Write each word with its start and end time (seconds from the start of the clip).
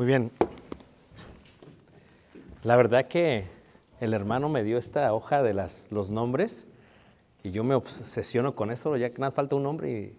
Muy 0.00 0.06
bien. 0.06 0.30
La 2.62 2.74
verdad 2.76 3.06
que 3.06 3.44
el 4.00 4.14
hermano 4.14 4.48
me 4.48 4.64
dio 4.64 4.78
esta 4.78 5.12
hoja 5.12 5.42
de 5.42 5.52
las, 5.52 5.88
los 5.90 6.10
nombres 6.10 6.66
y 7.42 7.50
yo 7.50 7.64
me 7.64 7.74
obsesiono 7.74 8.54
con 8.54 8.70
eso, 8.70 8.96
ya 8.96 9.10
que 9.10 9.18
nada 9.18 9.26
más 9.26 9.34
falta 9.34 9.56
un 9.56 9.62
nombre 9.62 9.90
y 9.90 10.16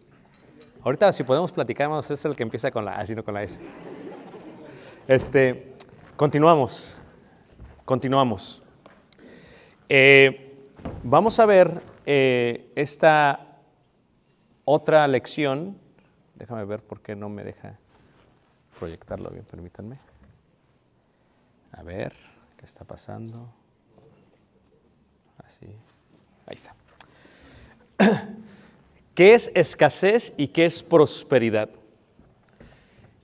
ahorita 0.83 1.11
si 1.11 1.23
podemos 1.23 1.51
platicar, 1.51 1.89
vamos, 1.89 2.11
es 2.11 2.23
el 2.25 2.35
que 2.35 2.43
empieza 2.43 2.69
con 2.69 2.85
la 2.85 2.93
A, 2.93 3.05
sino 3.07 3.23
con 3.23 3.33
la 3.33 3.41
S. 3.41 3.57
Este, 5.07 5.73
continuamos, 6.15 7.01
continuamos. 7.83 8.61
Eh, 9.89 10.59
vamos 11.01 11.39
a 11.39 11.45
ver 11.47 11.81
eh, 12.05 12.71
esta 12.75 13.57
otra 14.63 15.07
lección. 15.07 15.75
Déjame 16.35 16.65
ver 16.65 16.83
por 16.83 17.01
qué 17.01 17.15
no 17.15 17.29
me 17.29 17.43
deja 17.43 17.79
proyectarlo 18.81 19.29
bien, 19.29 19.45
permítanme. 19.45 19.99
A 21.71 21.83
ver, 21.83 22.13
¿qué 22.57 22.65
está 22.65 22.83
pasando? 22.83 23.47
Así. 25.37 25.67
Ahí 26.47 26.55
está. 26.55 26.75
¿Qué 29.13 29.35
es 29.35 29.51
escasez 29.53 30.33
y 30.35 30.47
qué 30.47 30.65
es 30.65 30.81
prosperidad? 30.81 31.69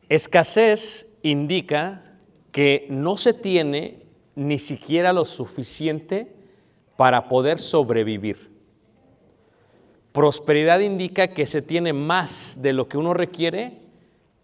Escasez 0.10 1.18
indica 1.24 2.04
que 2.52 2.86
no 2.92 3.18
se 3.18 3.34
tiene 3.34 4.04
ni 4.36 4.60
siquiera 4.60 5.12
lo 5.12 5.26
suficiente 5.26 6.36
para 6.98 7.28
poder 7.28 7.58
sobrevivir. 7.58 8.52
Prosperidad 10.12 10.82
indica 10.82 11.30
que 11.30 11.48
se 11.48 11.64
tiene 11.64 11.94
más 11.94 12.62
de 12.62 12.74
lo 12.74 12.88
que 12.88 13.00
uno 13.00 13.16
requiere 13.16 13.87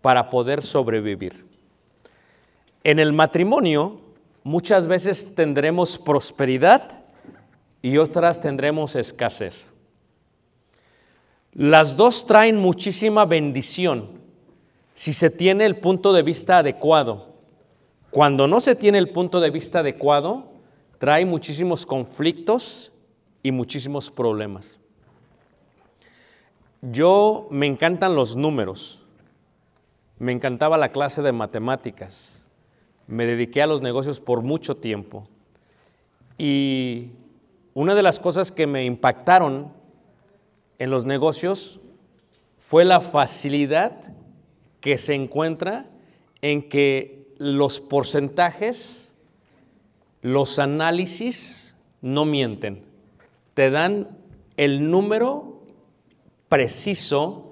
para 0.04 0.30
poder 0.30 0.62
sobrevivir. 0.64 1.46
En 2.84 3.00
el 3.00 3.14
matrimonio 3.14 4.02
muchas 4.44 4.86
veces 4.86 5.34
tendremos 5.34 5.98
prosperidad 5.98 7.06
y 7.82 7.98
otras 7.98 8.42
tendremos 8.42 8.98
escasez. 8.98 9.66
Las 11.54 11.96
dos 11.96 12.28
traen 12.28 12.58
muchísima 12.58 13.24
bendición 13.24 14.10
si 14.94 15.14
se 15.14 15.30
tiene 15.30 15.66
el 15.66 15.78
punto 15.78 16.12
de 16.12 16.22
vista 16.22 16.58
adecuado. 16.58 17.38
Cuando 18.12 18.46
no 18.46 18.60
se 18.60 18.76
tiene 18.76 18.98
el 18.98 19.10
punto 19.10 19.40
de 19.40 19.52
vista 19.52 19.80
adecuado, 19.80 20.52
trae 21.00 21.26
muchísimos 21.26 21.86
conflictos 21.86 22.92
y 23.42 23.54
muchísimos 23.54 24.12
problemas. 24.12 24.82
Yo 26.82 27.48
me 27.50 27.68
encantan 27.68 28.16
los 28.16 28.36
números. 28.36 29.03
Me 30.24 30.32
encantaba 30.32 30.78
la 30.78 30.94
clase 30.94 31.22
de 31.22 31.34
matemáticas. 31.34 32.46
Me 33.08 33.26
dediqué 33.26 33.62
a 33.62 33.68
los 33.68 33.82
negocios 33.82 34.22
por 34.22 34.42
mucho 34.42 34.76
tiempo. 34.76 35.28
Y 36.38 37.10
una 37.74 37.94
de 37.94 38.04
las 38.04 38.22
cosas 38.22 38.50
que 38.50 38.66
me 38.66 38.86
impactaron 38.86 39.74
en 40.80 40.90
los 40.90 41.04
negocios 41.04 41.82
fue 42.58 42.86
la 42.86 43.02
facilidad 43.02 44.14
que 44.80 44.98
se 44.98 45.14
encuentra 45.14 45.88
en 46.42 46.70
que 46.70 47.28
los 47.38 47.82
porcentajes, 47.82 49.12
los 50.22 50.58
análisis 50.58 51.76
no 52.02 52.24
mienten. 52.24 52.86
Te 53.56 53.70
dan 53.70 54.08
el 54.56 54.90
número 54.90 55.66
preciso 56.48 57.52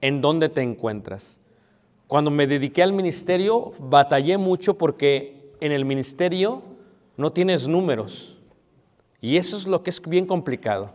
en 0.00 0.20
dónde 0.20 0.48
te 0.48 0.62
encuentras. 0.62 1.40
Cuando 2.14 2.30
me 2.30 2.46
dediqué 2.46 2.80
al 2.84 2.92
ministerio, 2.92 3.72
batallé 3.80 4.38
mucho 4.38 4.78
porque 4.78 5.50
en 5.58 5.72
el 5.72 5.84
ministerio 5.84 6.62
no 7.16 7.32
tienes 7.32 7.66
números. 7.66 8.38
Y 9.20 9.36
eso 9.36 9.56
es 9.56 9.66
lo 9.66 9.82
que 9.82 9.90
es 9.90 10.00
bien 10.00 10.24
complicado. 10.24 10.92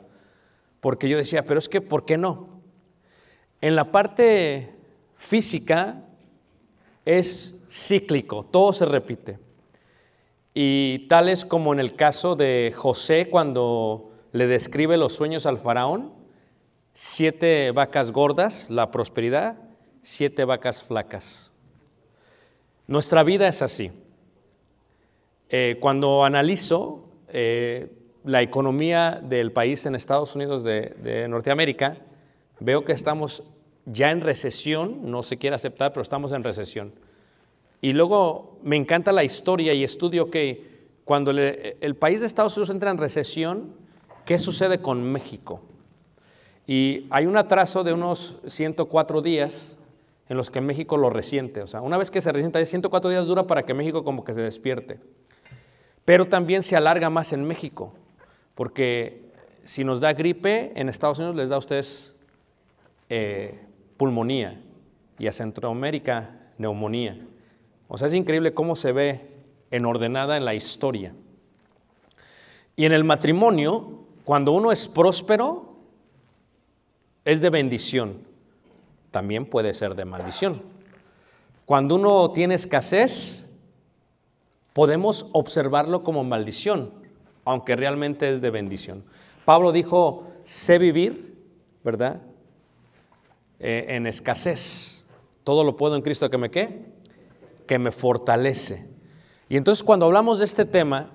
Porque 0.79 1.09
yo 1.09 1.17
decía, 1.17 1.43
pero 1.43 1.59
es 1.59 1.67
que, 1.67 1.81
¿por 1.81 2.05
qué 2.05 2.17
no? 2.17 2.61
En 3.59 3.75
la 3.75 3.91
parte 3.91 4.73
física 5.17 6.05
es 7.03 7.59
cíclico, 7.69 8.45
todo 8.49 8.71
se 8.71 8.85
repite. 8.85 9.39
Y 10.53 10.99
tal 11.09 11.27
es 11.27 11.43
como 11.43 11.73
en 11.73 11.81
el 11.81 11.97
caso 11.97 12.37
de 12.37 12.73
José 12.73 13.27
cuando 13.29 14.13
le 14.31 14.47
describe 14.47 14.95
los 14.95 15.15
sueños 15.15 15.45
al 15.45 15.57
faraón, 15.57 16.13
siete 16.93 17.71
vacas 17.71 18.13
gordas, 18.13 18.69
la 18.69 18.89
prosperidad, 18.89 19.68
siete 20.09 20.43
vacas 20.43 20.81
flacas. 20.81 21.51
Nuestra 22.87 23.21
vida 23.21 23.47
es 23.47 23.61
así. 23.61 23.91
Eh, 25.49 25.77
cuando 25.79 26.25
analizo 26.25 27.05
eh, 27.27 27.91
la 28.23 28.41
economía 28.41 29.21
del 29.23 29.51
país 29.51 29.85
en 29.85 29.93
Estados 29.93 30.35
Unidos 30.35 30.63
de, 30.63 31.27
Norteamérica, 31.29 31.97
veo 32.59 32.83
que 32.85 32.93
estamos 32.93 33.43
ya 33.85 34.09
en 34.09 34.21
recesión, 34.21 35.11
no 35.11 35.21
se 35.21 35.37
quiere 35.37 35.55
aceptar, 35.55 35.93
pero 35.93 36.01
estamos 36.01 36.31
en 36.31 36.43
recesión. 36.43 36.91
Y 37.79 37.93
luego 37.93 38.57
me 38.63 38.77
encanta 38.77 39.11
la 39.11 39.23
historia 39.23 39.73
y 39.73 39.83
estudio 39.83 40.31
que 40.31 40.87
cuando 41.05 41.29
el 41.29 41.95
país 41.95 42.19
de 42.19 42.25
Estados 42.25 42.57
Unidos 42.57 42.71
entra 42.71 42.89
en 42.89 42.97
recesión, 42.97 43.75
¿qué 44.25 44.39
sucede 44.39 44.81
con 44.81 45.03
México? 45.03 45.61
Y 46.65 47.05
hay 47.11 47.27
un 47.27 47.37
atraso 47.37 47.83
de 47.83 47.93
unos 47.93 48.37
104 48.47 49.21
días 49.21 49.78
en 50.29 50.37
los 50.37 50.51
que 50.51 50.61
México 50.61 50.95
lo 50.95 51.09
resiente. 51.09 51.61
O 51.61 51.67
sea, 51.67 51.81
una 51.81 51.97
vez 51.97 52.11
que 52.11 52.21
se 52.21 52.31
resienta, 52.31 52.63
104 52.63 53.09
días 53.09 53.25
dura 53.25 53.47
para 53.47 53.65
que 53.65 53.73
México 53.73 54.03
como 54.03 54.23
que 54.23 54.35
se 54.35 54.41
despierte. 54.41 54.99
Pero 56.05 56.27
también 56.27 56.63
se 56.63 56.75
alarga 56.75 57.09
más 57.09 57.33
en 57.33 57.43
México, 57.43 57.93
porque 58.55 59.31
si 59.63 59.83
nos 59.83 59.99
da 59.99 60.13
gripe, 60.13 60.71
en 60.75 60.87
Estados 60.87 61.17
Unidos 61.19 61.35
les 61.35 61.49
da 61.49 61.55
a 61.55 61.59
ustedes 61.59 62.15
eh, 63.09 63.59
pulmonía 63.97 64.61
y 65.17 65.27
a 65.27 65.31
Centroamérica 65.31 66.29
neumonía. 66.57 67.19
O 67.87 67.97
sea, 67.97 68.07
es 68.07 68.13
increíble 68.13 68.53
cómo 68.53 68.75
se 68.75 68.91
ve 68.91 69.29
en 69.71 69.85
ordenada 69.85 70.37
en 70.37 70.45
la 70.45 70.53
historia. 70.53 71.13
Y 72.75 72.85
en 72.85 72.91
el 72.91 73.03
matrimonio, 73.03 74.05
cuando 74.23 74.51
uno 74.51 74.71
es 74.71 74.87
próspero, 74.87 75.75
es 77.25 77.41
de 77.41 77.49
bendición. 77.49 78.28
También 79.11 79.45
puede 79.45 79.73
ser 79.73 79.95
de 79.95 80.05
maldición. 80.05 80.61
Cuando 81.65 81.95
uno 81.95 82.31
tiene 82.31 82.55
escasez, 82.55 83.47
podemos 84.73 85.27
observarlo 85.33 86.03
como 86.03 86.23
maldición, 86.23 86.91
aunque 87.45 87.75
realmente 87.75 88.29
es 88.29 88.41
de 88.41 88.49
bendición. 88.49 89.03
Pablo 89.45 89.71
dijo, 89.71 90.27
sé 90.43 90.77
vivir, 90.77 91.37
¿verdad? 91.83 92.21
Eh, 93.59 93.85
en 93.89 94.07
escasez. 94.07 95.03
Todo 95.43 95.63
lo 95.63 95.75
puedo 95.75 95.95
en 95.95 96.01
Cristo 96.01 96.29
que 96.29 96.37
me 96.37 96.51
qué? 96.51 96.85
Que 97.67 97.79
me 97.79 97.91
fortalece. 97.91 98.95
Y 99.47 99.57
entonces 99.57 99.83
cuando 99.83 100.05
hablamos 100.05 100.39
de 100.39 100.45
este 100.45 100.65
tema, 100.65 101.09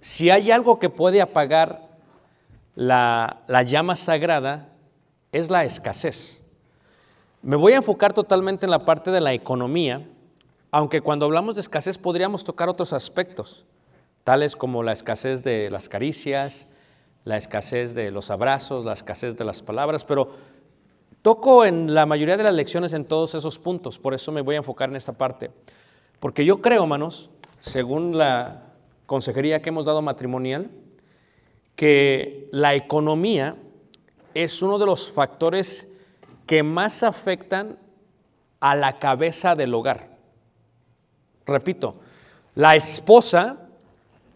si 0.00 0.30
hay 0.30 0.50
algo 0.50 0.78
que 0.78 0.88
puede 0.88 1.20
apagar 1.20 1.90
la, 2.74 3.42
la 3.46 3.62
llama 3.62 3.96
sagrada, 3.96 4.68
es 5.32 5.50
la 5.50 5.64
escasez. 5.64 6.39
Me 7.42 7.56
voy 7.56 7.72
a 7.72 7.76
enfocar 7.76 8.12
totalmente 8.12 8.66
en 8.66 8.70
la 8.70 8.84
parte 8.84 9.10
de 9.10 9.20
la 9.22 9.32
economía, 9.32 10.06
aunque 10.70 11.00
cuando 11.00 11.24
hablamos 11.24 11.54
de 11.54 11.62
escasez 11.62 11.96
podríamos 11.96 12.44
tocar 12.44 12.68
otros 12.68 12.92
aspectos, 12.92 13.64
tales 14.24 14.56
como 14.56 14.82
la 14.82 14.92
escasez 14.92 15.42
de 15.42 15.70
las 15.70 15.88
caricias, 15.88 16.66
la 17.24 17.38
escasez 17.38 17.94
de 17.94 18.10
los 18.10 18.30
abrazos, 18.30 18.84
la 18.84 18.92
escasez 18.92 19.38
de 19.38 19.46
las 19.46 19.62
palabras, 19.62 20.04
pero 20.04 20.32
toco 21.22 21.64
en 21.64 21.94
la 21.94 22.04
mayoría 22.04 22.36
de 22.36 22.42
las 22.42 22.52
lecciones 22.52 22.92
en 22.92 23.06
todos 23.06 23.34
esos 23.34 23.58
puntos, 23.58 23.98
por 23.98 24.12
eso 24.12 24.30
me 24.32 24.42
voy 24.42 24.56
a 24.56 24.58
enfocar 24.58 24.90
en 24.90 24.96
esta 24.96 25.14
parte. 25.14 25.50
Porque 26.18 26.44
yo 26.44 26.60
creo, 26.60 26.82
hermanos, 26.82 27.30
según 27.60 28.18
la 28.18 28.64
consejería 29.06 29.62
que 29.62 29.70
hemos 29.70 29.86
dado 29.86 30.02
matrimonial, 30.02 30.70
que 31.74 32.50
la 32.52 32.74
economía 32.74 33.56
es 34.34 34.60
uno 34.60 34.78
de 34.78 34.84
los 34.84 35.10
factores 35.10 35.89
que 36.46 36.62
más 36.62 37.02
afectan 37.02 37.78
a 38.60 38.74
la 38.76 38.98
cabeza 38.98 39.54
del 39.54 39.74
hogar. 39.74 40.08
Repito, 41.46 41.96
la 42.54 42.76
esposa 42.76 43.56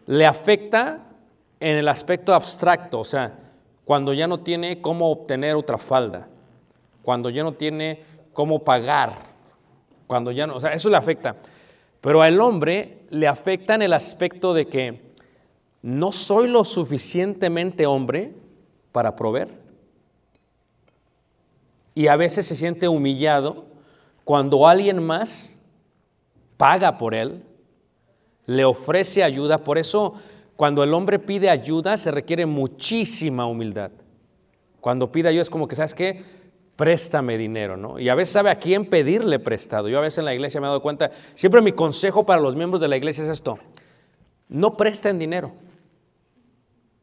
le 0.06 0.26
afecta 0.26 1.00
en 1.60 1.76
el 1.76 1.88
aspecto 1.88 2.34
abstracto, 2.34 3.00
o 3.00 3.04
sea, 3.04 3.32
cuando 3.84 4.12
ya 4.12 4.26
no 4.26 4.40
tiene 4.40 4.80
cómo 4.80 5.10
obtener 5.10 5.54
otra 5.54 5.78
falda, 5.78 6.26
cuando 7.02 7.30
ya 7.30 7.42
no 7.42 7.54
tiene 7.54 8.02
cómo 8.32 8.64
pagar, 8.64 9.14
cuando 10.06 10.30
ya 10.30 10.46
no, 10.46 10.56
o 10.56 10.60
sea, 10.60 10.72
eso 10.72 10.90
le 10.90 10.96
afecta. 10.96 11.36
Pero 12.00 12.22
al 12.22 12.40
hombre 12.40 12.98
le 13.10 13.28
afecta 13.28 13.74
en 13.74 13.82
el 13.82 13.92
aspecto 13.92 14.52
de 14.52 14.66
que 14.66 15.12
no 15.82 16.12
soy 16.12 16.48
lo 16.48 16.64
suficientemente 16.64 17.86
hombre 17.86 18.32
para 18.92 19.16
proveer. 19.16 19.63
Y 21.94 22.08
a 22.08 22.16
veces 22.16 22.46
se 22.46 22.56
siente 22.56 22.88
humillado 22.88 23.66
cuando 24.24 24.66
alguien 24.66 25.02
más 25.02 25.56
paga 26.56 26.98
por 26.98 27.14
él, 27.14 27.42
le 28.46 28.64
ofrece 28.64 29.22
ayuda. 29.22 29.58
Por 29.58 29.78
eso 29.78 30.14
cuando 30.56 30.82
el 30.82 30.94
hombre 30.94 31.18
pide 31.18 31.50
ayuda 31.50 31.96
se 31.96 32.10
requiere 32.10 32.46
muchísima 32.46 33.46
humildad. 33.46 33.90
Cuando 34.80 35.10
pide 35.10 35.28
ayuda 35.28 35.42
es 35.42 35.50
como 35.50 35.66
que, 35.66 35.76
¿sabes 35.76 35.94
qué? 35.94 36.22
Préstame 36.76 37.38
dinero, 37.38 37.76
¿no? 37.76 37.98
Y 37.98 38.08
a 38.08 38.14
veces 38.14 38.32
sabe 38.32 38.50
a 38.50 38.58
quién 38.58 38.86
pedirle 38.86 39.38
prestado. 39.38 39.88
Yo 39.88 39.98
a 39.98 40.02
veces 40.02 40.18
en 40.18 40.24
la 40.24 40.34
iglesia 40.34 40.60
me 40.60 40.66
he 40.66 40.68
dado 40.68 40.82
cuenta, 40.82 41.10
siempre 41.34 41.62
mi 41.62 41.72
consejo 41.72 42.26
para 42.26 42.40
los 42.40 42.56
miembros 42.56 42.80
de 42.80 42.88
la 42.88 42.96
iglesia 42.96 43.24
es 43.24 43.30
esto, 43.30 43.58
no 44.48 44.76
presten 44.76 45.18
dinero. 45.18 45.52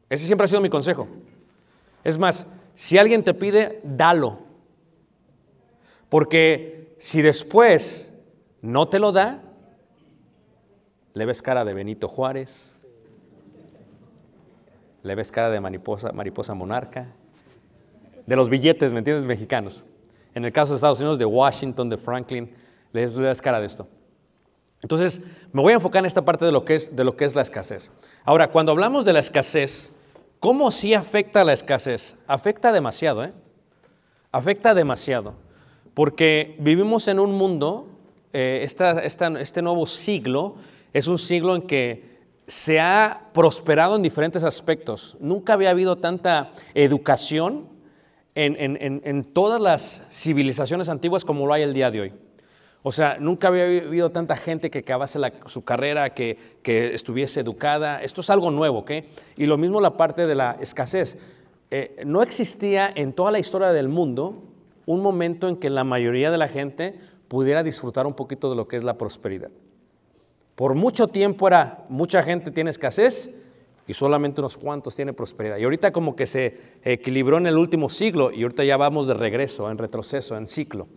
Ese 0.08 0.26
siempre 0.26 0.44
ha 0.44 0.48
sido 0.48 0.60
mi 0.60 0.68
consejo. 0.68 1.08
Es 2.04 2.18
más, 2.18 2.52
si 2.74 2.98
alguien 2.98 3.24
te 3.24 3.32
pide, 3.32 3.80
dalo. 3.82 4.51
Porque 6.12 6.94
si 6.98 7.22
después 7.22 8.12
no 8.60 8.86
te 8.86 8.98
lo 8.98 9.12
da, 9.12 9.40
le 11.14 11.24
ves 11.24 11.40
cara 11.40 11.64
de 11.64 11.72
Benito 11.72 12.06
Juárez, 12.06 12.74
le 15.02 15.14
ves 15.14 15.32
cara 15.32 15.48
de 15.48 15.58
mariposa, 15.58 16.12
mariposa 16.12 16.52
monarca, 16.52 17.08
de 18.26 18.36
los 18.36 18.50
billetes, 18.50 18.92
¿me 18.92 18.98
entiendes? 18.98 19.24
Mexicanos. 19.24 19.84
En 20.34 20.44
el 20.44 20.52
caso 20.52 20.72
de 20.72 20.74
Estados 20.74 21.00
Unidos, 21.00 21.18
de 21.18 21.24
Washington, 21.24 21.88
de 21.88 21.96
Franklin, 21.96 22.54
le 22.92 23.06
ves 23.06 23.40
cara 23.40 23.58
de 23.58 23.64
esto. 23.64 23.88
Entonces, 24.82 25.22
me 25.50 25.62
voy 25.62 25.72
a 25.72 25.76
enfocar 25.76 26.00
en 26.00 26.06
esta 26.08 26.20
parte 26.20 26.44
de 26.44 26.52
lo 26.52 26.66
que 26.66 26.74
es, 26.74 26.94
de 26.94 27.04
lo 27.04 27.16
que 27.16 27.24
es 27.24 27.34
la 27.34 27.40
escasez. 27.40 27.90
Ahora, 28.22 28.50
cuando 28.50 28.72
hablamos 28.72 29.06
de 29.06 29.14
la 29.14 29.20
escasez, 29.20 29.90
¿cómo 30.40 30.72
sí 30.72 30.92
afecta 30.92 31.42
la 31.42 31.54
escasez? 31.54 32.18
Afecta 32.26 32.70
demasiado, 32.70 33.24
¿eh? 33.24 33.32
Afecta 34.30 34.74
demasiado. 34.74 35.40
Porque 35.94 36.56
vivimos 36.58 37.08
en 37.08 37.20
un 37.20 37.32
mundo, 37.34 37.86
eh, 38.32 38.66
este 38.66 39.62
nuevo 39.62 39.86
siglo 39.86 40.56
es 40.92 41.06
un 41.06 41.18
siglo 41.18 41.54
en 41.54 41.62
que 41.62 42.12
se 42.46 42.80
ha 42.80 43.30
prosperado 43.32 43.96
en 43.96 44.02
diferentes 44.02 44.44
aspectos. 44.44 45.16
Nunca 45.20 45.54
había 45.54 45.70
habido 45.70 45.96
tanta 45.96 46.52
educación 46.74 47.68
en, 48.34 49.24
todas 49.32 49.60
las 49.60 50.06
civilizaciones 50.10 50.88
antiguas 50.88 51.24
como 51.24 51.46
lo 51.46 51.52
hay 51.52 51.62
el 51.62 51.74
día 51.74 51.90
de 51.90 52.00
hoy. 52.00 52.12
O 52.82 52.90
sea, 52.90 53.16
nunca 53.20 53.48
había 53.48 53.64
habido 53.64 54.10
tanta 54.10 54.36
gente 54.36 54.70
que 54.70 54.80
acabase 54.80 55.20
su 55.46 55.62
carrera, 55.62 56.14
que, 56.14 56.36
estuviese 56.64 57.40
educada. 57.40 58.02
Esto 58.02 58.22
es 58.22 58.30
algo 58.30 58.50
nuevo, 58.50 58.78
¿ok? 58.78 58.90
Y 59.36 59.46
lo 59.46 59.56
mismo 59.56 59.80
la 59.80 59.96
parte 59.96 60.26
de 60.26 60.34
la 60.34 60.56
escasez. 60.60 61.18
Eh, 61.70 62.02
no 62.04 62.22
existía 62.22 62.92
en 62.94 63.12
toda 63.12 63.30
la 63.30 63.38
historia 63.38 63.72
del 63.72 63.88
mundo 63.88 64.42
un 64.86 65.00
momento 65.00 65.48
en 65.48 65.56
que 65.56 65.70
la 65.70 65.84
mayoría 65.84 66.30
de 66.30 66.38
la 66.38 66.48
gente 66.48 66.98
pudiera 67.28 67.62
disfrutar 67.62 68.06
un 68.06 68.14
poquito 68.14 68.50
de 68.50 68.56
lo 68.56 68.68
que 68.68 68.76
es 68.76 68.84
la 68.84 68.98
prosperidad. 68.98 69.50
Por 70.54 70.74
mucho 70.74 71.08
tiempo 71.08 71.46
era, 71.48 71.84
mucha 71.88 72.22
gente 72.22 72.50
tiene 72.50 72.70
escasez 72.70 73.34
y 73.86 73.94
solamente 73.94 74.40
unos 74.40 74.56
cuantos 74.56 74.94
tienen 74.94 75.14
prosperidad. 75.14 75.56
Y 75.56 75.64
ahorita 75.64 75.92
como 75.92 76.14
que 76.14 76.26
se 76.26 76.58
equilibró 76.82 77.38
en 77.38 77.46
el 77.46 77.56
último 77.56 77.88
siglo 77.88 78.30
y 78.30 78.42
ahorita 78.42 78.64
ya 78.64 78.76
vamos 78.76 79.06
de 79.06 79.14
regreso, 79.14 79.70
en 79.70 79.78
retroceso, 79.78 80.36
en 80.36 80.46
ciclo. 80.46 80.88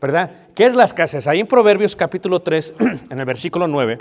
¿Verdad? 0.00 0.48
¿Qué 0.54 0.66
es 0.66 0.74
la 0.74 0.84
escasez? 0.84 1.26
Ahí 1.26 1.40
en 1.40 1.46
Proverbios 1.46 1.96
capítulo 1.96 2.42
3, 2.42 2.74
en 3.10 3.18
el 3.18 3.24
versículo 3.24 3.68
9, 3.68 3.98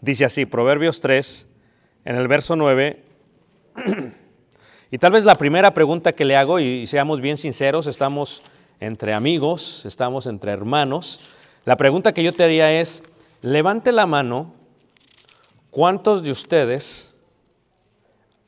dice 0.00 0.24
así, 0.24 0.46
Proverbios 0.46 1.00
3, 1.00 1.48
en 2.04 2.16
el 2.16 2.28
verso 2.28 2.54
9, 2.54 3.02
y 4.92 4.98
tal 4.98 5.12
vez 5.12 5.24
la 5.24 5.36
primera 5.36 5.72
pregunta 5.72 6.12
que 6.12 6.26
le 6.26 6.36
hago, 6.36 6.60
y 6.60 6.86
seamos 6.86 7.22
bien 7.22 7.38
sinceros, 7.38 7.86
estamos 7.86 8.42
entre 8.78 9.14
amigos, 9.14 9.86
estamos 9.86 10.26
entre 10.26 10.52
hermanos, 10.52 11.18
la 11.64 11.78
pregunta 11.78 12.12
que 12.12 12.22
yo 12.22 12.34
te 12.34 12.44
haría 12.44 12.78
es, 12.78 13.02
levante 13.40 13.90
la 13.90 14.04
mano, 14.04 14.52
¿cuántos 15.70 16.22
de 16.22 16.30
ustedes 16.30 17.14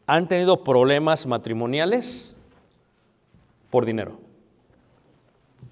han 0.06 0.28
tenido 0.28 0.62
problemas 0.62 1.24
matrimoniales 1.24 2.36
por 3.70 3.86
dinero? 3.86 4.18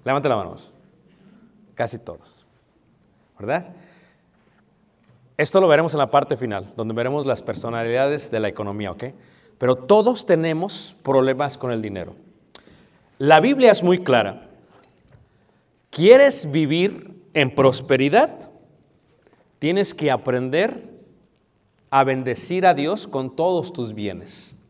Levante 0.03 0.27
la 0.27 0.37
mano. 0.37 0.55
Casi 1.75 1.99
todos. 1.99 2.47
¿Verdad? 3.37 3.67
Esto 5.37 5.61
lo 5.61 5.67
veremos 5.67 5.93
en 5.93 5.99
la 5.99 6.09
parte 6.09 6.35
final, 6.35 6.73
donde 6.75 6.95
veremos 6.95 7.27
las 7.27 7.43
personalidades 7.43 8.31
de 8.31 8.39
la 8.39 8.47
economía, 8.47 8.89
¿ok? 8.89 9.03
Pero 9.63 9.77
todos 9.77 10.25
tenemos 10.25 10.93
problemas 11.03 11.57
con 11.57 11.71
el 11.71 11.81
dinero. 11.81 12.17
La 13.17 13.39
Biblia 13.39 13.71
es 13.71 13.81
muy 13.81 14.03
clara. 14.03 14.49
¿Quieres 15.89 16.51
vivir 16.51 17.15
en 17.33 17.49
prosperidad? 17.55 18.51
Tienes 19.59 19.93
que 19.93 20.11
aprender 20.11 20.83
a 21.89 22.03
bendecir 22.03 22.65
a 22.65 22.73
Dios 22.73 23.07
con 23.07 23.37
todos 23.37 23.71
tus 23.71 23.93
bienes. 23.93 24.61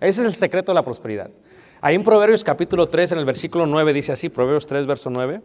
Ese 0.00 0.20
es 0.20 0.26
el 0.26 0.34
secreto 0.34 0.72
de 0.72 0.74
la 0.74 0.84
prosperidad. 0.84 1.30
Ahí 1.80 1.94
en 1.94 2.02
Proverbios 2.02 2.44
capítulo 2.44 2.90
3, 2.90 3.12
en 3.12 3.20
el 3.20 3.24
versículo 3.24 3.64
9, 3.64 3.94
dice 3.94 4.12
así, 4.12 4.28
Proverbios 4.28 4.66
3, 4.66 4.86
verso 4.86 5.08
9, 5.08 5.40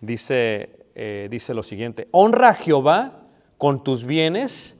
dice, 0.00 0.70
eh, 0.96 1.28
dice 1.30 1.54
lo 1.54 1.62
siguiente, 1.62 2.08
honra 2.10 2.48
a 2.48 2.54
Jehová 2.54 3.20
con 3.58 3.84
tus 3.84 4.04
bienes 4.04 4.76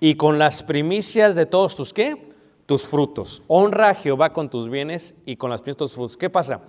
y 0.00 0.14
con 0.14 0.38
las 0.38 0.62
primicias 0.62 1.34
de 1.34 1.44
todos 1.44 1.76
tus, 1.76 1.92
¿qué? 1.92 2.34
Tus 2.66 2.86
frutos. 2.86 3.42
Honra 3.46 3.90
a 3.90 3.94
Jehová 3.94 4.32
con 4.32 4.50
tus 4.50 4.68
bienes 4.68 5.14
y 5.24 5.36
con 5.36 5.50
las 5.50 5.62
pies 5.62 5.76
de 5.76 5.78
tus 5.78 5.92
frutos. 5.92 6.16
¿Qué 6.16 6.28
pasa? 6.28 6.62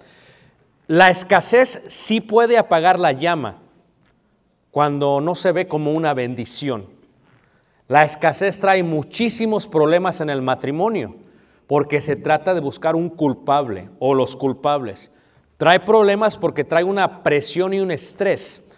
La 0.88 1.10
escasez 1.10 1.84
sí 1.90 2.22
puede 2.22 2.58
apagar 2.58 3.00
la 3.00 3.12
llama 3.12 3.58
cuando 4.72 5.20
no 5.20 5.36
se 5.36 5.52
ve 5.52 5.68
como 5.68 5.92
una 5.92 6.14
bendición. 6.14 6.86
La 7.88 8.04
escasez 8.04 8.60
trae 8.60 8.84
muchísimos 8.84 9.68
problemas 9.68 10.22
en 10.22 10.30
el 10.30 10.42
matrimonio 10.42 11.16
porque 11.66 12.00
se 12.00 12.16
trata 12.16 12.54
de 12.54 12.62
buscar 12.62 12.96
un 12.96 13.10
culpable 13.10 13.90
o 14.00 14.14
los 14.14 14.36
culpables. 14.36 15.12
Trae 15.58 15.80
problemas 15.80 16.38
porque 16.38 16.64
trae 16.64 16.84
una 16.84 17.24
presión 17.24 17.74
y 17.74 17.80
un 17.80 17.92
estrés. 17.92 18.70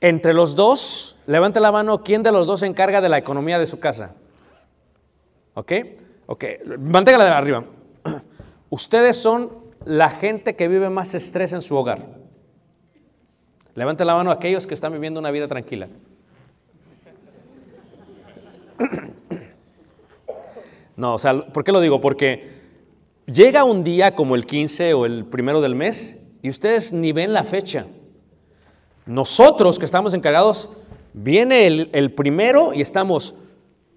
Entre 0.00 0.34
los 0.34 0.56
dos, 0.56 1.18
levante 1.26 1.60
la 1.60 1.70
mano, 1.70 2.02
¿quién 2.02 2.22
de 2.22 2.32
los 2.32 2.46
dos 2.46 2.60
se 2.60 2.66
encarga 2.66 3.00
de 3.00 3.08
la 3.08 3.18
economía 3.18 3.58
de 3.58 3.66
su 3.66 3.78
casa? 3.78 4.14
¿Ok? 5.54 5.72
Ok, 6.26 6.44
manténgala 6.78 7.24
de 7.24 7.30
arriba. 7.30 7.64
Ustedes 8.70 9.16
son 9.16 9.50
la 9.84 10.10
gente 10.10 10.56
que 10.56 10.66
vive 10.66 10.90
más 10.90 11.14
estrés 11.14 11.52
en 11.52 11.62
su 11.62 11.76
hogar. 11.76 12.04
Levante 13.74 14.04
la 14.04 14.16
mano 14.16 14.30
aquellos 14.30 14.66
que 14.66 14.74
están 14.74 14.92
viviendo 14.92 15.20
una 15.20 15.30
vida 15.30 15.48
tranquila. 15.48 15.88
No, 20.96 21.12
o 21.12 21.18
sea, 21.18 21.38
¿por 21.38 21.62
qué 21.62 21.72
lo 21.72 21.82
digo? 21.82 22.00
Porque 22.00 22.52
llega 23.26 23.64
un 23.64 23.84
día 23.84 24.14
como 24.14 24.34
el 24.34 24.46
15 24.46 24.94
o 24.94 25.04
el 25.04 25.26
primero 25.26 25.60
del 25.60 25.74
mes 25.74 26.18
y 26.40 26.48
ustedes 26.48 26.90
ni 26.90 27.12
ven 27.12 27.34
la 27.34 27.44
fecha. 27.44 27.86
Nosotros 29.04 29.78
que 29.78 29.84
estamos 29.84 30.14
encargados, 30.14 30.74
viene 31.12 31.66
el, 31.66 31.90
el 31.92 32.12
primero 32.12 32.72
y 32.72 32.80
estamos, 32.80 33.34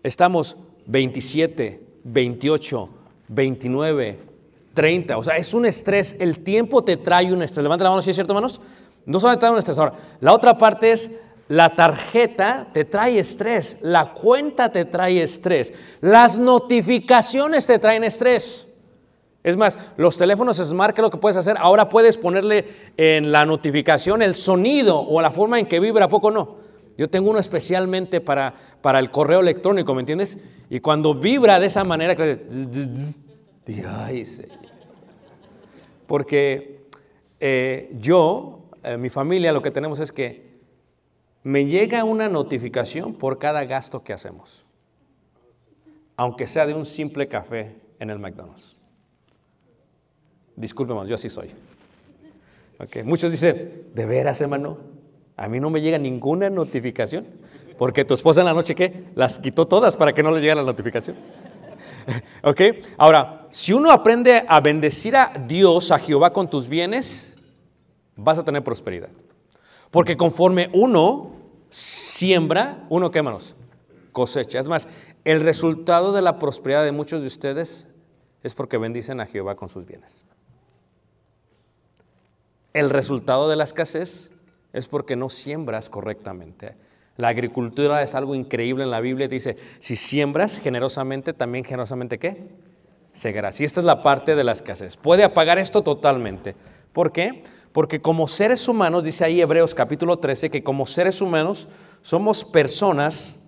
estamos 0.03 0.57
27, 0.87 1.88
28, 2.03 2.89
29, 3.27 4.19
30. 4.73 5.17
O 5.17 5.23
sea, 5.23 5.37
es 5.37 5.53
un 5.53 5.65
estrés. 5.65 6.15
El 6.19 6.39
tiempo 6.39 6.83
te 6.83 6.97
trae 6.97 7.33
un 7.33 7.41
estrés. 7.41 7.63
Levanta 7.63 7.83
la 7.83 7.91
mano 7.91 8.01
si 8.01 8.09
es 8.09 8.15
cierto, 8.15 8.33
hermanos. 8.33 8.61
No 9.05 9.19
solamente 9.19 9.41
trae 9.41 9.51
un 9.51 9.59
estrés. 9.59 9.77
Ahora, 9.77 9.93
la 10.19 10.33
otra 10.33 10.57
parte 10.57 10.91
es 10.91 11.19
la 11.49 11.75
tarjeta 11.75 12.67
te 12.71 12.85
trae 12.85 13.17
estrés, 13.17 13.79
la 13.81 14.13
cuenta 14.13 14.71
te 14.71 14.85
trae 14.85 15.23
estrés, 15.23 15.73
las 15.99 16.37
notificaciones 16.37 17.65
te 17.65 17.79
traen 17.79 18.03
estrés. 18.03 18.71
Es 19.43 19.57
más, 19.57 19.79
los 19.97 20.15
teléfonos 20.15 20.57
Smart, 20.57 20.93
¿qué 20.93 21.01
es 21.01 21.03
lo 21.03 21.09
que 21.09 21.17
puedes 21.17 21.37
hacer? 21.37 21.57
Ahora 21.59 21.89
puedes 21.89 22.17
ponerle 22.17 22.91
en 22.97 23.31
la 23.31 23.47
notificación 23.47 24.21
el 24.21 24.35
sonido 24.35 24.99
o 24.99 25.21
la 25.21 25.31
forma 25.31 25.59
en 25.59 25.65
que 25.65 25.79
vibra, 25.79 26.05
¿a 26.05 26.09
poco 26.09 26.29
no? 26.29 26.57
Yo 26.99 27.09
tengo 27.09 27.29
uno 27.29 27.39
especialmente 27.39 28.19
para, 28.19 28.53
para 28.81 28.99
el 28.99 29.09
correo 29.09 29.39
electrónico, 29.39 29.95
¿me 29.95 30.01
entiendes? 30.01 30.37
Y 30.69 30.81
cuando 30.81 31.15
vibra 31.15 31.57
de 31.57 31.67
esa 31.67 31.85
manera, 31.85 32.13
ay, 33.87 34.23
porque 36.05 36.89
eh, 37.39 37.89
yo, 37.93 38.65
eh, 38.83 38.97
mi 38.97 39.09
familia, 39.09 39.53
lo 39.53 39.61
que 39.61 39.71
tenemos 39.71 40.01
es 40.01 40.11
que 40.11 40.59
me 41.43 41.67
llega 41.67 42.03
una 42.03 42.27
notificación 42.27 43.13
por 43.13 43.39
cada 43.39 43.63
gasto 43.63 44.03
que 44.03 44.11
hacemos, 44.11 44.65
aunque 46.17 46.47
sea 46.47 46.67
de 46.67 46.73
un 46.73 46.85
simple 46.85 47.29
café 47.29 47.77
en 47.97 48.09
el 48.09 48.19
McDonald's. 48.19 48.75
Discúlpeme, 50.57 51.07
yo 51.07 51.15
así 51.15 51.29
soy. 51.29 51.51
Okay. 52.77 53.03
Muchos 53.03 53.31
dicen, 53.31 53.85
¿de 53.93 54.05
veras, 54.05 54.41
hermano? 54.41 54.88
A 55.39 55.47
mí 55.47 55.61
no 55.61 55.69
me 55.69 55.79
llega 55.79 55.97
ninguna 55.97 56.49
notificación, 56.49 57.25
porque 57.77 58.03
tu 58.03 58.13
esposa 58.13 58.41
en 58.41 58.47
la 58.47 58.53
noche, 58.53 58.75
¿qué? 58.75 59.05
Las 59.15 59.39
quitó 59.39 59.67
todas 59.67 59.95
para 59.95 60.11
que 60.11 60.21
no 60.21 60.31
le 60.31 60.41
llegue 60.41 60.53
la 60.53 60.63
notificación. 60.63 61.15
¿Ok? 62.43 62.61
Ahora, 62.97 63.47
si 63.49 63.71
uno 63.71 63.89
aprende 63.89 64.43
a 64.45 64.59
bendecir 64.59 65.15
a 65.15 65.31
Dios, 65.47 65.93
a 65.93 65.99
Jehová 65.99 66.33
con 66.33 66.49
tus 66.49 66.67
bienes, 66.67 67.41
vas 68.17 68.37
a 68.37 68.43
tener 68.43 68.65
prosperidad. 68.65 69.07
Porque 69.91 70.17
conforme 70.17 70.69
uno 70.73 71.31
siembra, 71.69 72.85
uno 72.89 73.09
qué 73.09 73.21
manos? 73.21 73.55
Cosecha. 74.11 74.59
Es 74.59 74.67
más, 74.67 74.89
el 75.23 75.39
resultado 75.39 76.11
de 76.11 76.21
la 76.21 76.37
prosperidad 76.37 76.83
de 76.83 76.91
muchos 76.91 77.21
de 77.21 77.27
ustedes 77.27 77.87
es 78.43 78.53
porque 78.53 78.77
bendicen 78.77 79.21
a 79.21 79.25
Jehová 79.25 79.55
con 79.55 79.69
sus 79.69 79.85
bienes. 79.85 80.25
El 82.73 82.89
resultado 82.89 83.47
de 83.47 83.55
la 83.55 83.63
escasez 83.63 84.33
es 84.73 84.87
porque 84.87 85.15
no 85.15 85.29
siembras 85.29 85.89
correctamente. 85.89 86.75
La 87.17 87.27
agricultura 87.27 88.01
es 88.01 88.15
algo 88.15 88.33
increíble 88.33 88.83
en 88.83 88.91
la 88.91 89.01
Biblia. 89.01 89.27
Dice, 89.27 89.57
si 89.79 89.95
siembras 89.95 90.57
generosamente, 90.57 91.33
también 91.33 91.65
generosamente 91.65 92.17
¿qué? 92.17 92.47
Segarás. 93.11 93.59
Y 93.59 93.65
esta 93.65 93.81
es 93.81 93.85
la 93.85 94.03
parte 94.03 94.35
de 94.35 94.43
la 94.43 94.53
escasez. 94.53 94.95
Puede 94.95 95.23
apagar 95.23 95.59
esto 95.59 95.81
totalmente. 95.81 96.55
¿Por 96.93 97.11
qué? 97.11 97.43
Porque 97.73 98.01
como 98.01 98.27
seres 98.27 98.67
humanos, 98.67 99.03
dice 99.03 99.25
ahí 99.25 99.41
Hebreos 99.41 99.75
capítulo 99.75 100.17
13, 100.17 100.49
que 100.49 100.63
como 100.63 100.85
seres 100.85 101.21
humanos 101.21 101.67
somos 102.01 102.45
personas 102.45 103.39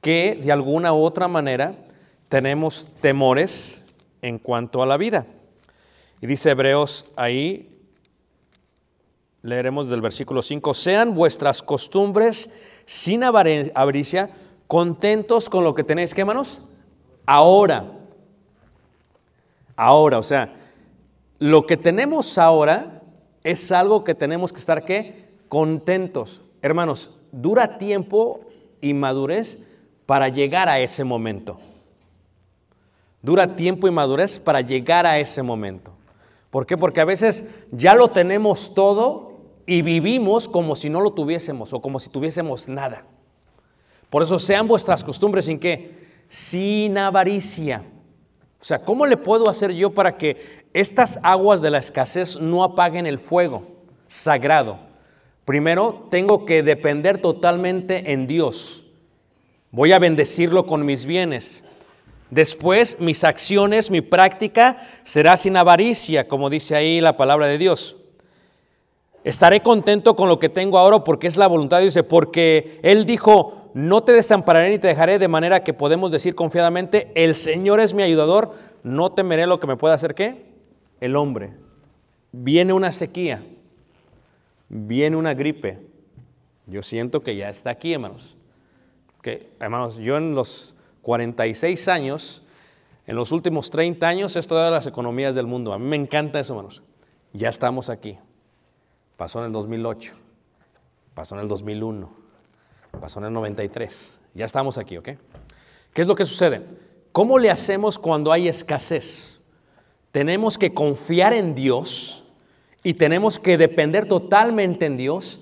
que 0.00 0.38
de 0.42 0.52
alguna 0.52 0.92
u 0.92 1.02
otra 1.02 1.26
manera 1.26 1.74
tenemos 2.28 2.86
temores 3.00 3.82
en 4.22 4.38
cuanto 4.38 4.82
a 4.82 4.86
la 4.86 4.96
vida. 4.96 5.26
Y 6.20 6.26
dice 6.26 6.50
Hebreos 6.50 7.10
ahí, 7.16 7.75
leeremos 9.46 9.88
del 9.88 10.00
versículo 10.00 10.42
5, 10.42 10.74
sean 10.74 11.14
vuestras 11.14 11.62
costumbres 11.62 12.52
sin 12.84 13.22
avaricia, 13.22 14.30
contentos 14.66 15.48
con 15.48 15.62
lo 15.62 15.74
que 15.74 15.84
tenéis, 15.84 16.14
¿qué 16.14 16.24
manos? 16.24 16.62
Ahora. 17.24 17.84
Ahora, 19.76 20.18
o 20.18 20.22
sea, 20.22 20.52
lo 21.38 21.64
que 21.64 21.76
tenemos 21.76 22.38
ahora 22.38 23.02
es 23.44 23.70
algo 23.70 24.02
que 24.02 24.14
tenemos 24.14 24.52
que 24.52 24.58
estar 24.58 24.84
¿qué? 24.84 25.28
contentos. 25.48 26.42
Hermanos, 26.60 27.12
dura 27.30 27.78
tiempo 27.78 28.40
y 28.80 28.94
madurez 28.94 29.58
para 30.06 30.28
llegar 30.28 30.68
a 30.68 30.80
ese 30.80 31.04
momento. 31.04 31.58
Dura 33.22 33.54
tiempo 33.54 33.86
y 33.86 33.92
madurez 33.92 34.40
para 34.40 34.60
llegar 34.60 35.06
a 35.06 35.20
ese 35.20 35.42
momento. 35.42 35.92
¿Por 36.50 36.64
qué? 36.64 36.76
Porque 36.76 37.00
a 37.00 37.04
veces 37.04 37.50
ya 37.70 37.94
lo 37.94 38.08
tenemos 38.08 38.72
todo 38.72 39.25
y 39.66 39.82
vivimos 39.82 40.48
como 40.48 40.76
si 40.76 40.88
no 40.88 41.00
lo 41.00 41.12
tuviésemos 41.12 41.72
o 41.72 41.80
como 41.80 41.98
si 41.98 42.08
tuviésemos 42.08 42.68
nada. 42.68 43.04
Por 44.08 44.22
eso 44.22 44.38
sean 44.38 44.68
vuestras 44.68 45.02
costumbres 45.02 45.46
sin 45.46 45.58
qué? 45.58 46.06
Sin 46.28 46.96
avaricia. 46.96 47.82
O 48.60 48.64
sea, 48.64 48.78
¿cómo 48.78 49.06
le 49.06 49.16
puedo 49.16 49.48
hacer 49.48 49.72
yo 49.72 49.92
para 49.92 50.16
que 50.16 50.64
estas 50.72 51.18
aguas 51.22 51.60
de 51.62 51.70
la 51.70 51.78
escasez 51.78 52.36
no 52.38 52.62
apaguen 52.62 53.06
el 53.06 53.18
fuego 53.18 53.76
sagrado. 54.06 54.78
Primero, 55.44 56.06
tengo 56.10 56.44
que 56.44 56.62
depender 56.62 57.18
totalmente 57.18 58.12
en 58.12 58.26
Dios. 58.26 58.86
Voy 59.70 59.92
a 59.92 59.98
bendecirlo 59.98 60.66
con 60.66 60.84
mis 60.84 61.06
bienes. 61.06 61.62
Después, 62.30 63.00
mis 63.00 63.22
acciones, 63.22 63.90
mi 63.90 64.00
práctica 64.00 64.76
será 65.04 65.36
sin 65.36 65.56
avaricia, 65.56 66.26
como 66.26 66.50
dice 66.50 66.74
ahí 66.74 67.00
la 67.00 67.16
palabra 67.16 67.46
de 67.46 67.58
Dios. 67.58 67.95
Estaré 69.26 69.60
contento 69.60 70.14
con 70.14 70.28
lo 70.28 70.38
que 70.38 70.48
tengo 70.48 70.78
ahora 70.78 71.02
porque 71.02 71.26
es 71.26 71.36
la 71.36 71.48
voluntad 71.48 71.78
de 71.78 71.90
Dios, 71.90 72.06
porque 72.08 72.78
Él 72.84 73.06
dijo, 73.06 73.70
no 73.74 74.04
te 74.04 74.12
desampararé 74.12 74.70
ni 74.70 74.78
te 74.78 74.86
dejaré, 74.86 75.18
de 75.18 75.26
manera 75.26 75.64
que 75.64 75.74
podemos 75.74 76.12
decir 76.12 76.36
confiadamente, 76.36 77.10
el 77.16 77.34
Señor 77.34 77.80
es 77.80 77.92
mi 77.92 78.04
ayudador, 78.04 78.54
no 78.84 79.10
temeré 79.10 79.48
lo 79.48 79.58
que 79.58 79.66
me 79.66 79.76
pueda 79.76 79.94
hacer 79.94 80.14
qué 80.14 80.44
el 81.00 81.16
hombre. 81.16 81.54
Viene 82.30 82.72
una 82.72 82.92
sequía, 82.92 83.42
viene 84.68 85.16
una 85.16 85.34
gripe. 85.34 85.80
Yo 86.66 86.84
siento 86.84 87.24
que 87.24 87.34
ya 87.34 87.50
está 87.50 87.70
aquí, 87.70 87.94
hermanos. 87.94 88.36
Que, 89.22 89.50
hermanos, 89.58 89.96
yo 89.96 90.18
en 90.18 90.36
los 90.36 90.76
46 91.02 91.88
años, 91.88 92.44
en 93.08 93.16
los 93.16 93.32
últimos 93.32 93.70
30 93.70 94.06
años, 94.06 94.36
he 94.36 94.38
estudiado 94.38 94.70
las 94.70 94.86
economías 94.86 95.34
del 95.34 95.48
mundo. 95.48 95.72
A 95.72 95.80
mí 95.80 95.84
me 95.84 95.96
encanta 95.96 96.38
eso, 96.38 96.52
hermanos. 96.52 96.80
Ya 97.32 97.48
estamos 97.48 97.90
aquí. 97.90 98.16
Pasó 99.16 99.40
en 99.40 99.46
el 99.46 99.52
2008, 99.52 100.14
pasó 101.14 101.34
en 101.36 101.42
el 101.42 101.48
2001, 101.48 102.10
pasó 103.00 103.18
en 103.20 103.26
el 103.26 103.32
93. 103.32 104.20
Ya 104.34 104.44
estamos 104.44 104.76
aquí, 104.78 104.96
¿ok? 104.96 105.10
¿Qué 105.92 106.02
es 106.02 106.08
lo 106.08 106.14
que 106.14 106.24
sucede? 106.24 106.62
¿Cómo 107.12 107.38
le 107.38 107.50
hacemos 107.50 107.98
cuando 107.98 108.30
hay 108.30 108.48
escasez? 108.48 109.36
tenemos 110.16 110.56
que 110.56 110.72
confiar 110.72 111.34
en 111.34 111.54
Dios 111.54 112.24
y 112.82 112.94
tenemos 112.94 113.38
que 113.38 113.58
depender 113.58 114.06
totalmente 114.06 114.86
en 114.86 114.96
Dios, 114.96 115.40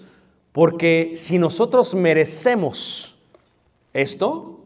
porque 0.51 1.13
si 1.15 1.39
nosotros 1.39 1.95
merecemos 1.95 3.17
esto, 3.93 4.65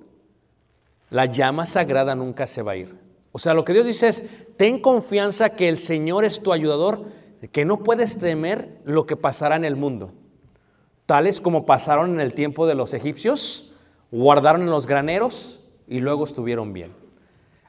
la 1.11 1.27
llama 1.27 1.67
sagrada 1.67 2.15
nunca 2.15 2.47
se 2.47 2.63
va 2.63 2.73
a 2.73 2.77
ir. 2.77 2.97
O 3.33 3.39
sea, 3.39 3.53
lo 3.53 3.67
que 3.67 3.75
Dios 3.75 3.87
dice 3.87 4.09
es, 4.09 4.23
ten 4.57 4.81
confianza 4.81 5.55
que 5.55 5.69
el 5.69 5.77
Señor 5.77 6.25
es 6.25 6.41
tu 6.41 6.55
ayudador, 6.55 7.05
que 7.47 7.65
no 7.65 7.79
puedes 7.79 8.19
temer 8.19 8.81
lo 8.85 9.07
que 9.07 9.17
pasará 9.17 9.57
en 9.57 9.65
el 9.65 9.77
mundo. 9.77 10.13
Tales 11.07 11.41
como 11.41 11.65
pasaron 11.65 12.11
en 12.11 12.21
el 12.21 12.35
tiempo 12.35 12.67
de 12.67 12.75
los 12.75 12.93
egipcios, 12.93 13.73
guardaron 14.11 14.63
en 14.63 14.71
los 14.71 14.87
graneros 14.87 15.65
y 15.87 16.01
luego 16.01 16.25
estuvieron 16.25 16.73
bien. 16.73 16.93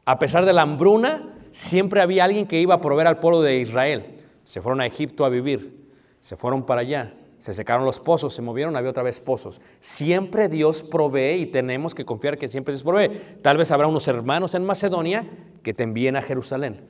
A 0.05 0.19
pesar 0.19 0.45
de 0.45 0.53
la 0.53 0.63
hambruna, 0.63 1.35
siempre 1.51 2.01
había 2.01 2.25
alguien 2.25 2.47
que 2.47 2.59
iba 2.59 2.75
a 2.75 2.81
proveer 2.81 3.07
al 3.07 3.19
pueblo 3.19 3.41
de 3.41 3.59
Israel. 3.59 4.17
Se 4.43 4.61
fueron 4.61 4.81
a 4.81 4.85
Egipto 4.85 5.23
a 5.23 5.29
vivir, 5.29 5.88
se 6.19 6.35
fueron 6.35 6.65
para 6.65 6.81
allá, 6.81 7.13
se 7.38 7.53
secaron 7.53 7.85
los 7.85 7.99
pozos, 7.99 8.33
se 8.33 8.41
movieron, 8.41 8.75
había 8.75 8.89
otra 8.89 9.03
vez 9.03 9.19
pozos. 9.19 9.61
Siempre 9.79 10.49
Dios 10.49 10.83
provee 10.83 11.41
y 11.41 11.45
tenemos 11.45 11.95
que 11.95 12.05
confiar 12.05 12.38
que 12.38 12.47
siempre 12.47 12.73
Dios 12.73 12.83
provee. 12.83 13.11
Tal 13.41 13.57
vez 13.57 13.71
habrá 13.71 13.88
unos 13.88 14.07
hermanos 14.07 14.55
en 14.55 14.65
Macedonia 14.65 15.25
que 15.63 15.73
te 15.73 15.83
envíen 15.83 16.15
a 16.15 16.21
Jerusalén. 16.21 16.81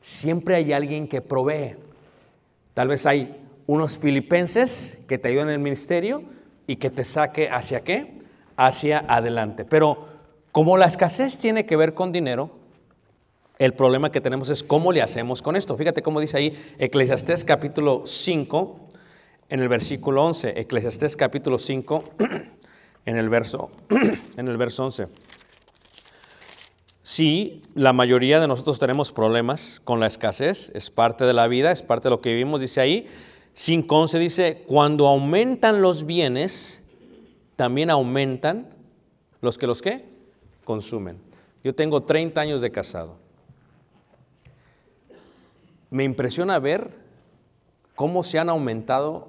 Siempre 0.00 0.56
hay 0.56 0.72
alguien 0.72 1.06
que 1.06 1.20
provee. 1.20 1.76
Tal 2.74 2.88
vez 2.88 3.06
hay 3.06 3.36
unos 3.66 3.98
filipenses 3.98 5.04
que 5.08 5.18
te 5.18 5.28
ayuden 5.28 5.48
en 5.48 5.54
el 5.54 5.60
ministerio 5.60 6.22
y 6.66 6.76
que 6.76 6.90
te 6.90 7.04
saque 7.04 7.48
hacia 7.48 7.80
qué? 7.80 8.18
Hacia 8.56 9.04
adelante. 9.08 9.64
Pero 9.64 10.08
como 10.52 10.76
la 10.76 10.86
escasez 10.86 11.38
tiene 11.38 11.66
que 11.66 11.76
ver 11.76 11.94
con 11.94 12.12
dinero, 12.12 12.50
el 13.58 13.74
problema 13.74 14.10
que 14.10 14.20
tenemos 14.20 14.48
es 14.50 14.62
cómo 14.62 14.92
le 14.92 15.02
hacemos 15.02 15.42
con 15.42 15.56
esto. 15.56 15.76
Fíjate 15.76 16.02
cómo 16.02 16.20
dice 16.20 16.36
ahí 16.36 16.74
Eclesiastés 16.78 17.44
capítulo 17.44 18.02
5, 18.06 18.80
en 19.50 19.60
el 19.60 19.68
versículo 19.68 20.24
11. 20.24 20.60
Eclesiastés 20.60 21.16
capítulo 21.16 21.58
5, 21.58 22.04
en 23.06 23.16
el 23.16 23.28
verso, 23.28 23.70
en 24.36 24.48
el 24.48 24.56
verso 24.56 24.84
11. 24.84 25.08
Sí, 27.12 27.60
la 27.74 27.92
mayoría 27.92 28.40
de 28.40 28.48
nosotros 28.48 28.78
tenemos 28.78 29.12
problemas 29.12 29.82
con 29.84 30.00
la 30.00 30.06
escasez, 30.06 30.72
es 30.74 30.90
parte 30.90 31.24
de 31.26 31.34
la 31.34 31.46
vida, 31.46 31.70
es 31.70 31.82
parte 31.82 32.04
de 32.04 32.10
lo 32.12 32.22
que 32.22 32.30
vivimos, 32.30 32.62
dice 32.62 32.80
ahí. 32.80 33.06
5.11 33.54 34.18
dice, 34.18 34.64
cuando 34.66 35.06
aumentan 35.06 35.82
los 35.82 36.06
bienes, 36.06 36.82
también 37.54 37.90
aumentan 37.90 38.66
los 39.42 39.58
que 39.58 39.66
los 39.66 39.82
que 39.82 40.06
consumen. 40.64 41.18
Yo 41.62 41.74
tengo 41.74 42.02
30 42.02 42.40
años 42.40 42.62
de 42.62 42.72
casado. 42.72 43.16
Me 45.90 46.04
impresiona 46.04 46.58
ver 46.60 46.96
cómo 47.94 48.22
se 48.22 48.38
han 48.38 48.48
aumentado 48.48 49.28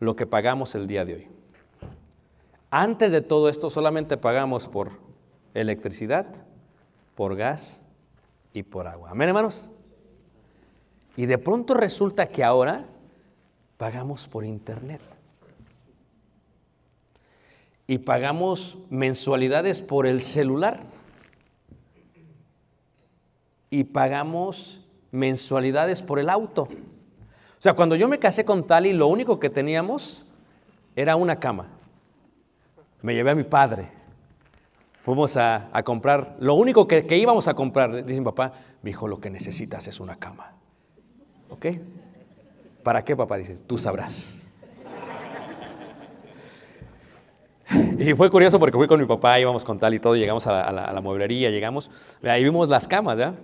lo 0.00 0.16
que 0.16 0.26
pagamos 0.26 0.74
el 0.74 0.86
día 0.86 1.06
de 1.06 1.14
hoy. 1.14 1.28
Antes 2.70 3.10
de 3.10 3.22
todo 3.22 3.48
esto 3.48 3.70
solamente 3.70 4.18
pagamos 4.18 4.68
por 4.68 5.05
electricidad, 5.60 6.26
por 7.14 7.34
gas 7.34 7.80
y 8.52 8.62
por 8.62 8.86
agua. 8.86 9.10
Amén, 9.10 9.28
hermanos. 9.28 9.70
Y 11.16 11.26
de 11.26 11.38
pronto 11.38 11.74
resulta 11.74 12.28
que 12.28 12.44
ahora 12.44 12.84
pagamos 13.78 14.28
por 14.28 14.44
internet. 14.44 15.00
Y 17.86 17.98
pagamos 17.98 18.78
mensualidades 18.90 19.80
por 19.80 20.06
el 20.06 20.20
celular. 20.20 20.80
Y 23.70 23.84
pagamos 23.84 24.80
mensualidades 25.10 26.02
por 26.02 26.18
el 26.18 26.28
auto. 26.28 26.62
O 26.64 27.62
sea, 27.62 27.74
cuando 27.74 27.96
yo 27.96 28.08
me 28.08 28.18
casé 28.18 28.44
con 28.44 28.66
Tali, 28.66 28.92
lo 28.92 29.06
único 29.06 29.40
que 29.40 29.48
teníamos 29.48 30.26
era 30.94 31.16
una 31.16 31.40
cama. 31.40 31.68
Me 33.00 33.14
llevé 33.14 33.30
a 33.30 33.34
mi 33.34 33.44
padre. 33.44 33.95
Fuimos 35.06 35.36
a, 35.36 35.68
a 35.72 35.84
comprar, 35.84 36.34
lo 36.40 36.54
único 36.54 36.88
que, 36.88 37.06
que, 37.06 37.16
íbamos 37.16 37.46
a 37.46 37.54
comprar, 37.54 38.04
dice 38.04 38.18
mi 38.18 38.24
papá, 38.24 38.54
mi 38.82 38.90
hijo, 38.90 39.06
lo 39.06 39.20
que 39.20 39.30
necesitas 39.30 39.86
es 39.86 40.00
una 40.00 40.16
cama. 40.16 40.54
¿Ok? 41.48 41.66
¿Para 42.82 43.04
qué, 43.04 43.14
papá? 43.14 43.36
Dice, 43.36 43.56
tú 43.68 43.78
sabrás. 43.78 44.44
Y 48.00 48.14
fue 48.14 48.30
curioso 48.30 48.58
porque 48.58 48.76
fui 48.76 48.88
con 48.88 48.98
mi 48.98 49.06
papá, 49.06 49.38
íbamos 49.38 49.64
con 49.64 49.78
tal 49.78 49.94
y 49.94 50.00
todo, 50.00 50.16
llegamos 50.16 50.44
a 50.48 50.52
la, 50.52 50.62
a 50.62 50.72
la, 50.72 50.84
a 50.86 50.92
la 50.92 51.00
mueblería, 51.00 51.50
llegamos, 51.50 51.88
ahí 52.24 52.42
vimos 52.42 52.68
las 52.68 52.88
camas, 52.88 53.16
¿ya? 53.16 53.34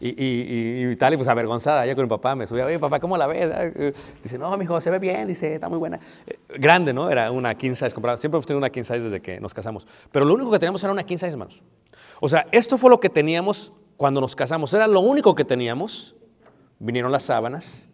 Y, 0.00 0.08
y, 0.08 0.84
y, 0.86 0.90
y 0.90 0.96
tal, 0.96 1.12
y 1.12 1.16
pues 1.18 1.28
avergonzada, 1.28 1.84
yo 1.84 1.94
con 1.94 2.04
mi 2.04 2.08
papá 2.08 2.34
me 2.34 2.46
subía, 2.46 2.64
oye 2.64 2.78
papá, 2.78 2.98
¿cómo 3.00 3.18
la 3.18 3.26
ves? 3.26 3.94
Dice, 4.22 4.38
no, 4.38 4.56
mi 4.56 4.64
hijo, 4.64 4.80
se 4.80 4.90
ve 4.90 4.98
bien, 4.98 5.28
dice, 5.28 5.54
está 5.54 5.68
muy 5.68 5.78
buena. 5.78 6.00
Eh, 6.26 6.38
grande, 6.58 6.94
¿no? 6.94 7.10
Era 7.10 7.30
una 7.30 7.54
king 7.54 7.74
size 7.74 7.92
comprada. 7.92 8.16
Siempre 8.16 8.38
hemos 8.38 8.46
tenido 8.46 8.58
una 8.58 8.70
king 8.70 8.82
size 8.82 9.00
desde 9.00 9.20
que 9.20 9.38
nos 9.40 9.52
casamos. 9.52 9.86
Pero 10.10 10.24
lo 10.24 10.32
único 10.32 10.50
que 10.50 10.58
teníamos 10.58 10.82
era 10.82 10.92
una 10.92 11.04
king 11.04 11.18
size, 11.18 11.32
hermanos. 11.32 11.62
O 12.20 12.28
sea, 12.28 12.46
esto 12.50 12.78
fue 12.78 12.88
lo 12.88 12.98
que 12.98 13.10
teníamos 13.10 13.72
cuando 13.98 14.22
nos 14.22 14.34
casamos. 14.34 14.72
Era 14.72 14.86
lo 14.86 15.00
único 15.00 15.34
que 15.34 15.44
teníamos. 15.44 16.16
Vinieron 16.78 17.12
las 17.12 17.24
sábanas, 17.24 17.90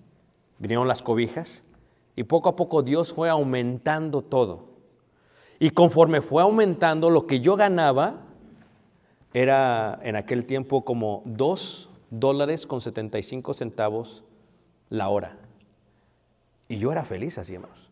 vinieron 0.59 0.87
las 0.87 1.03
cobijas, 1.03 1.65
y 2.15 2.23
poco 2.23 2.49
a 2.49 2.55
poco 2.55 2.83
Dios 2.83 3.13
fue 3.13 3.29
aumentando 3.29 4.23
todo. 4.23 4.69
Y 5.59 5.71
conforme 5.71 6.21
fue 6.23 6.43
aumentando, 6.43 7.11
lo 7.11 7.27
que 7.27 7.41
yo 7.41 7.57
ganaba 7.57 8.27
era 9.35 9.99
en 10.03 10.15
aquel 10.15 10.47
tiempo 10.47 10.85
como 10.85 11.23
dos 11.25 11.91
dólares 12.11 12.67
con 12.67 12.81
75 12.81 13.55
centavos 13.55 14.25
la 14.89 15.09
hora. 15.09 15.37
Y 16.69 16.79
yo 16.79 16.93
era 16.93 17.05
feliz 17.05 17.39
así, 17.39 17.55
hermanos. 17.55 17.91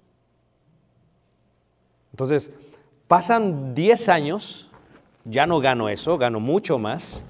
Entonces, 2.13 2.51
pasan 3.09 3.75
10 3.75 4.09
años, 4.09 4.71
ya 5.25 5.47
no 5.47 5.61
gano 5.61 5.89
eso, 5.89 6.19
gano 6.19 6.41
mucho 6.41 6.79
más, 6.79 7.25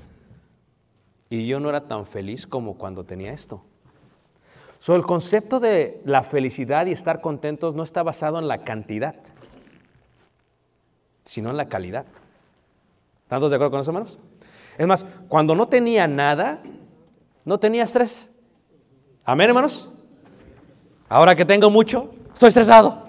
y 1.30 1.46
yo 1.46 1.60
no 1.60 1.68
era 1.68 1.86
tan 1.86 2.06
feliz 2.06 2.46
como 2.46 2.76
cuando 2.76 3.04
tenía 3.04 3.32
esto. 3.32 3.62
So, 4.78 4.94
el 4.94 5.04
concepto 5.04 5.60
de 5.60 6.02
la 6.04 6.22
felicidad 6.22 6.86
y 6.86 6.92
estar 6.92 7.22
contentos 7.22 7.74
no 7.74 7.82
está 7.82 8.02
basado 8.02 8.38
en 8.38 8.46
la 8.46 8.64
cantidad, 8.64 9.14
sino 11.24 11.50
en 11.50 11.56
la 11.56 11.66
calidad. 11.66 12.04
¿Están 13.22 13.40
de 13.40 13.46
acuerdo 13.46 13.70
con 13.70 13.80
eso, 13.80 13.90
hermanos? 13.90 14.18
Es 14.76 14.86
más, 14.86 15.04
cuando 15.28 15.54
no 15.54 15.68
tenía 15.68 16.06
nada, 16.06 16.60
no 17.44 17.58
tenía 17.58 17.84
estrés. 17.84 18.30
Amén, 19.24 19.48
hermanos. 19.48 19.92
Ahora 21.08 21.34
que 21.34 21.44
tengo 21.44 21.70
mucho, 21.70 22.12
estoy 22.32 22.48
estresado. 22.48 23.04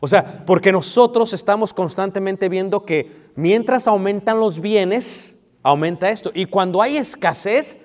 O 0.00 0.06
sea, 0.06 0.44
porque 0.44 0.70
nosotros 0.70 1.32
estamos 1.32 1.72
constantemente 1.72 2.48
viendo 2.48 2.84
que 2.84 3.30
mientras 3.36 3.86
aumentan 3.86 4.38
los 4.38 4.60
bienes, 4.60 5.42
aumenta 5.62 6.10
esto. 6.10 6.30
Y 6.34 6.46
cuando 6.46 6.82
hay 6.82 6.98
escasez, 6.98 7.82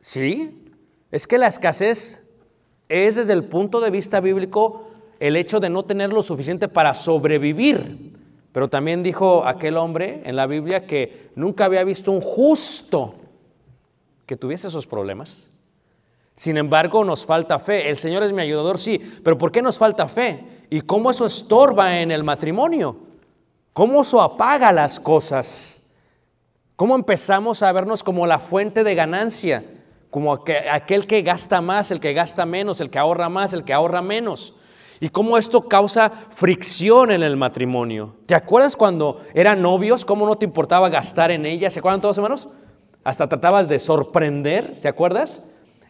sí, 0.00 0.72
es 1.12 1.26
que 1.26 1.38
la 1.38 1.46
escasez 1.46 2.28
es 2.88 3.16
desde 3.16 3.32
el 3.34 3.44
punto 3.44 3.80
de 3.80 3.90
vista 3.90 4.20
bíblico 4.20 4.88
el 5.20 5.36
hecho 5.36 5.60
de 5.60 5.70
no 5.70 5.84
tener 5.84 6.12
lo 6.12 6.22
suficiente 6.22 6.66
para 6.66 6.92
sobrevivir. 6.92 8.13
Pero 8.54 8.68
también 8.68 9.02
dijo 9.02 9.44
aquel 9.44 9.76
hombre 9.76 10.22
en 10.24 10.36
la 10.36 10.46
Biblia 10.46 10.86
que 10.86 11.32
nunca 11.34 11.64
había 11.64 11.82
visto 11.82 12.12
un 12.12 12.20
justo 12.20 13.16
que 14.26 14.36
tuviese 14.36 14.68
esos 14.68 14.86
problemas. 14.86 15.50
Sin 16.36 16.56
embargo, 16.56 17.02
nos 17.02 17.26
falta 17.26 17.58
fe. 17.58 17.90
El 17.90 17.98
Señor 17.98 18.22
es 18.22 18.32
mi 18.32 18.42
ayudador, 18.42 18.78
sí, 18.78 19.00
pero 19.24 19.36
¿por 19.36 19.50
qué 19.50 19.60
nos 19.60 19.76
falta 19.76 20.06
fe? 20.06 20.44
¿Y 20.70 20.82
cómo 20.82 21.10
eso 21.10 21.26
estorba 21.26 21.98
en 21.98 22.12
el 22.12 22.22
matrimonio? 22.22 22.96
¿Cómo 23.72 24.02
eso 24.02 24.22
apaga 24.22 24.70
las 24.70 25.00
cosas? 25.00 25.82
¿Cómo 26.76 26.94
empezamos 26.94 27.60
a 27.64 27.72
vernos 27.72 28.04
como 28.04 28.24
la 28.24 28.38
fuente 28.38 28.84
de 28.84 28.94
ganancia? 28.94 29.64
Como 30.10 30.32
aquel 30.32 31.08
que 31.08 31.22
gasta 31.22 31.60
más, 31.60 31.90
el 31.90 31.98
que 31.98 32.12
gasta 32.12 32.46
menos, 32.46 32.80
el 32.80 32.90
que 32.90 33.00
ahorra 33.00 33.28
más, 33.28 33.52
el 33.52 33.64
que 33.64 33.72
ahorra 33.72 34.00
menos. 34.00 34.54
Y 35.04 35.10
cómo 35.10 35.36
esto 35.36 35.68
causa 35.68 36.08
fricción 36.30 37.10
en 37.10 37.22
el 37.22 37.36
matrimonio. 37.36 38.14
¿Te 38.24 38.34
acuerdas 38.34 38.74
cuando 38.74 39.20
eran 39.34 39.60
novios? 39.60 40.02
¿Cómo 40.02 40.24
no 40.24 40.38
te 40.38 40.46
importaba 40.46 40.88
gastar 40.88 41.30
en 41.30 41.44
ella? 41.44 41.68
¿Se 41.68 41.80
acuerdan 41.80 42.00
todos 42.00 42.16
hermanos? 42.16 42.48
Hasta 43.04 43.28
tratabas 43.28 43.68
de 43.68 43.78
sorprender, 43.78 44.74
¿se 44.74 44.88
acuerdas? 44.88 45.42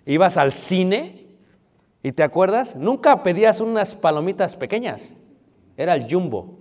Ibas 0.04 0.36
al 0.36 0.50
cine 0.50 1.28
y 2.02 2.10
te 2.10 2.24
acuerdas, 2.24 2.74
nunca 2.74 3.22
pedías 3.22 3.60
unas 3.60 3.94
palomitas 3.94 4.56
pequeñas, 4.56 5.14
era 5.76 5.94
el 5.94 6.12
jumbo. 6.12 6.58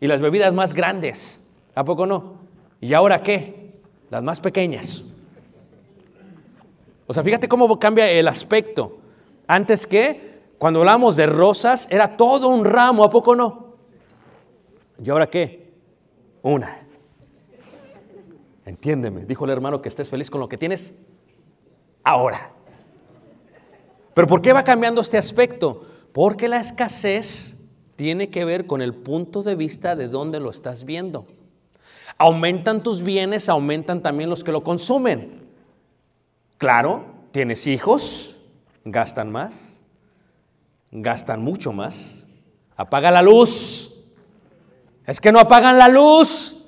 Y 0.00 0.06
las 0.06 0.22
bebidas 0.22 0.54
más 0.54 0.72
grandes, 0.72 1.46
¿a 1.74 1.84
poco 1.84 2.06
no? 2.06 2.38
¿Y 2.80 2.94
ahora 2.94 3.22
qué? 3.22 3.74
Las 4.08 4.22
más 4.22 4.40
pequeñas. 4.40 5.04
O 7.06 7.12
sea, 7.12 7.22
fíjate 7.22 7.46
cómo 7.46 7.78
cambia 7.78 8.10
el 8.10 8.26
aspecto. 8.26 9.00
Antes 9.46 9.86
que, 9.86 10.33
cuando 10.64 10.80
hablamos 10.80 11.14
de 11.14 11.26
rosas, 11.26 11.86
era 11.90 12.16
todo 12.16 12.48
un 12.48 12.64
ramo, 12.64 13.04
¿a 13.04 13.10
poco 13.10 13.36
no? 13.36 13.74
¿Y 14.98 15.10
ahora 15.10 15.26
qué? 15.26 15.74
Una. 16.40 16.86
Entiéndeme, 18.64 19.26
dijo 19.26 19.44
el 19.44 19.50
hermano 19.50 19.82
que 19.82 19.90
estés 19.90 20.08
feliz 20.08 20.30
con 20.30 20.40
lo 20.40 20.48
que 20.48 20.56
tienes 20.56 20.94
ahora. 22.02 22.50
Pero 24.14 24.26
¿por 24.26 24.40
qué 24.40 24.54
va 24.54 24.64
cambiando 24.64 25.02
este 25.02 25.18
aspecto? 25.18 25.84
Porque 26.14 26.48
la 26.48 26.60
escasez 26.60 27.62
tiene 27.96 28.30
que 28.30 28.46
ver 28.46 28.66
con 28.66 28.80
el 28.80 28.94
punto 28.94 29.42
de 29.42 29.56
vista 29.56 29.94
de 29.94 30.08
dónde 30.08 30.40
lo 30.40 30.48
estás 30.48 30.86
viendo. 30.86 31.26
Aumentan 32.16 32.82
tus 32.82 33.02
bienes, 33.02 33.50
aumentan 33.50 34.02
también 34.02 34.30
los 34.30 34.42
que 34.42 34.52
lo 34.52 34.64
consumen. 34.64 35.46
Claro, 36.56 37.04
tienes 37.32 37.66
hijos, 37.66 38.38
gastan 38.86 39.30
más, 39.30 39.73
gastan 40.94 41.42
mucho 41.42 41.72
más. 41.72 42.26
Apaga 42.76 43.10
la 43.10 43.20
luz. 43.20 44.04
Es 45.06 45.20
que 45.20 45.32
no 45.32 45.38
apagan 45.38 45.78
la 45.78 45.88
luz. 45.88 46.64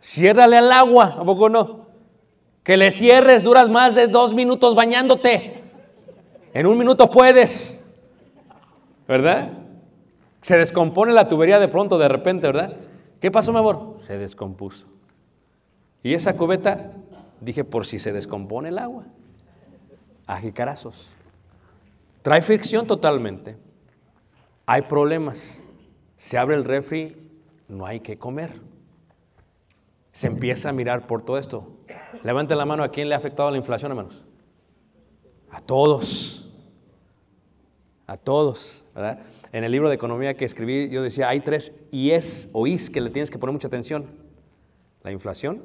Ciérrale 0.00 0.58
al 0.58 0.70
agua, 0.72 1.16
¿a 1.18 1.24
poco 1.24 1.48
no? 1.48 1.86
Que 2.64 2.76
le 2.76 2.90
cierres, 2.90 3.44
duras 3.44 3.68
más 3.68 3.94
de 3.94 4.08
dos 4.08 4.34
minutos 4.34 4.74
bañándote. 4.74 5.62
En 6.52 6.66
un 6.66 6.76
minuto 6.76 7.10
puedes. 7.10 7.84
¿Verdad? 9.08 9.50
Se 10.40 10.56
descompone 10.58 11.12
la 11.12 11.28
tubería 11.28 11.58
de 11.60 11.68
pronto, 11.68 11.98
de 11.98 12.08
repente, 12.08 12.48
¿verdad? 12.48 12.76
¿Qué 13.20 13.30
pasó, 13.30 13.52
mi 13.52 13.58
amor? 13.60 13.98
Se 14.06 14.18
descompuso. 14.18 14.86
Y 16.02 16.14
esa 16.14 16.36
cubeta, 16.36 16.90
dije, 17.40 17.62
por 17.62 17.86
si 17.86 18.00
se 18.00 18.12
descompone 18.12 18.70
el 18.70 18.78
agua. 18.78 19.04
A 20.26 20.38
jicarazos. 20.38 21.12
Trae 22.22 22.40
fricción 22.40 22.86
totalmente. 22.86 23.56
Hay 24.64 24.82
problemas. 24.82 25.62
Se 26.16 26.38
abre 26.38 26.54
el 26.54 26.64
refri, 26.64 27.16
no 27.68 27.84
hay 27.84 28.00
que 28.00 28.16
comer. 28.16 28.52
Se 30.12 30.28
empieza 30.28 30.68
a 30.68 30.72
mirar 30.72 31.06
por 31.06 31.22
todo 31.22 31.36
esto. 31.36 31.78
Levanten 32.22 32.56
la 32.58 32.64
mano 32.64 32.84
a 32.84 32.90
quién 32.90 33.08
le 33.08 33.14
ha 33.14 33.18
afectado 33.18 33.50
la 33.50 33.56
inflación, 33.56 33.90
hermanos. 33.90 34.24
A 35.50 35.60
todos. 35.60 36.52
A 38.06 38.16
todos. 38.16 38.84
En 39.52 39.64
el 39.64 39.72
libro 39.72 39.88
de 39.88 39.96
economía 39.96 40.34
que 40.34 40.44
escribí, 40.44 40.88
yo 40.90 41.02
decía, 41.02 41.28
hay 41.28 41.40
tres 41.40 41.82
IES 41.90 42.50
o 42.52 42.66
IS 42.66 42.88
que 42.88 43.00
le 43.00 43.10
tienes 43.10 43.30
que 43.30 43.38
poner 43.38 43.52
mucha 43.52 43.68
atención. 43.68 44.06
La 45.02 45.10
inflación, 45.10 45.62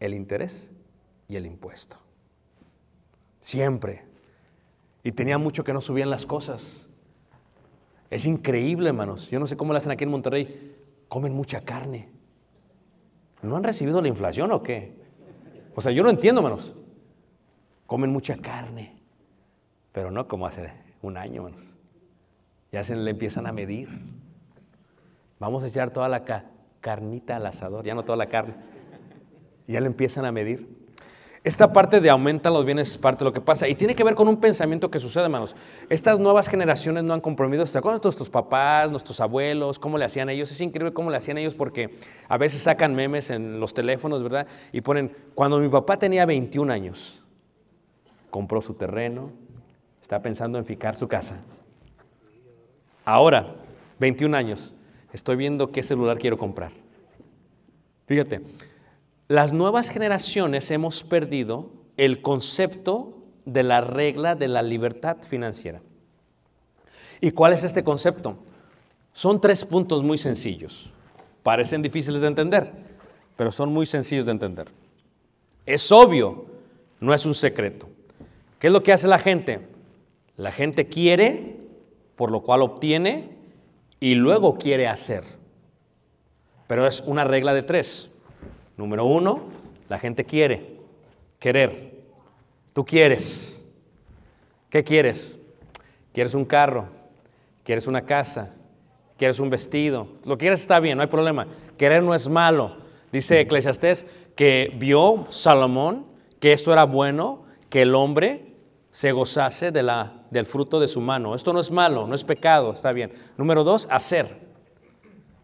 el 0.00 0.12
interés 0.12 0.70
y 1.28 1.36
el 1.36 1.46
impuesto. 1.46 1.96
Siempre. 3.40 4.11
Y 5.04 5.12
tenía 5.12 5.38
mucho 5.38 5.64
que 5.64 5.72
no 5.72 5.80
subían 5.80 6.10
las 6.10 6.26
cosas. 6.26 6.88
Es 8.10 8.24
increíble, 8.26 8.88
hermanos. 8.90 9.30
Yo 9.30 9.40
no 9.40 9.46
sé 9.46 9.56
cómo 9.56 9.72
lo 9.72 9.78
hacen 9.78 9.90
aquí 9.92 10.04
en 10.04 10.10
Monterrey. 10.10 10.76
Comen 11.08 11.32
mucha 11.34 11.62
carne. 11.62 12.08
¿No 13.42 13.56
han 13.56 13.64
recibido 13.64 14.00
la 14.00 14.08
inflación 14.08 14.52
o 14.52 14.62
qué? 14.62 14.94
O 15.74 15.80
sea, 15.80 15.90
yo 15.92 16.02
no 16.02 16.10
entiendo, 16.10 16.40
hermanos. 16.40 16.74
Comen 17.86 18.10
mucha 18.10 18.36
carne. 18.36 19.00
Pero 19.92 20.10
no 20.10 20.28
como 20.28 20.46
hace 20.46 20.72
un 21.02 21.16
año, 21.16 21.46
hermanos. 21.46 21.76
Ya 22.70 22.84
se 22.84 22.94
le 22.96 23.10
empiezan 23.10 23.46
a 23.46 23.52
medir. 23.52 23.88
Vamos 25.40 25.64
a 25.64 25.66
echar 25.66 25.90
toda 25.90 26.08
la 26.08 26.24
ca- 26.24 26.46
carnita 26.80 27.36
al 27.36 27.46
asador, 27.46 27.84
ya 27.84 27.94
no 27.94 28.04
toda 28.04 28.16
la 28.16 28.26
carne. 28.28 28.54
Ya 29.66 29.80
le 29.80 29.86
empiezan 29.86 30.24
a 30.24 30.32
medir. 30.32 30.81
Esta 31.44 31.72
parte 31.72 32.00
de 32.00 32.08
aumentan 32.08 32.52
los 32.52 32.64
bienes 32.64 32.92
es 32.92 32.98
parte 32.98 33.20
de 33.20 33.24
lo 33.24 33.32
que 33.32 33.40
pasa. 33.40 33.66
Y 33.66 33.74
tiene 33.74 33.96
que 33.96 34.04
ver 34.04 34.14
con 34.14 34.28
un 34.28 34.36
pensamiento 34.36 34.92
que 34.92 35.00
sucede, 35.00 35.24
hermanos. 35.24 35.56
Estas 35.88 36.20
nuevas 36.20 36.48
generaciones 36.48 37.02
no 37.02 37.14
han 37.14 37.20
compromiso. 37.20 37.66
¿Se 37.66 37.76
acuerdan 37.76 38.00
de 38.00 38.06
nuestros 38.06 38.30
papás, 38.30 38.92
nuestros 38.92 39.18
abuelos? 39.20 39.80
¿Cómo 39.80 39.98
le 39.98 40.04
hacían 40.04 40.30
ellos? 40.30 40.52
Es 40.52 40.60
increíble 40.60 40.92
cómo 40.92 41.10
le 41.10 41.16
hacían 41.16 41.38
ellos 41.38 41.54
porque 41.54 41.96
a 42.28 42.38
veces 42.38 42.62
sacan 42.62 42.94
memes 42.94 43.30
en 43.30 43.58
los 43.58 43.74
teléfonos, 43.74 44.22
¿verdad? 44.22 44.46
Y 44.70 44.82
ponen, 44.82 45.12
cuando 45.34 45.58
mi 45.58 45.68
papá 45.68 45.98
tenía 45.98 46.24
21 46.26 46.72
años, 46.72 47.20
compró 48.30 48.62
su 48.62 48.74
terreno, 48.74 49.30
está 50.00 50.22
pensando 50.22 50.58
en 50.58 50.64
ficar 50.64 50.96
su 50.96 51.08
casa. 51.08 51.40
Ahora, 53.04 53.56
21 53.98 54.36
años, 54.36 54.76
estoy 55.12 55.34
viendo 55.34 55.72
qué 55.72 55.82
celular 55.82 56.18
quiero 56.18 56.38
comprar. 56.38 56.70
Fíjate, 58.06 58.42
las 59.32 59.54
nuevas 59.54 59.88
generaciones 59.88 60.70
hemos 60.70 61.04
perdido 61.04 61.70
el 61.96 62.20
concepto 62.20 63.16
de 63.46 63.62
la 63.62 63.80
regla 63.80 64.34
de 64.34 64.46
la 64.46 64.60
libertad 64.60 65.16
financiera. 65.26 65.80
¿Y 67.18 67.30
cuál 67.30 67.54
es 67.54 67.64
este 67.64 67.82
concepto? 67.82 68.36
Son 69.14 69.40
tres 69.40 69.64
puntos 69.64 70.02
muy 70.02 70.18
sencillos. 70.18 70.90
Parecen 71.42 71.80
difíciles 71.80 72.20
de 72.20 72.26
entender, 72.26 72.74
pero 73.34 73.50
son 73.50 73.72
muy 73.72 73.86
sencillos 73.86 74.26
de 74.26 74.32
entender. 74.32 74.68
Es 75.64 75.90
obvio, 75.90 76.44
no 77.00 77.14
es 77.14 77.24
un 77.24 77.34
secreto. 77.34 77.88
¿Qué 78.58 78.66
es 78.66 78.72
lo 78.74 78.82
que 78.82 78.92
hace 78.92 79.08
la 79.08 79.18
gente? 79.18 79.60
La 80.36 80.52
gente 80.52 80.88
quiere, 80.88 81.56
por 82.16 82.30
lo 82.30 82.42
cual 82.42 82.60
obtiene, 82.60 83.30
y 83.98 84.14
luego 84.14 84.58
quiere 84.58 84.88
hacer. 84.88 85.24
Pero 86.66 86.86
es 86.86 87.00
una 87.06 87.24
regla 87.24 87.54
de 87.54 87.62
tres. 87.62 88.11
Número 88.76 89.04
uno, 89.04 89.42
la 89.88 89.98
gente 89.98 90.24
quiere, 90.24 90.78
querer. 91.38 92.02
Tú 92.72 92.84
quieres. 92.84 93.74
¿Qué 94.70 94.82
quieres? 94.82 95.38
¿Quieres 96.12 96.34
un 96.34 96.44
carro? 96.44 96.86
¿Quieres 97.64 97.86
una 97.86 98.02
casa? 98.02 98.54
¿Quieres 99.18 99.38
un 99.38 99.50
vestido? 99.50 100.08
Lo 100.24 100.38
quieres 100.38 100.60
está 100.60 100.80
bien, 100.80 100.96
no 100.96 101.02
hay 101.02 101.08
problema. 101.08 101.46
Querer 101.76 102.02
no 102.02 102.14
es 102.14 102.28
malo. 102.28 102.76
Dice 103.12 103.40
Eclesiastés 103.40 104.06
que 104.34 104.72
vio 104.76 105.26
Salomón 105.28 106.06
que 106.40 106.52
esto 106.52 106.72
era 106.72 106.84
bueno, 106.84 107.44
que 107.70 107.82
el 107.82 107.94
hombre 107.94 108.56
se 108.90 109.12
gozase 109.12 109.70
de 109.70 109.84
la, 109.84 110.24
del 110.30 110.44
fruto 110.44 110.80
de 110.80 110.88
su 110.88 111.00
mano. 111.00 111.36
Esto 111.36 111.52
no 111.52 111.60
es 111.60 111.70
malo, 111.70 112.06
no 112.06 112.16
es 112.16 112.24
pecado, 112.24 112.72
está 112.72 112.90
bien. 112.90 113.12
Número 113.36 113.62
dos, 113.62 113.86
hacer. 113.90 114.40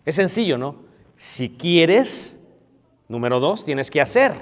Es 0.04 0.16
sencillo, 0.16 0.58
¿no? 0.58 0.74
Si 1.16 1.50
quieres, 1.56 2.37
número 3.08 3.40
dos, 3.40 3.64
tienes 3.64 3.90
que 3.90 4.00
hacer. 4.00 4.32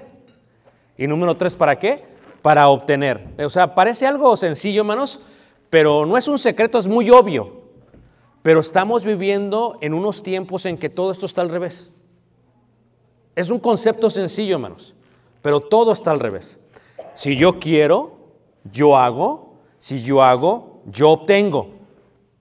Y 0.99 1.07
número 1.07 1.37
tres, 1.37 1.57
¿para 1.57 1.79
qué? 1.79 2.05
Para 2.43 2.69
obtener. 2.69 3.35
O 3.45 3.51
sea, 3.51 3.75
parece 3.75 4.07
algo 4.07 4.37
sencillo, 4.37 4.83
hermanos, 4.83 5.21
pero 5.71 6.07
no 6.07 6.17
es 6.17 6.29
un 6.29 6.39
secreto, 6.39 6.79
es 6.79 6.89
muy 6.89 7.11
obvio. 7.11 7.63
Pero 8.43 8.61
estamos 8.61 9.05
viviendo 9.05 9.79
en 9.81 9.95
unos 9.95 10.23
tiempos 10.23 10.67
en 10.67 10.79
que 10.79 10.89
todo 10.89 11.11
esto 11.11 11.27
está 11.27 11.41
al 11.41 11.49
revés. 11.49 11.93
Es 13.35 13.51
un 13.51 13.59
concepto 13.59 14.09
sencillo, 14.09 14.55
hermanos, 14.55 14.95
pero 15.43 15.61
todo 15.61 15.93
está 15.93 16.11
al 16.11 16.21
revés. 16.21 16.59
Si 17.15 17.37
yo 17.37 17.59
quiero, 17.59 18.17
yo 18.73 18.97
hago. 18.97 19.55
Si 19.79 20.03
yo 20.03 20.23
hago, 20.23 20.81
yo 20.87 21.11
obtengo. 21.11 21.71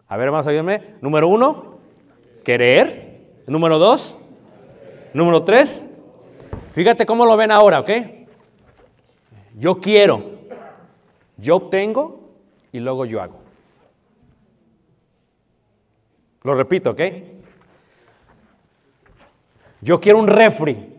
A 0.07 0.17
ver, 0.17 0.27
hermanos, 0.27 0.47
ayúdenme. 0.47 0.95
Número 1.01 1.27
uno, 1.27 1.77
querer. 2.43 3.21
Número 3.47 3.77
dos, 3.77 4.17
número 5.13 5.43
tres. 5.43 5.85
Fíjate 6.75 7.05
cómo 7.05 7.25
lo 7.25 7.37
ven 7.37 7.51
ahora, 7.51 7.79
¿ok? 7.79 7.89
Yo 9.57 9.79
quiero, 9.79 10.21
yo 11.37 11.55
obtengo 11.55 12.33
y 12.73 12.81
luego 12.81 13.05
yo 13.05 13.21
hago. 13.21 13.39
Lo 16.43 16.53
repito, 16.53 16.89
¿ok? 16.89 17.01
Yo 19.79 20.01
quiero 20.01 20.19
un 20.19 20.27
refri. 20.27 20.93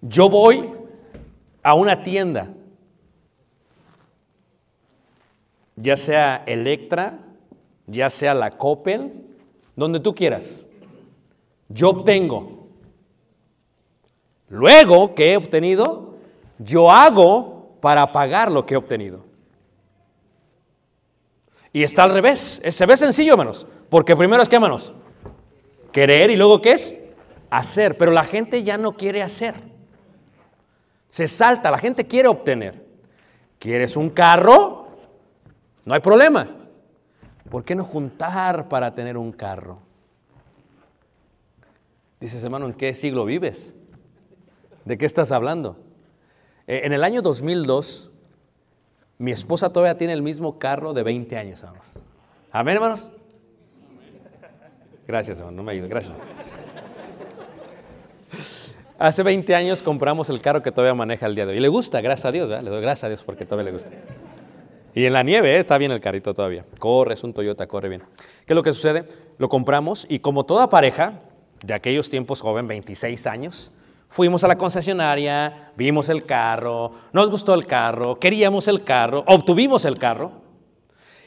Yo 0.00 0.30
voy 0.30 0.72
a 1.62 1.74
una 1.74 2.02
tienda, 2.02 2.48
ya 5.76 5.98
sea 5.98 6.42
Electra, 6.46 7.18
ya 7.86 8.08
sea 8.08 8.32
la 8.32 8.52
Coppel, 8.52 9.12
donde 9.76 10.00
tú 10.00 10.14
quieras. 10.14 10.63
Yo 11.68 11.90
obtengo. 11.90 12.68
Luego 14.48 15.14
que 15.14 15.32
he 15.32 15.36
obtenido, 15.36 16.14
yo 16.58 16.90
hago 16.90 17.76
para 17.80 18.12
pagar 18.12 18.50
lo 18.50 18.64
que 18.64 18.74
he 18.74 18.76
obtenido. 18.76 19.24
Y 21.72 21.82
está 21.82 22.04
al 22.04 22.12
revés. 22.12 22.62
Se 22.68 22.86
ve 22.86 22.96
sencillo, 22.96 23.32
hermanos. 23.32 23.66
Porque 23.88 24.16
primero 24.16 24.42
es 24.42 24.48
que, 24.48 24.54
hermanos, 24.54 24.94
querer 25.90 26.30
y 26.30 26.36
luego 26.36 26.62
qué 26.62 26.72
es? 26.72 26.94
Hacer. 27.50 27.96
Pero 27.96 28.12
la 28.12 28.24
gente 28.24 28.62
ya 28.62 28.78
no 28.78 28.92
quiere 28.92 29.22
hacer. 29.22 29.54
Se 31.10 31.28
salta, 31.28 31.70
la 31.70 31.78
gente 31.78 32.06
quiere 32.06 32.28
obtener. 32.28 32.84
¿Quieres 33.58 33.96
un 33.96 34.10
carro? 34.10 34.88
No 35.84 35.94
hay 35.94 36.00
problema. 36.00 36.48
¿Por 37.50 37.64
qué 37.64 37.74
no 37.74 37.84
juntar 37.84 38.68
para 38.68 38.94
tener 38.94 39.16
un 39.16 39.32
carro? 39.32 39.83
Dices, 42.24 42.42
hermano, 42.42 42.64
¿en 42.64 42.72
qué 42.72 42.94
siglo 42.94 43.26
vives? 43.26 43.74
¿De 44.86 44.96
qué 44.96 45.04
estás 45.04 45.30
hablando? 45.30 45.76
Eh, 46.66 46.80
en 46.84 46.94
el 46.94 47.04
año 47.04 47.20
2002, 47.20 48.10
mi 49.18 49.30
esposa 49.30 49.70
todavía 49.70 49.98
tiene 49.98 50.14
el 50.14 50.22
mismo 50.22 50.58
carro 50.58 50.94
de 50.94 51.02
20 51.02 51.36
años, 51.36 51.62
hermanos. 51.62 51.98
Amén, 52.50 52.76
hermanos. 52.76 53.10
Gracias, 55.06 55.38
hermano, 55.38 55.58
no 55.58 55.62
me 55.64 55.72
ayudes, 55.72 55.90
gracias. 55.90 56.16
Hace 58.98 59.22
20 59.22 59.54
años 59.54 59.82
compramos 59.82 60.30
el 60.30 60.40
carro 60.40 60.62
que 60.62 60.72
todavía 60.72 60.94
maneja 60.94 61.26
el 61.26 61.34
día 61.34 61.44
de 61.44 61.52
hoy. 61.52 61.58
Y 61.58 61.60
le 61.60 61.68
gusta, 61.68 62.00
gracias 62.00 62.24
a 62.24 62.32
Dios, 62.32 62.48
¿verdad? 62.48 62.64
le 62.64 62.70
doy 62.70 62.80
gracias 62.80 63.04
a 63.04 63.08
Dios 63.08 63.22
porque 63.22 63.44
todavía 63.44 63.70
le 63.70 63.72
gusta. 63.72 63.90
Y 64.94 65.04
en 65.04 65.12
la 65.12 65.22
nieve 65.22 65.56
¿eh? 65.56 65.58
está 65.58 65.76
bien 65.76 65.90
el 65.90 66.00
carrito 66.00 66.32
todavía. 66.32 66.64
Corre, 66.78 67.12
es 67.12 67.22
un 67.22 67.34
Toyota, 67.34 67.66
corre 67.66 67.90
bien. 67.90 68.02
¿Qué 68.46 68.54
es 68.54 68.56
lo 68.56 68.62
que 68.62 68.72
sucede? 68.72 69.04
Lo 69.36 69.50
compramos 69.50 70.06
y 70.08 70.20
como 70.20 70.46
toda 70.46 70.70
pareja 70.70 71.20
de 71.62 71.74
aquellos 71.74 72.10
tiempos 72.10 72.40
joven, 72.40 72.66
26 72.66 73.26
años, 73.26 73.70
fuimos 74.08 74.44
a 74.44 74.48
la 74.48 74.56
concesionaria, 74.56 75.72
vimos 75.76 76.08
el 76.08 76.24
carro, 76.24 76.92
nos 77.12 77.30
gustó 77.30 77.54
el 77.54 77.66
carro, 77.66 78.18
queríamos 78.18 78.68
el 78.68 78.84
carro, 78.84 79.24
obtuvimos 79.26 79.84
el 79.84 79.98
carro 79.98 80.32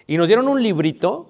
y 0.08 0.18
nos 0.18 0.28
dieron 0.28 0.48
un 0.48 0.64
librito 0.64 1.30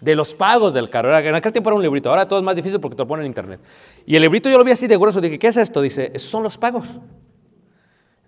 de 0.00 0.16
los 0.16 0.34
pagos 0.34 0.74
del 0.74 0.90
carro. 0.90 1.16
En 1.16 1.34
aquel 1.34 1.52
tiempo 1.52 1.70
era 1.70 1.76
un 1.76 1.82
librito, 1.82 2.10
ahora 2.10 2.26
todo 2.26 2.38
es 2.38 2.44
más 2.44 2.56
difícil 2.56 2.80
porque 2.80 2.96
te 2.96 3.02
lo 3.02 3.06
ponen 3.08 3.24
en 3.24 3.30
internet. 3.30 3.60
Y 4.04 4.16
el 4.16 4.22
librito 4.22 4.48
yo 4.48 4.58
lo 4.58 4.64
vi 4.64 4.72
así 4.72 4.86
de 4.86 4.96
grueso, 4.96 5.20
dije, 5.20 5.38
¿qué 5.38 5.46
es 5.46 5.56
esto? 5.56 5.80
Dice, 5.80 6.10
esos 6.14 6.30
son 6.30 6.42
los 6.42 6.58
pagos. 6.58 6.86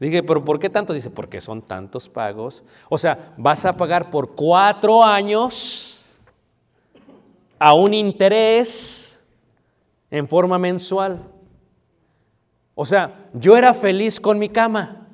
Dije, 0.01 0.23
¿pero 0.23 0.45
por 0.45 0.61
qué 0.61 0.71
tantos? 0.71 0.95
Dice, 0.95 1.11
porque 1.11 1.41
son 1.41 1.63
tantos 1.63 2.09
pagos. 2.09 2.63
O 2.89 2.97
sea, 2.97 3.35
vas 3.37 3.65
a 3.65 3.77
pagar 3.77 4.11
por 4.11 4.37
cuatro 4.37 5.03
años 5.03 6.05
a 7.59 7.75
un 7.75 7.93
interés 7.93 8.98
en 10.11 10.29
forma 10.29 10.59
mensual. 10.59 11.23
O 12.75 12.85
sea, 12.85 13.29
yo 13.35 13.57
era 13.57 13.75
feliz 13.75 14.21
con 14.21 14.39
mi 14.39 14.49
cama. 14.49 15.07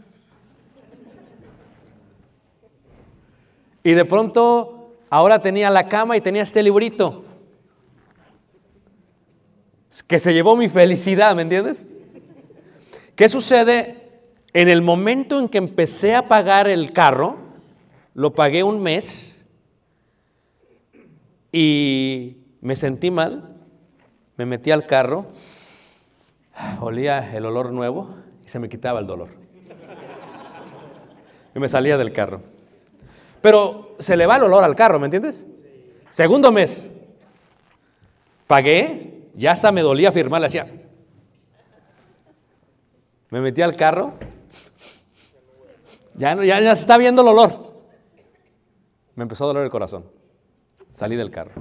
Y 3.82 3.92
de 3.92 4.04
pronto, 4.04 4.94
ahora 5.10 5.40
tenía 5.40 5.70
la 5.70 5.88
cama 5.88 6.16
y 6.16 6.20
tenía 6.20 6.42
este 6.42 6.62
librito. 6.62 7.24
Que 10.06 10.18
se 10.18 10.32
llevó 10.32 10.56
mi 10.56 10.68
felicidad, 10.68 11.34
¿me 11.36 11.42
entiendes? 11.42 11.86
¿Qué 13.14 13.28
sucede? 13.28 14.00
En 14.52 14.68
el 14.68 14.82
momento 14.82 15.38
en 15.38 15.48
que 15.48 15.58
empecé 15.58 16.14
a 16.14 16.28
pagar 16.28 16.68
el 16.68 16.92
carro, 16.92 17.36
lo 18.14 18.34
pagué 18.34 18.62
un 18.62 18.82
mes 18.82 19.46
y 21.52 22.38
me 22.60 22.76
sentí 22.76 23.10
mal, 23.10 23.53
me 24.36 24.46
metí 24.46 24.70
al 24.70 24.86
carro, 24.86 25.26
olía 26.80 27.34
el 27.34 27.46
olor 27.46 27.72
nuevo 27.72 28.14
y 28.44 28.48
se 28.48 28.58
me 28.58 28.68
quitaba 28.68 29.00
el 29.00 29.06
dolor. 29.06 29.28
Y 31.54 31.58
me 31.58 31.68
salía 31.68 31.96
del 31.96 32.12
carro. 32.12 32.40
Pero 33.40 33.94
se 33.98 34.16
le 34.16 34.26
va 34.26 34.36
el 34.36 34.42
olor 34.44 34.64
al 34.64 34.74
carro, 34.74 34.98
¿me 34.98 35.06
entiendes? 35.06 35.46
Segundo 36.10 36.50
mes, 36.50 36.88
pagué, 38.46 39.28
ya 39.34 39.52
hasta 39.52 39.70
me 39.70 39.82
dolía 39.82 40.12
firmar, 40.12 40.40
le 40.40 40.46
hacía. 40.46 40.70
Me 43.30 43.40
metí 43.40 43.62
al 43.62 43.76
carro, 43.76 44.14
ya, 46.14 46.34
ya, 46.36 46.60
ya 46.60 46.74
se 46.74 46.82
está 46.82 46.96
viendo 46.96 47.22
el 47.22 47.28
olor. 47.28 47.74
Me 49.14 49.22
empezó 49.22 49.44
a 49.44 49.46
doler 49.48 49.64
el 49.64 49.70
corazón. 49.70 50.04
Salí 50.92 51.16
del 51.16 51.30
carro. 51.30 51.52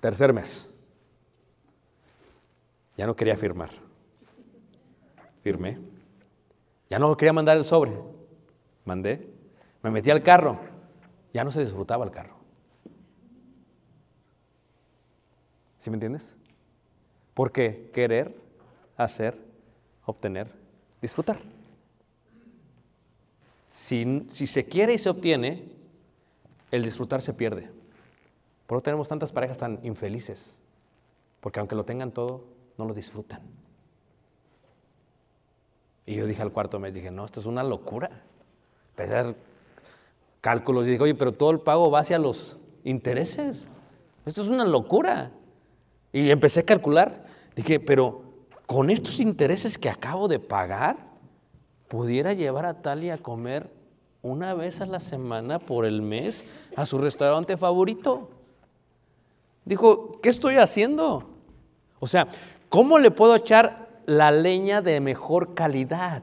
Tercer 0.00 0.32
mes. 0.32 0.74
Ya 2.96 3.06
no 3.06 3.16
quería 3.16 3.36
firmar. 3.36 3.70
Firmé. 5.42 5.78
Ya 6.90 6.98
no 6.98 7.16
quería 7.16 7.32
mandar 7.32 7.56
el 7.56 7.64
sobre. 7.64 7.92
Mandé. 8.84 9.28
Me 9.82 9.90
metí 9.90 10.10
al 10.10 10.22
carro. 10.22 10.58
Ya 11.32 11.44
no 11.44 11.52
se 11.52 11.60
disfrutaba 11.60 12.04
el 12.04 12.10
carro. 12.10 12.36
¿Sí 15.78 15.90
me 15.90 15.96
entiendes? 15.96 16.36
Porque 17.34 17.90
querer, 17.94 18.36
hacer, 18.96 19.38
obtener, 20.04 20.52
disfrutar. 21.00 21.38
Si, 23.70 24.26
si 24.30 24.46
se 24.48 24.64
quiere 24.64 24.94
y 24.94 24.98
se 24.98 25.08
obtiene, 25.08 25.68
el 26.72 26.82
disfrutar 26.82 27.22
se 27.22 27.32
pierde. 27.32 27.77
Por 28.68 28.76
eso 28.76 28.82
tenemos 28.82 29.08
tantas 29.08 29.32
parejas 29.32 29.56
tan 29.56 29.80
infelices. 29.82 30.54
Porque 31.40 31.58
aunque 31.58 31.74
lo 31.74 31.86
tengan 31.86 32.12
todo, 32.12 32.44
no 32.76 32.84
lo 32.84 32.92
disfrutan. 32.92 33.40
Y 36.04 36.16
yo 36.16 36.26
dije 36.26 36.42
al 36.42 36.52
cuarto 36.52 36.78
mes, 36.78 36.92
dije, 36.92 37.10
no, 37.10 37.24
esto 37.24 37.40
es 37.40 37.46
una 37.46 37.64
locura. 37.64 38.10
Empecé 38.90 39.16
a 39.16 39.20
hacer 39.20 39.36
cálculos 40.42 40.86
y 40.86 40.90
dije, 40.90 41.02
oye, 41.02 41.14
pero 41.14 41.32
todo 41.32 41.50
el 41.50 41.60
pago 41.60 41.90
va 41.90 42.00
hacia 42.00 42.18
los 42.18 42.58
intereses. 42.84 43.68
Esto 44.26 44.42
es 44.42 44.48
una 44.48 44.66
locura. 44.66 45.30
Y 46.12 46.30
empecé 46.30 46.60
a 46.60 46.64
calcular. 46.64 47.24
Dije, 47.56 47.80
pero 47.80 48.20
con 48.66 48.90
estos 48.90 49.18
intereses 49.18 49.78
que 49.78 49.88
acabo 49.88 50.28
de 50.28 50.40
pagar, 50.40 50.98
pudiera 51.88 52.34
llevar 52.34 52.66
a 52.66 52.82
Talia 52.82 53.14
a 53.14 53.18
comer 53.18 53.72
una 54.20 54.52
vez 54.52 54.82
a 54.82 54.86
la 54.86 55.00
semana 55.00 55.58
por 55.58 55.86
el 55.86 56.02
mes 56.02 56.44
a 56.76 56.84
su 56.84 56.98
restaurante 56.98 57.56
favorito. 57.56 58.28
Dijo, 59.68 60.18
¿qué 60.22 60.30
estoy 60.30 60.54
haciendo? 60.56 61.28
O 62.00 62.06
sea, 62.06 62.26
¿cómo 62.70 62.98
le 62.98 63.10
puedo 63.10 63.36
echar 63.36 63.88
la 64.06 64.30
leña 64.30 64.80
de 64.80 64.98
mejor 65.00 65.52
calidad? 65.52 66.22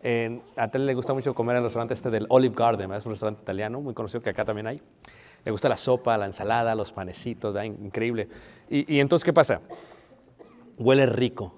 En- 0.00 0.40
a 0.56 0.70
Talia 0.70 0.86
le 0.86 0.94
gusta 0.94 1.12
mucho 1.12 1.34
comer 1.34 1.56
en 1.56 1.58
el 1.58 1.64
restaurante 1.64 1.92
este 1.92 2.08
del 2.08 2.24
Olive 2.30 2.54
Garden, 2.56 2.90
es 2.94 3.04
un 3.04 3.12
restaurante 3.12 3.42
italiano 3.42 3.82
muy 3.82 3.92
conocido 3.92 4.22
que 4.22 4.30
acá 4.30 4.46
también 4.46 4.68
hay. 4.68 4.80
Le 5.44 5.50
gusta 5.50 5.68
la 5.68 5.76
sopa, 5.76 6.16
la 6.16 6.24
ensalada, 6.24 6.74
los 6.74 6.92
panecitos, 6.92 7.52
¿verdad? 7.52 7.64
increíble. 7.66 8.26
Y, 8.70 8.90
y 8.94 9.00
entonces, 9.00 9.22
¿qué 9.22 9.34
pasa? 9.34 9.60
Huele 10.78 11.04
rico. 11.04 11.52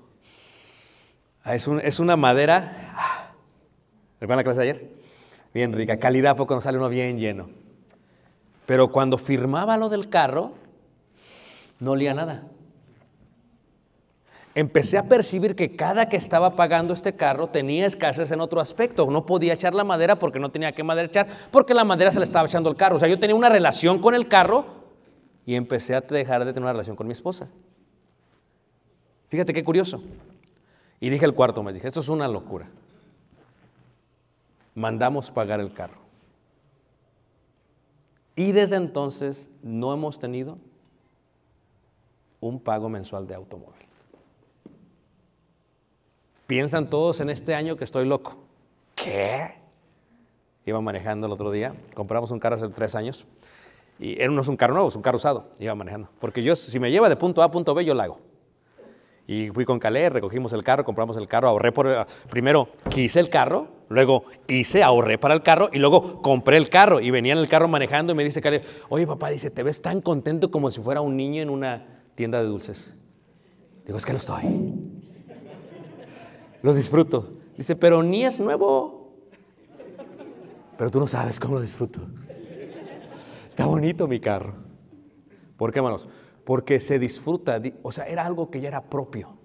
Ah, 1.45 1.55
Es, 1.55 1.69
un- 1.69 1.79
es 1.81 2.01
una 2.01 2.17
madera. 2.17 2.93
ah, 2.97 3.31
¿Recuerdan 4.21 4.39
la 4.39 4.43
clase 4.45 4.61
de 4.63 4.71
ayer? 4.71 4.91
Bien 5.55 5.73
rica. 5.73 5.97
Calidad, 5.99 6.37
poco 6.37 6.55
nos 6.55 6.65
sale 6.65 6.77
uno 6.77 6.89
bien 6.89 7.19
lleno. 7.21 7.51
Pero 8.71 8.93
cuando 8.93 9.19
firmaba 9.19 9.77
lo 9.77 9.89
del 9.89 10.09
carro, 10.09 10.53
no 11.81 11.91
olía 11.91 12.15
nada. 12.15 12.45
Empecé 14.55 14.97
a 14.97 15.09
percibir 15.09 15.57
que 15.57 15.75
cada 15.75 16.09
que 16.09 16.17
estaba 16.17 16.55
pagando 16.55 16.95
este 16.95 17.17
carro 17.17 17.49
tenía 17.49 17.85
escasez 17.85 18.31
en 18.31 18.41
otro 18.41 18.61
aspecto. 18.61 19.11
No 19.11 19.27
podía 19.27 19.55
echar 19.55 19.75
la 19.75 19.83
madera 19.83 20.21
porque 20.21 20.39
no 20.39 20.53
tenía 20.53 20.71
que 20.71 20.85
madera 20.85 21.09
echar, 21.09 21.27
porque 21.51 21.75
la 21.75 21.83
madera 21.83 22.13
se 22.13 22.21
le 22.21 22.25
estaba 22.25 22.47
echando 22.47 22.71
el 22.71 22.77
carro. 22.77 22.95
O 22.95 22.99
sea, 23.01 23.09
yo 23.09 23.19
tenía 23.19 23.35
una 23.35 23.49
relación 23.49 23.99
con 23.99 24.15
el 24.15 24.29
carro 24.29 24.67
y 25.45 25.57
empecé 25.57 25.97
a 25.97 26.03
dejar 26.03 26.45
de 26.45 26.53
tener 26.53 26.63
una 26.63 26.73
relación 26.73 26.95
con 26.95 27.09
mi 27.09 27.13
esposa. 27.13 27.49
Fíjate 29.31 29.53
qué 29.53 29.65
curioso. 29.65 30.01
Y 31.01 31.11
dije 31.11 31.25
el 31.25 31.35
cuarto 31.35 31.61
mes, 31.65 31.75
dije, 31.75 31.89
esto 31.89 31.99
es 31.99 32.09
una 32.09 32.29
locura. 32.29 32.69
Mandamos 34.77 35.29
pagar 35.33 35.59
el 35.59 35.73
carro. 35.73 36.10
Y 38.37 38.53
desde 38.53 38.77
entonces 38.77 39.51
no 39.63 39.93
hemos 39.93 40.19
tenido 40.19 40.59
un 42.41 42.59
pago 42.61 42.89
mensual 42.89 43.27
de 43.27 43.35
automóvil. 43.35 43.75
Piensan 46.47 46.89
todos 46.91 47.21
en 47.21 47.31
este 47.31 47.55
año 47.55 47.77
que 47.77 47.85
estoy 47.85 48.07
loco. 48.07 48.37
¿Qué? 48.95 49.55
Iba 50.67 50.81
manejando 50.81 51.27
el 51.27 51.33
otro 51.33 51.51
día, 51.51 51.75
compramos 51.95 52.31
un 52.31 52.39
carro 52.39 52.57
hace 52.57 52.69
tres 52.69 52.95
años 52.95 53.27
y 53.99 54.21
era- 54.21 54.33
no 54.33 54.41
es 54.41 54.49
un 54.49 54.57
carro 54.57 54.75
nuevo, 54.75 54.89
es 54.89 54.97
un 54.97 55.03
carro 55.03 55.17
usado. 55.17 55.51
Iba 55.59 55.75
manejando. 55.75 56.09
Porque 56.19 56.43
yo, 56.43 56.57
si 56.57 56.79
me 56.81 56.91
lleva 56.91 57.09
de 57.09 57.17
punto 57.17 57.43
A 57.43 57.47
a 57.47 57.51
punto 57.51 57.75
B, 57.75 57.85
yo 57.85 57.95
lo 57.95 58.03
hago. 58.03 58.21
Y 59.27 59.51
fui 59.51 59.65
con 59.65 59.79
Calé, 59.79 60.11
recogimos 60.11 60.53
el 60.53 60.65
carro, 60.65 60.85
compramos 60.85 61.17
el 61.17 61.29
carro, 61.29 61.49
ahorré 61.49 61.71
por... 61.73 62.07
Primero 62.31 62.69
quise 62.89 63.21
el 63.21 63.31
carro, 63.31 63.69
luego 63.91 64.25
hice, 64.49 64.83
ahorré 64.83 65.19
para 65.19 65.35
el 65.35 65.43
carro 65.43 65.69
y 65.73 65.79
luego 65.79 66.23
compré 66.23 66.57
el 66.57 66.71
carro. 66.71 67.01
Y 67.01 67.11
venía 67.11 67.35
en 67.35 67.39
el 67.41 67.49
carro 67.49 67.69
manejando 67.69 68.13
y 68.13 68.17
me 68.17 68.25
dice 68.25 68.41
Calé, 68.41 68.63
oye 68.89 69.07
papá, 69.07 69.29
dice, 69.29 69.51
te 69.51 69.63
ves 69.63 69.83
tan 69.83 70.01
contento 70.01 70.51
como 70.51 70.71
si 70.71 70.81
fuera 70.81 71.03
un 71.03 71.17
niño 71.17 71.43
en 71.43 71.51
una 71.51 72.03
tienda 72.15 72.41
de 72.41 72.47
dulces. 72.49 72.95
Digo, 73.85 73.99
es 73.99 74.07
que 74.07 74.13
lo 74.13 74.19
estoy. 74.19 74.43
Lo 76.63 76.73
disfruto. 76.73 77.35
Dice, 77.57 77.77
pero 77.77 78.03
ni 78.03 78.25
es 78.25 78.39
nuevo. 78.41 79.13
Pero 80.79 80.91
tú 80.91 81.01
no 81.01 81.07
sabes 81.07 81.39
cómo 81.39 81.55
lo 81.57 81.61
disfruto. 81.61 82.01
Está 83.51 83.67
bonito 83.67 84.07
mi 84.07 84.21
carro. 84.21 84.55
¿Por 85.57 85.73
qué, 85.73 85.81
hermanos? 85.81 86.09
Porque 86.45 86.81
se 86.81 86.99
disfruta, 86.99 87.59
di- 87.61 87.75
o 87.83 87.93
sea, 87.93 88.05
era 88.07 88.25
algo 88.25 88.51
que 88.51 88.61
ya 88.61 88.69
era 88.69 88.83
propio. 88.89 89.37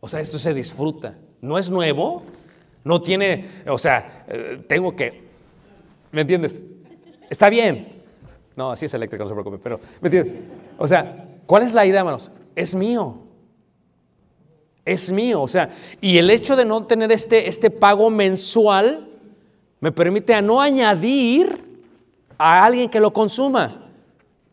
O 0.00 0.08
sea, 0.08 0.20
esto 0.20 0.38
se 0.38 0.52
disfruta. 0.54 1.18
No 1.42 1.58
es 1.58 1.68
nuevo, 1.68 2.22
no 2.84 3.02
tiene, 3.02 3.46
o 3.66 3.76
sea, 3.76 4.24
eh, 4.28 4.64
tengo 4.66 4.96
que, 4.96 5.22
¿me 6.12 6.22
entiendes? 6.22 6.58
Está 7.28 7.50
bien. 7.50 8.00
No, 8.56 8.70
así 8.70 8.86
es 8.86 8.94
eléctrico, 8.94 9.24
no 9.24 9.28
se 9.28 9.34
preocupe, 9.34 9.58
pero, 9.62 9.80
¿me 10.00 10.06
entiendes? 10.08 10.34
O 10.78 10.86
sea, 10.86 11.28
¿cuál 11.44 11.64
es 11.64 11.72
la 11.72 11.84
idea, 11.84 12.00
hermanos? 12.00 12.30
Es 12.54 12.74
mío. 12.74 13.18
Es 14.84 15.10
mío, 15.10 15.42
o 15.42 15.48
sea, 15.48 15.70
y 16.00 16.18
el 16.18 16.30
hecho 16.30 16.56
de 16.56 16.64
no 16.64 16.86
tener 16.86 17.12
este, 17.12 17.48
este 17.48 17.70
pago 17.70 18.08
mensual 18.08 19.08
me 19.80 19.92
permite 19.92 20.34
a 20.34 20.42
no 20.42 20.60
añadir 20.60 21.72
a 22.38 22.64
alguien 22.64 22.88
que 22.88 23.00
lo 23.00 23.12
consuma. 23.12 23.90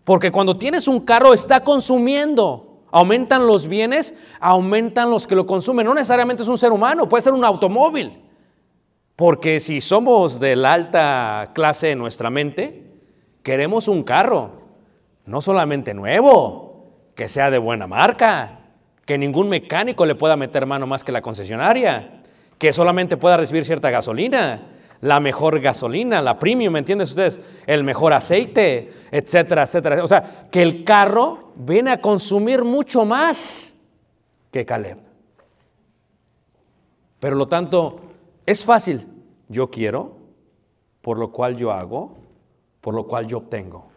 Porque 0.03 0.31
cuando 0.31 0.57
tienes 0.57 0.87
un 0.87 1.01
carro 1.01 1.35
está 1.35 1.63
consumiendo. 1.63 2.68
Aumentan 2.91 3.45
los 3.45 3.67
bienes, 3.67 4.13
aumentan 4.39 5.09
los 5.09 5.27
que 5.27 5.35
lo 5.35 5.45
consumen. 5.45 5.85
No 5.85 5.93
necesariamente 5.93 6.43
es 6.43 6.49
un 6.49 6.57
ser 6.57 6.71
humano, 6.71 7.07
puede 7.07 7.23
ser 7.23 7.33
un 7.33 7.45
automóvil. 7.45 8.23
Porque 9.15 9.59
si 9.59 9.81
somos 9.81 10.39
de 10.39 10.55
la 10.55 10.73
alta 10.73 11.51
clase 11.53 11.91
en 11.91 11.99
nuestra 11.99 12.29
mente, 12.29 12.85
queremos 13.43 13.87
un 13.87 14.03
carro, 14.03 14.51
no 15.25 15.41
solamente 15.41 15.93
nuevo, 15.93 16.69
que 17.15 17.27
sea 17.27 17.51
de 17.51 17.57
buena 17.57 17.85
marca, 17.85 18.59
que 19.05 19.17
ningún 19.17 19.49
mecánico 19.49 20.05
le 20.05 20.15
pueda 20.15 20.37
meter 20.37 20.65
mano 20.65 20.87
más 20.87 21.03
que 21.03 21.11
la 21.11 21.21
concesionaria, 21.21 22.21
que 22.57 22.71
solamente 22.71 23.17
pueda 23.17 23.37
recibir 23.37 23.65
cierta 23.65 23.89
gasolina. 23.89 24.75
la 25.01 25.19
mejor 25.19 25.59
gasolina, 25.59 26.21
la 26.21 26.37
premium, 26.37 26.73
¿me 26.73 26.79
entiendes 26.79 27.09
ustedes? 27.09 27.39
El 27.65 27.83
mejor 27.83 28.13
aceite, 28.13 28.91
etcétera, 29.11 29.63
etcétera. 29.63 30.03
O 30.03 30.07
sea, 30.07 30.47
que 30.51 30.61
el 30.61 30.83
carro 30.83 31.48
viene 31.59 31.91
a 31.91 32.01
consumir 32.01 32.63
mucho 32.63 33.05
más 33.05 33.73
que 34.51 34.65
Caleb. 34.65 34.97
Pero 37.19 37.35
lo 37.35 37.47
tanto, 37.47 37.99
es 38.45 38.63
fácil. 38.63 39.05
Yo 39.49 39.69
quiero, 39.69 40.15
por 41.01 41.19
lo 41.19 41.31
cual 41.31 41.57
yo 41.57 41.71
hago, 41.71 42.15
por 42.81 42.93
lo 42.93 43.05
cual 43.05 43.27
yo 43.27 43.39
obtengo. 43.39 43.87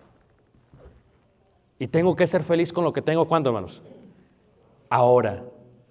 Y 1.78 1.86
tengo 1.86 2.16
que 2.16 2.26
ser 2.26 2.42
feliz 2.42 2.72
con 2.72 2.84
lo 2.84 2.92
que 2.92 3.00
tengo. 3.00 3.26
¿Cuándo, 3.26 3.50
hermanos? 3.50 3.82
Ahora. 4.90 5.44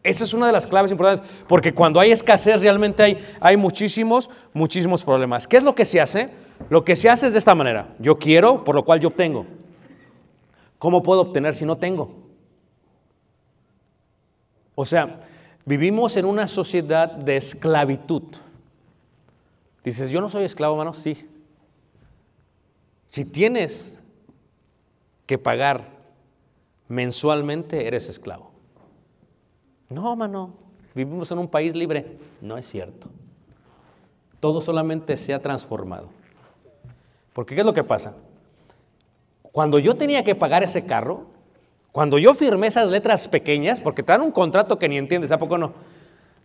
Esa 0.03 0.23
es 0.23 0.33
una 0.33 0.47
de 0.47 0.51
las 0.51 0.65
claves 0.65 0.91
importantes, 0.91 1.31
porque 1.47 1.75
cuando 1.75 1.99
hay 1.99 2.11
escasez 2.11 2.59
realmente 2.59 3.03
hay, 3.03 3.19
hay 3.39 3.55
muchísimos, 3.55 4.31
muchísimos 4.51 5.03
problemas. 5.03 5.47
¿Qué 5.47 5.57
es 5.57 5.63
lo 5.63 5.75
que 5.75 5.85
se 5.85 6.01
hace? 6.01 6.31
Lo 6.71 6.83
que 6.83 6.95
se 6.95 7.07
hace 7.07 7.27
es 7.27 7.33
de 7.33 7.39
esta 7.39 7.53
manera. 7.53 7.93
Yo 7.99 8.17
quiero, 8.17 8.63
por 8.63 8.73
lo 8.73 8.83
cual 8.83 8.99
yo 8.99 9.09
obtengo. 9.09 9.45
¿Cómo 10.81 11.03
puedo 11.03 11.21
obtener 11.21 11.53
si 11.53 11.63
no 11.63 11.77
tengo? 11.77 12.09
O 14.73 14.83
sea, 14.83 15.19
vivimos 15.63 16.17
en 16.17 16.25
una 16.25 16.47
sociedad 16.47 17.11
de 17.11 17.37
esclavitud. 17.37 18.23
Dices, 19.83 20.09
yo 20.09 20.21
no 20.21 20.29
soy 20.31 20.43
esclavo, 20.43 20.73
hermano, 20.73 20.95
sí. 20.95 21.29
Si 23.05 23.25
tienes 23.25 23.99
que 25.27 25.37
pagar 25.37 25.87
mensualmente, 26.87 27.85
eres 27.85 28.09
esclavo. 28.09 28.49
No, 29.87 30.15
mano, 30.15 30.55
vivimos 30.95 31.29
en 31.29 31.37
un 31.37 31.47
país 31.47 31.75
libre. 31.75 32.17
No 32.41 32.57
es 32.57 32.67
cierto. 32.67 33.07
Todo 34.39 34.61
solamente 34.61 35.15
se 35.15 35.31
ha 35.31 35.43
transformado. 35.43 36.09
Porque 37.33 37.53
¿qué 37.53 37.61
es 37.61 37.67
lo 37.67 37.75
que 37.75 37.83
pasa? 37.83 38.15
Cuando 39.51 39.79
yo 39.79 39.95
tenía 39.95 40.23
que 40.23 40.35
pagar 40.35 40.63
ese 40.63 40.85
carro, 40.85 41.25
cuando 41.91 42.17
yo 42.17 42.33
firmé 42.35 42.67
esas 42.67 42.89
letras 42.89 43.27
pequeñas, 43.27 43.81
porque 43.81 44.03
te 44.03 44.11
dan 44.11 44.21
un 44.21 44.31
contrato 44.31 44.79
que 44.79 44.87
ni 44.87 44.97
entiendes, 44.97 45.31
¿a 45.31 45.37
poco 45.37 45.57
no? 45.57 45.73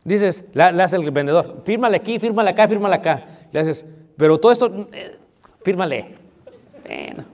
Dices, 0.02 0.44
le, 0.52 0.62
hace 0.62 0.96
el 0.96 1.10
vendedor, 1.10 1.62
fírmale 1.64 1.96
aquí, 1.96 2.18
fírmale 2.18 2.50
acá, 2.50 2.68
fírmale 2.68 2.94
acá. 2.94 3.24
Le 3.52 3.60
haces, 3.60 3.86
pero 4.16 4.38
todo 4.38 4.52
esto, 4.52 4.88
eh, 4.92 5.16
fírmale. 5.62 6.16
Bueno, 6.84 7.24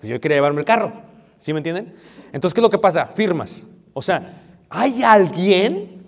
pues 0.00 0.10
yo 0.10 0.20
quería 0.20 0.38
llevarme 0.38 0.60
el 0.60 0.66
carro, 0.66 0.92
¿sí 1.38 1.52
me 1.52 1.58
entienden? 1.58 1.94
Entonces, 2.32 2.54
¿qué 2.54 2.60
es 2.60 2.62
lo 2.62 2.70
que 2.70 2.78
pasa? 2.78 3.06
Firmas. 3.14 3.64
O 3.92 4.02
sea, 4.02 4.42
hay 4.68 5.02
alguien 5.02 6.06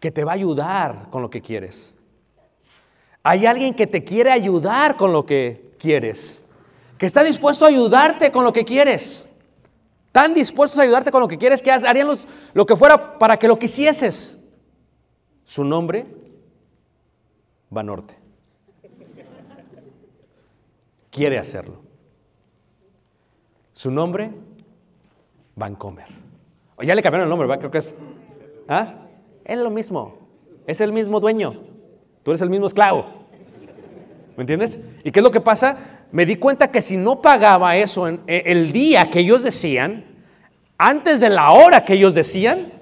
que 0.00 0.10
te 0.10 0.24
va 0.24 0.32
a 0.32 0.34
ayudar 0.34 1.08
con 1.10 1.22
lo 1.22 1.30
que 1.30 1.42
quieres. 1.42 1.98
Hay 3.22 3.46
alguien 3.46 3.74
que 3.74 3.86
te 3.86 4.04
quiere 4.04 4.30
ayudar 4.30 4.96
con 4.96 5.12
lo 5.12 5.26
que 5.26 5.72
quieres. 5.78 6.42
Que 6.98 7.06
está 7.06 7.22
dispuesto 7.22 7.64
a 7.64 7.68
ayudarte 7.68 8.32
con 8.32 8.44
lo 8.44 8.52
que 8.52 8.64
quieres. 8.64 9.24
Tan 10.12 10.34
dispuestos 10.34 10.78
a 10.78 10.82
ayudarte 10.82 11.10
con 11.10 11.20
lo 11.20 11.28
que 11.28 11.38
quieres 11.38 11.62
que 11.62 11.70
harían 11.70 12.08
lo 12.52 12.66
que 12.66 12.76
fuera 12.76 13.18
para 13.18 13.38
que 13.38 13.46
lo 13.46 13.58
quisieses. 13.58 14.36
Su 15.44 15.64
nombre, 15.64 16.06
Banorte. 17.70 18.14
Quiere 21.10 21.38
hacerlo. 21.38 21.80
Su 23.72 23.90
nombre, 23.90 24.30
Vancomer. 25.54 26.06
O 26.76 26.82
ya 26.82 26.94
le 26.94 27.02
cambiaron 27.02 27.26
el 27.26 27.30
nombre, 27.30 27.46
¿verdad? 27.46 27.60
Creo 27.60 27.70
que 27.70 27.78
es. 27.78 27.94
¿Ah? 28.68 28.94
Es 29.44 29.58
lo 29.58 29.70
mismo. 29.70 30.18
Es 30.66 30.80
el 30.80 30.92
mismo 30.92 31.20
dueño. 31.20 31.62
Tú 32.22 32.30
eres 32.30 32.42
el 32.42 32.50
mismo 32.50 32.66
esclavo. 32.66 33.06
¿Me 34.36 34.42
entiendes? 34.42 34.78
¿Y 35.02 35.10
qué 35.10 35.20
es 35.20 35.24
lo 35.24 35.30
que 35.30 35.40
pasa? 35.40 35.97
Me 36.10 36.24
di 36.24 36.36
cuenta 36.36 36.70
que 36.70 36.80
si 36.80 36.96
no 36.96 37.20
pagaba 37.20 37.76
eso 37.76 38.08
en, 38.08 38.20
e- 38.26 38.44
el 38.46 38.72
día 38.72 39.10
que 39.10 39.20
ellos 39.20 39.42
decían, 39.42 40.04
antes 40.78 41.20
de 41.20 41.28
la 41.30 41.50
hora 41.50 41.84
que 41.84 41.94
ellos 41.94 42.14
decían, 42.14 42.72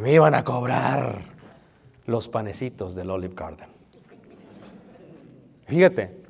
me 0.00 0.12
iban 0.12 0.34
a 0.34 0.44
cobrar 0.44 1.22
los 2.06 2.28
panecitos 2.28 2.94
del 2.94 3.10
Olive 3.10 3.34
Garden. 3.34 3.68
Fíjate. 5.66 6.20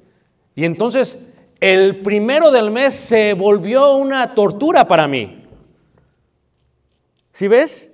Y 0.54 0.64
entonces 0.64 1.26
el 1.60 2.00
primero 2.00 2.50
del 2.50 2.70
mes 2.70 2.94
se 2.94 3.34
volvió 3.34 3.94
una 3.96 4.34
tortura 4.34 4.88
para 4.88 5.06
mí. 5.06 5.44
¿Sí 7.32 7.48
ves? 7.48 7.89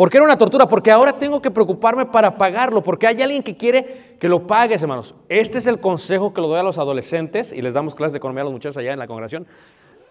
¿Por 0.00 0.08
qué 0.08 0.16
era 0.16 0.24
una 0.24 0.38
tortura? 0.38 0.66
Porque 0.66 0.90
ahora 0.90 1.12
tengo 1.12 1.42
que 1.42 1.50
preocuparme 1.50 2.06
para 2.06 2.38
pagarlo, 2.38 2.82
porque 2.82 3.06
hay 3.06 3.20
alguien 3.20 3.42
que 3.42 3.54
quiere 3.54 4.16
que 4.18 4.30
lo 4.30 4.46
pagues, 4.46 4.80
hermanos. 4.80 5.14
Este 5.28 5.58
es 5.58 5.66
el 5.66 5.78
consejo 5.78 6.32
que 6.32 6.40
lo 6.40 6.48
doy 6.48 6.58
a 6.58 6.62
los 6.62 6.78
adolescentes 6.78 7.52
y 7.52 7.60
les 7.60 7.74
damos 7.74 7.94
clases 7.94 8.14
de 8.14 8.16
economía 8.16 8.40
a 8.40 8.44
los 8.44 8.54
muchachos 8.54 8.78
allá 8.78 8.94
en 8.94 8.98
la 8.98 9.06
congregación. 9.06 9.46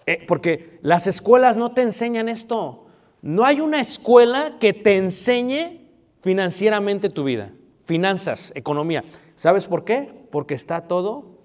Eh, 0.05 0.23
porque 0.27 0.77
las 0.83 1.07
escuelas 1.07 1.57
no 1.57 1.71
te 1.71 1.81
enseñan 1.81 2.29
esto. 2.29 2.85
No 3.23 3.45
hay 3.45 3.61
una 3.61 3.81
escuela 3.81 4.57
que 4.59 4.73
te 4.73 4.95
enseñe 4.95 5.87
financieramente 6.21 7.09
tu 7.09 7.23
vida, 7.23 7.49
finanzas, 7.85 8.51
economía. 8.53 9.03
¿Sabes 9.35 9.65
por 9.65 9.85
qué? 9.85 10.07
Porque 10.29 10.53
está 10.53 10.81
todo 10.81 11.39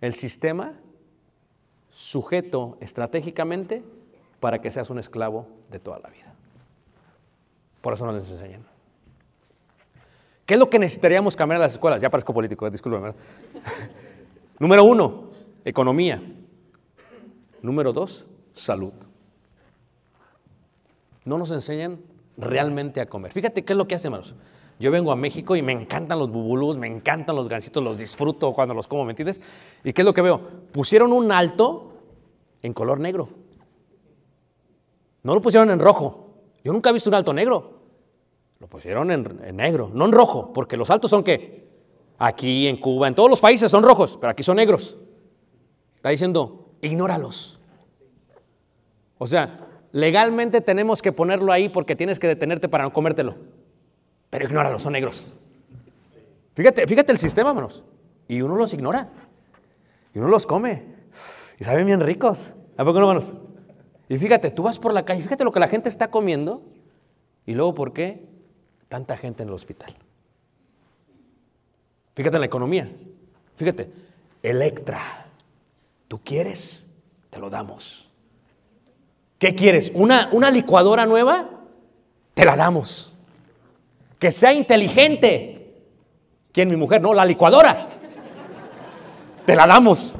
el 0.00 0.16
sistema 0.16 0.72
sujeto 1.90 2.78
estratégicamente 2.80 3.84
para 4.40 4.60
que 4.60 4.72
seas 4.72 4.90
un 4.90 4.98
esclavo 4.98 5.46
de 5.70 5.78
toda 5.78 6.00
la 6.00 6.08
vida. 6.08 6.29
Por 7.80 7.94
eso 7.94 8.06
no 8.06 8.12
les 8.12 8.30
enseñan. 8.30 8.64
¿Qué 10.44 10.54
es 10.54 10.60
lo 10.60 10.68
que 10.68 10.78
necesitaríamos 10.78 11.36
cambiar 11.36 11.56
en 11.56 11.62
las 11.62 11.72
escuelas? 11.72 12.00
Ya 12.00 12.10
parezco 12.10 12.34
político, 12.34 12.66
eh, 12.66 12.70
discúlpeme. 12.70 13.14
Número 14.58 14.84
uno, 14.84 15.30
economía. 15.64 16.20
Número 17.62 17.92
dos, 17.92 18.26
salud. 18.52 18.92
No 21.24 21.38
nos 21.38 21.50
enseñan 21.50 22.00
realmente 22.36 23.00
a 23.00 23.06
comer. 23.06 23.32
Fíjate 23.32 23.64
qué 23.64 23.72
es 23.72 23.76
lo 23.76 23.86
que 23.86 23.94
hacen, 23.94 24.12
hermanos. 24.12 24.34
Yo 24.80 24.90
vengo 24.90 25.12
a 25.12 25.16
México 25.16 25.56
y 25.56 25.62
me 25.62 25.72
encantan 25.72 26.18
los 26.18 26.30
bubulús, 26.30 26.76
me 26.78 26.86
encantan 26.86 27.36
los 27.36 27.48
gansitos, 27.48 27.84
los 27.84 27.98
disfruto 27.98 28.52
cuando 28.54 28.74
los 28.74 28.88
como, 28.88 29.04
¿me 29.04 29.12
entiendes? 29.12 29.40
¿Y 29.84 29.92
qué 29.92 30.00
es 30.00 30.06
lo 30.06 30.14
que 30.14 30.22
veo? 30.22 30.40
Pusieron 30.72 31.12
un 31.12 31.30
alto 31.30 31.92
en 32.62 32.72
color 32.72 32.98
negro. 32.98 33.28
No 35.22 35.34
lo 35.34 35.42
pusieron 35.42 35.70
en 35.70 35.78
rojo. 35.78 36.19
Yo 36.64 36.72
nunca 36.72 36.90
he 36.90 36.92
visto 36.92 37.10
un 37.10 37.14
alto 37.14 37.32
negro. 37.32 37.80
Lo 38.58 38.66
pusieron 38.66 39.10
en, 39.10 39.56
negro, 39.56 39.90
no 39.92 40.04
en 40.04 40.12
rojo, 40.12 40.52
porque 40.52 40.76
los 40.76 40.90
altos 40.90 41.10
son 41.10 41.24
qué? 41.24 41.66
Aquí 42.18 42.66
en 42.66 42.76
Cuba, 42.76 43.08
en 43.08 43.14
todos 43.14 43.30
los 43.30 43.40
países 43.40 43.70
son 43.70 43.82
rojos, 43.82 44.18
pero 44.20 44.30
aquí 44.30 44.42
son 44.42 44.56
negros. 44.56 44.98
Está 45.96 46.10
diciendo, 46.10 46.68
ignóralos. 46.82 47.58
O 49.16 49.26
sea, 49.26 49.66
legalmente 49.92 50.60
tenemos 50.60 51.00
que 51.00 51.12
ponerlo 51.12 51.52
ahí 51.52 51.70
porque 51.70 51.96
tienes 51.96 52.18
que 52.18 52.26
detenerte 52.26 52.68
para 52.68 52.84
no 52.84 52.92
comértelo. 52.92 53.36
Pero 54.28 54.44
ignóralo, 54.44 54.78
son 54.78 54.92
negros. 54.92 55.26
Fíjate, 56.54 56.86
fíjate 56.86 57.12
el 57.12 57.18
sistema, 57.18 57.50
hermanos. 57.50 57.82
Y 58.28 58.42
uno 58.42 58.56
los 58.56 58.74
ignora. 58.74 59.08
Y 60.14 60.18
uno 60.18 60.28
los 60.28 60.46
come. 60.46 60.84
Y 61.58 61.64
saben 61.64 61.86
bien 61.86 62.00
ricos. 62.00 62.52
¿A 62.76 62.84
poco 62.84 63.00
no, 63.00 63.10
hermanos? 63.10 63.32
Y 64.10 64.18
fíjate, 64.18 64.50
tú 64.50 64.64
vas 64.64 64.76
por 64.80 64.92
la 64.92 65.04
calle, 65.04 65.22
fíjate 65.22 65.44
lo 65.44 65.52
que 65.52 65.60
la 65.60 65.68
gente 65.68 65.88
está 65.88 66.10
comiendo. 66.10 66.62
Y 67.46 67.54
luego, 67.54 67.74
¿por 67.74 67.92
qué 67.92 68.26
tanta 68.88 69.16
gente 69.16 69.44
en 69.44 69.50
el 69.50 69.54
hospital? 69.54 69.94
Fíjate 72.16 72.36
en 72.36 72.40
la 72.40 72.46
economía. 72.46 72.90
Fíjate, 73.54 73.88
Electra. 74.42 75.26
¿Tú 76.08 76.18
quieres? 76.24 76.88
Te 77.30 77.38
lo 77.38 77.48
damos. 77.50 78.10
¿Qué 79.38 79.54
quieres? 79.54 79.92
¿Una, 79.94 80.28
una 80.32 80.50
licuadora 80.50 81.06
nueva? 81.06 81.48
Te 82.34 82.44
la 82.44 82.56
damos. 82.56 83.12
Que 84.18 84.32
sea 84.32 84.52
inteligente. 84.52 85.84
¿Quién? 86.50 86.66
Mi 86.66 86.74
mujer, 86.74 87.00
no, 87.00 87.14
la 87.14 87.24
licuadora. 87.24 87.90
Te 89.46 89.54
la 89.54 89.68
damos. 89.68 90.16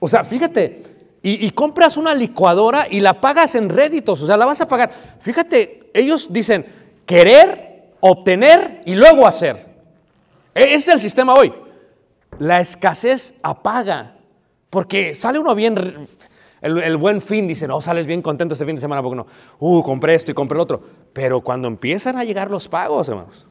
O 0.00 0.08
sea, 0.08 0.24
fíjate, 0.24 0.87
y, 1.22 1.46
y 1.46 1.50
compras 1.50 1.96
una 1.96 2.14
licuadora 2.14 2.86
y 2.90 3.00
la 3.00 3.20
pagas 3.20 3.54
en 3.54 3.68
réditos, 3.68 4.22
o 4.22 4.26
sea, 4.26 4.36
la 4.36 4.46
vas 4.46 4.60
a 4.60 4.68
pagar. 4.68 4.90
Fíjate, 5.20 5.90
ellos 5.94 6.28
dicen 6.32 6.64
querer, 7.06 7.92
obtener 8.00 8.82
y 8.86 8.94
luego 8.94 9.26
hacer. 9.26 9.66
E- 10.54 10.74
Ese 10.74 10.76
es 10.76 10.88
el 10.88 11.00
sistema 11.00 11.34
hoy. 11.34 11.52
La 12.38 12.60
escasez 12.60 13.34
apaga, 13.42 14.14
porque 14.70 15.14
sale 15.14 15.38
uno 15.40 15.54
bien, 15.54 16.08
el, 16.60 16.78
el 16.78 16.96
buen 16.96 17.20
fin, 17.20 17.48
dice, 17.48 17.66
no, 17.66 17.80
sales 17.80 18.06
bien 18.06 18.22
contento 18.22 18.54
este 18.54 18.64
fin 18.64 18.76
de 18.76 18.80
semana, 18.80 19.02
porque 19.02 19.16
no, 19.16 19.26
uh, 19.58 19.82
compré 19.82 20.14
esto 20.14 20.30
y 20.30 20.34
compré 20.34 20.56
el 20.56 20.60
otro. 20.60 20.80
Pero 21.12 21.40
cuando 21.40 21.66
empiezan 21.66 22.16
a 22.16 22.22
llegar 22.24 22.50
los 22.50 22.68
pagos, 22.68 23.08
hermanos, 23.08 23.46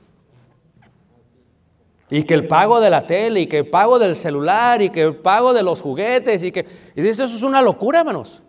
y 2.09 2.23
que 2.23 2.33
el 2.33 2.47
pago 2.47 2.79
de 2.79 2.89
la 2.89 3.05
tele, 3.05 3.41
y 3.41 3.47
que 3.47 3.59
el 3.59 3.69
pago 3.69 3.99
del 3.99 4.15
celular, 4.15 4.81
y 4.81 4.89
que 4.89 5.01
el 5.03 5.15
pago 5.15 5.53
de 5.53 5.63
los 5.63 5.81
juguetes, 5.81 6.41
y 6.43 6.51
que... 6.51 6.65
Y 6.95 7.01
dice, 7.01 7.23
eso 7.23 7.35
es 7.35 7.43
una 7.43 7.61
locura, 7.61 7.99
hermanos. 7.99 8.43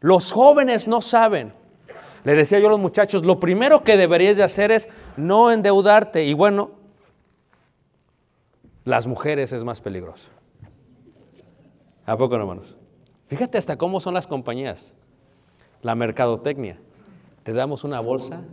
Los 0.00 0.30
jóvenes 0.30 0.86
no 0.86 1.00
saben. 1.00 1.52
le 2.22 2.34
decía 2.34 2.60
yo 2.60 2.68
a 2.68 2.70
los 2.70 2.78
muchachos, 2.78 3.24
lo 3.24 3.40
primero 3.40 3.82
que 3.82 3.96
deberías 3.96 4.36
de 4.36 4.44
hacer 4.44 4.70
es 4.70 4.88
no 5.16 5.50
endeudarte. 5.50 6.24
Y 6.24 6.34
bueno, 6.34 6.70
las 8.84 9.06
mujeres 9.06 9.52
es 9.52 9.64
más 9.64 9.80
peligroso. 9.80 10.30
¿A 12.06 12.16
poco 12.16 12.36
no, 12.36 12.44
hermanos? 12.44 12.76
Fíjate 13.26 13.58
hasta 13.58 13.76
cómo 13.76 14.00
son 14.00 14.14
las 14.14 14.26
compañías. 14.26 14.92
La 15.82 15.94
mercadotecnia. 15.94 16.78
Te 17.42 17.52
damos 17.52 17.82
una 17.82 18.00
bolsa 18.00 18.44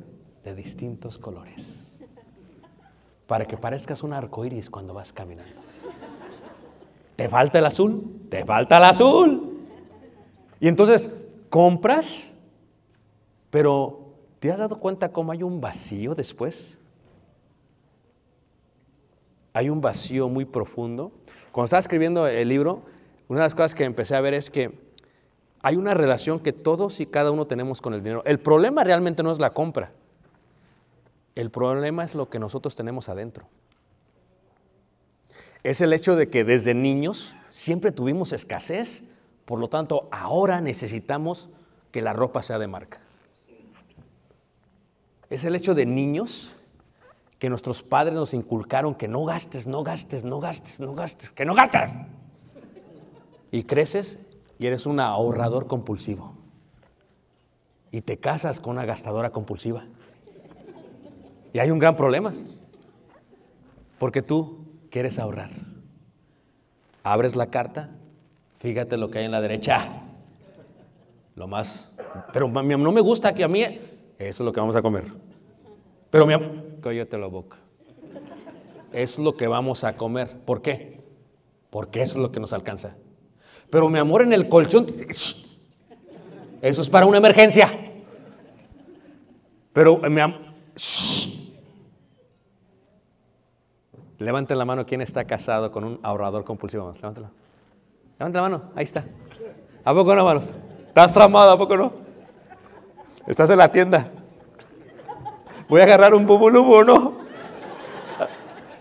de 0.43 0.55
distintos 0.55 1.17
colores. 1.17 1.74
Para 3.27 3.45
que 3.45 3.57
parezcas 3.57 4.03
un 4.03 4.13
arco 4.13 4.45
iris 4.45 4.69
cuando 4.69 4.93
vas 4.93 5.11
caminando. 5.11 5.61
¿Te 7.15 7.29
falta 7.29 7.59
el 7.59 7.65
azul? 7.65 8.27
Te 8.29 8.45
falta 8.45 8.77
el 8.77 8.83
azul. 8.83 9.67
Y 10.59 10.67
entonces 10.67 11.09
compras, 11.49 12.31
pero 13.49 14.13
¿te 14.39 14.51
has 14.51 14.57
dado 14.57 14.79
cuenta 14.79 15.11
cómo 15.11 15.31
hay 15.31 15.43
un 15.43 15.61
vacío 15.61 16.15
después? 16.15 16.79
Hay 19.53 19.69
un 19.69 19.79
vacío 19.79 20.27
muy 20.27 20.43
profundo. 20.43 21.11
Cuando 21.51 21.65
estaba 21.65 21.79
escribiendo 21.79 22.27
el 22.27 22.49
libro, 22.49 22.81
una 23.27 23.39
de 23.39 23.45
las 23.45 23.55
cosas 23.55 23.73
que 23.73 23.85
empecé 23.85 24.15
a 24.15 24.21
ver 24.21 24.33
es 24.33 24.49
que 24.49 24.85
hay 25.61 25.77
una 25.77 25.93
relación 25.93 26.39
que 26.41 26.51
todos 26.53 26.99
y 26.99 27.05
cada 27.05 27.31
uno 27.31 27.47
tenemos 27.47 27.81
con 27.81 27.93
el 27.93 28.03
dinero. 28.03 28.21
El 28.25 28.39
problema 28.39 28.83
realmente 28.83 29.23
no 29.23 29.31
es 29.31 29.39
la 29.39 29.51
compra. 29.51 29.91
El 31.35 31.51
problema 31.51 32.03
es 32.03 32.15
lo 32.15 32.29
que 32.29 32.39
nosotros 32.39 32.75
tenemos 32.75 33.09
adentro. 33.09 33.45
Es 35.63 35.81
el 35.81 35.93
hecho 35.93 36.15
de 36.15 36.29
que 36.29 36.43
desde 36.43 36.73
niños 36.73 37.35
siempre 37.49 37.91
tuvimos 37.91 38.31
escasez, 38.31 39.03
por 39.45 39.59
lo 39.59 39.67
tanto 39.67 40.07
ahora 40.11 40.61
necesitamos 40.61 41.49
que 41.91 42.01
la 42.01 42.13
ropa 42.13 42.41
sea 42.41 42.57
de 42.57 42.67
marca. 42.67 42.99
Es 45.29 45.43
el 45.43 45.55
hecho 45.55 45.73
de 45.73 45.85
niños 45.85 46.51
que 47.39 47.49
nuestros 47.49 47.83
padres 47.83 48.13
nos 48.13 48.33
inculcaron 48.33 48.95
que 48.95 49.07
no 49.07 49.25
gastes, 49.25 49.67
no 49.67 49.83
gastes, 49.83 50.23
no 50.23 50.39
gastes, 50.39 50.79
no 50.79 50.93
gastes, 50.93 51.31
que 51.31 51.45
no 51.45 51.55
gastes. 51.55 51.97
Y 53.51 53.63
creces 53.63 54.25
y 54.57 54.67
eres 54.67 54.85
un 54.85 54.99
ahorrador 54.99 55.67
compulsivo. 55.67 56.33
Y 57.91 58.01
te 58.01 58.17
casas 58.17 58.59
con 58.59 58.71
una 58.71 58.85
gastadora 58.85 59.31
compulsiva. 59.31 59.85
Y 61.55 61.59
hay 61.59 61.71
un 61.71 61.79
gran 61.79 61.95
problema. 61.95 62.33
Porque 63.97 64.21
tú 64.21 64.65
quieres 64.91 65.17
ahorrar. 65.19 65.51
Abres 67.01 67.37
la 67.37 67.45
carta, 67.45 67.91
fíjate 68.59 68.97
lo 68.97 69.09
que 69.09 69.19
hay 69.19 69.25
en 69.25 69.31
la 69.31 69.39
derecha. 69.39 70.01
Lo 71.33 71.47
más. 71.47 71.95
Pero 72.33 72.49
no 72.49 72.91
me 72.91 72.99
gusta 72.99 73.33
que 73.33 73.45
a 73.45 73.47
mí. 73.47 73.61
Eso 73.61 73.79
es 74.19 74.39
lo 74.41 74.51
que 74.51 74.59
vamos 74.59 74.75
a 74.75 74.81
comer. 74.81 75.05
Pero 76.09 76.25
mi 76.25 76.33
amor, 76.33 76.61
cállate 76.81 77.17
la 77.17 77.27
boca. 77.27 77.55
Es 78.91 79.17
lo 79.17 79.37
que 79.37 79.47
vamos 79.47 79.85
a 79.85 79.95
comer. 79.95 80.37
¿Por 80.45 80.61
qué? 80.61 80.99
Porque 81.69 82.01
eso 82.01 82.15
es 82.15 82.21
lo 82.21 82.33
que 82.33 82.41
nos 82.41 82.51
alcanza. 82.51 82.97
Pero 83.69 83.87
mi 83.87 83.99
amor, 83.99 84.23
en 84.23 84.33
el 84.33 84.49
colchón. 84.49 84.87
Eso 86.61 86.81
es 86.81 86.89
para 86.89 87.05
una 87.05 87.19
emergencia. 87.19 87.93
Pero 89.71 89.99
mi 89.99 90.19
amor. 90.19 90.41
Levanten 94.19 94.57
la 94.57 94.65
mano 94.65 94.85
quien 94.85 95.01
está 95.01 95.25
casado 95.25 95.71
con 95.71 95.83
un 95.83 95.99
ahorrador 96.03 96.43
compulsivo. 96.43 96.93
Levántala. 96.95 97.29
Levanta 98.17 98.41
la 98.41 98.49
mano, 98.49 98.63
ahí 98.75 98.83
está. 98.85 99.03
¿A 99.83 99.93
poco 99.93 100.15
no, 100.15 100.21
hermanos? 100.21 100.51
¿Estás 100.87 101.13
tramado? 101.13 101.51
¿A 101.51 101.57
poco 101.57 101.75
no? 101.75 101.91
Estás 103.27 103.49
en 103.49 103.57
la 103.57 103.71
tienda. 103.71 104.09
Voy 105.67 105.81
a 105.81 105.83
agarrar 105.83 106.13
un 106.13 106.25
bubulubu 106.25 106.83
no. 106.83 107.13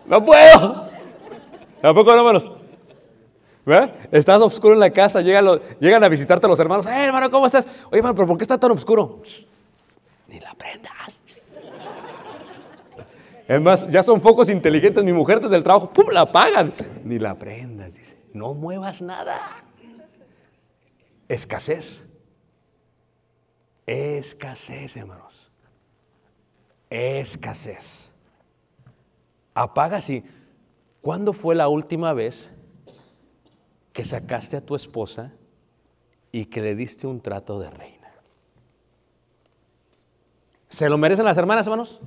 No 0.06 0.24
puedo. 0.24 0.88
¿A 1.82 1.94
poco 1.94 2.12
no, 2.12 2.18
hermanos? 2.18 2.50
¿Verdad? 3.64 3.94
Estás 4.12 4.40
oscuro 4.40 4.74
en 4.74 4.80
la 4.80 4.90
casa, 4.90 5.20
llegan, 5.22 5.60
llegan 5.80 6.04
a 6.04 6.08
visitarte 6.08 6.46
los 6.46 6.60
hermanos. 6.60 6.86
¡Eh, 6.86 7.06
hermano, 7.06 7.30
¿cómo 7.30 7.46
estás? 7.46 7.66
Oye, 7.90 7.98
hermano, 7.98 8.14
¿pero 8.14 8.28
por 8.28 8.36
qué 8.36 8.44
está 8.44 8.58
tan 8.58 8.70
oscuro? 8.70 9.22
Ni 10.28 10.38
la 10.38 10.54
prendas. 10.54 11.23
Es 13.46 13.60
más, 13.60 13.86
ya 13.90 14.02
son 14.02 14.20
focos 14.20 14.48
inteligentes. 14.48 15.04
Mi 15.04 15.12
mujer 15.12 15.40
desde 15.40 15.56
el 15.56 15.62
trabajo, 15.62 15.90
¡pum! 15.90 16.06
la 16.10 16.22
apagan. 16.22 16.72
Ni 17.04 17.18
la 17.18 17.38
prendas, 17.38 17.94
dice. 17.94 18.18
No 18.32 18.54
muevas 18.54 19.02
nada. 19.02 19.64
Escasez. 21.28 22.04
Escasez, 23.86 24.96
hermanos. 24.96 25.50
Escasez. 26.88 28.10
Apagas 29.54 30.08
y. 30.10 30.24
¿Cuándo 31.00 31.34
fue 31.34 31.54
la 31.54 31.68
última 31.68 32.14
vez 32.14 32.54
que 33.92 34.04
sacaste 34.06 34.56
a 34.56 34.64
tu 34.64 34.74
esposa 34.74 35.32
y 36.32 36.46
que 36.46 36.62
le 36.62 36.74
diste 36.74 37.06
un 37.06 37.20
trato 37.20 37.58
de 37.58 37.68
reina? 37.68 38.10
¿Se 40.70 40.88
lo 40.88 40.96
merecen 40.96 41.26
las 41.26 41.36
hermanas, 41.36 41.66
hermanos? 41.66 42.00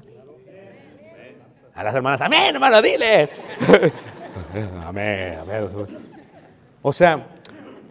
A 1.77 1.83
las 1.83 1.93
hermanas, 1.93 2.19
amén, 2.21 2.55
hermano, 2.55 2.81
dile. 2.81 3.29
amén, 4.83 5.37
amén. 5.39 5.69
O 6.81 6.91
sea, 6.91 7.27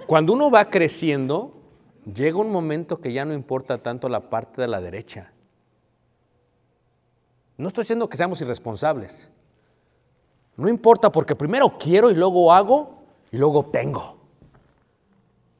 cuando 0.08 0.32
uno 0.32 0.50
va 0.50 0.64
creciendo, 0.64 1.54
llega 2.04 2.36
un 2.38 2.50
momento 2.50 3.00
que 3.00 3.12
ya 3.12 3.24
no 3.24 3.32
importa 3.32 3.78
tanto 3.78 4.08
la 4.08 4.28
parte 4.28 4.60
de 4.60 4.66
la 4.66 4.80
derecha. 4.80 5.30
No 7.56 7.68
estoy 7.68 7.82
diciendo 7.82 8.08
que 8.08 8.16
seamos 8.16 8.40
irresponsables. 8.40 9.30
No 10.56 10.68
importa 10.68 11.12
porque 11.12 11.36
primero 11.36 11.78
quiero 11.78 12.10
y 12.10 12.14
luego 12.14 12.52
hago 12.52 13.04
y 13.30 13.36
luego 13.38 13.66
tengo. 13.66 14.16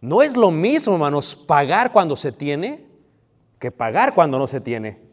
No 0.01 0.20
es 0.20 0.37
lo 0.37 0.51
mismo, 0.51 0.95
hermanos, 0.95 1.37
pagar 1.37 1.93
cuando 1.93 2.16
se 2.16 2.33
tiene 2.33 2.85
que 3.61 3.70
pagar 3.70 4.14
cuando 4.14 4.37
no 4.37 4.49
se 4.49 4.61
tiene. 4.61 5.06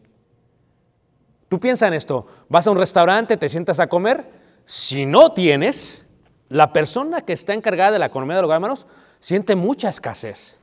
Tú 1.54 1.60
piensa 1.60 1.88
en 1.88 1.94
esto, 1.94 2.26
vas 2.50 2.66
a 2.66 2.72
un 2.72 2.80
restaurante, 2.80 3.38
te 3.38 3.48
sientas 3.48 3.80
a 3.80 3.86
comer, 3.86 4.26
si 4.66 5.06
no 5.06 5.34
tienes, 5.34 6.10
la 6.50 6.74
persona 6.74 7.22
que 7.22 7.34
está 7.34 7.54
encargada 7.54 7.92
de 7.92 8.00
la 8.00 8.08
economía 8.08 8.38
del 8.38 8.46
hogar, 8.46 8.56
hermanos, 8.56 8.88
siente 9.20 9.56
mucha 9.56 9.90
escasez. 9.90 10.56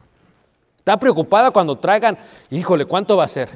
Está 0.78 0.98
preocupada 0.98 1.52
cuando 1.52 1.78
traigan, 1.78 2.18
híjole, 2.50 2.86
¿cuánto 2.86 3.16
va 3.16 3.22
a 3.22 3.28
ser? 3.28 3.50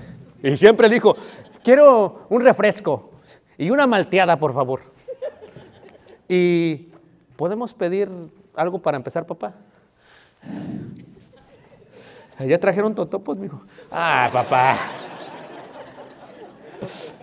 Y 0.45 0.57
siempre 0.57 0.89
le 0.89 0.95
dijo, 0.95 1.17
quiero 1.65 2.25
un 2.29 2.41
refresco 2.41 3.11
y 3.59 3.69
una 3.71 3.89
malteada, 3.89 4.39
por 4.39 4.55
favor. 4.55 4.83
Y 6.29 6.87
podemos 7.35 7.75
pedir 7.75 8.09
algo 8.55 8.79
para 8.79 8.97
empezar, 8.97 9.27
papá. 9.27 9.55
Ya 12.39 12.61
trajeron 12.61 12.95
totopos, 12.95 13.37
mijo. 13.37 13.61
Ah, 13.91 14.31
papá. 14.33 14.79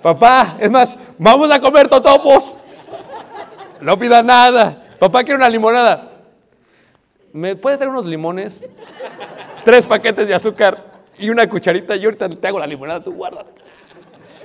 Papá, 0.02 0.58
es 0.60 0.72
más, 0.72 0.96
vamos 1.18 1.52
a 1.52 1.60
comer 1.60 1.88
totopos. 1.88 2.58
No 3.80 3.98
pida 3.98 4.22
nada. 4.22 4.90
Papá 5.00 5.24
quiere 5.24 5.38
una 5.38 5.50
limonada. 5.50 6.12
¿Me 7.34 7.56
puede 7.56 7.78
traer 7.78 7.90
unos 7.90 8.06
limones? 8.06 8.68
Tres 9.64 9.86
paquetes 9.86 10.28
de 10.28 10.34
azúcar 10.34 10.92
y 11.18 11.30
una 11.30 11.48
cucharita 11.48 11.96
y 11.96 12.06
ahorita 12.06 12.30
te 12.30 12.48
hago 12.48 12.60
la 12.60 12.68
limonada, 12.68 13.04
tú 13.04 13.14
guarda. 13.14 13.46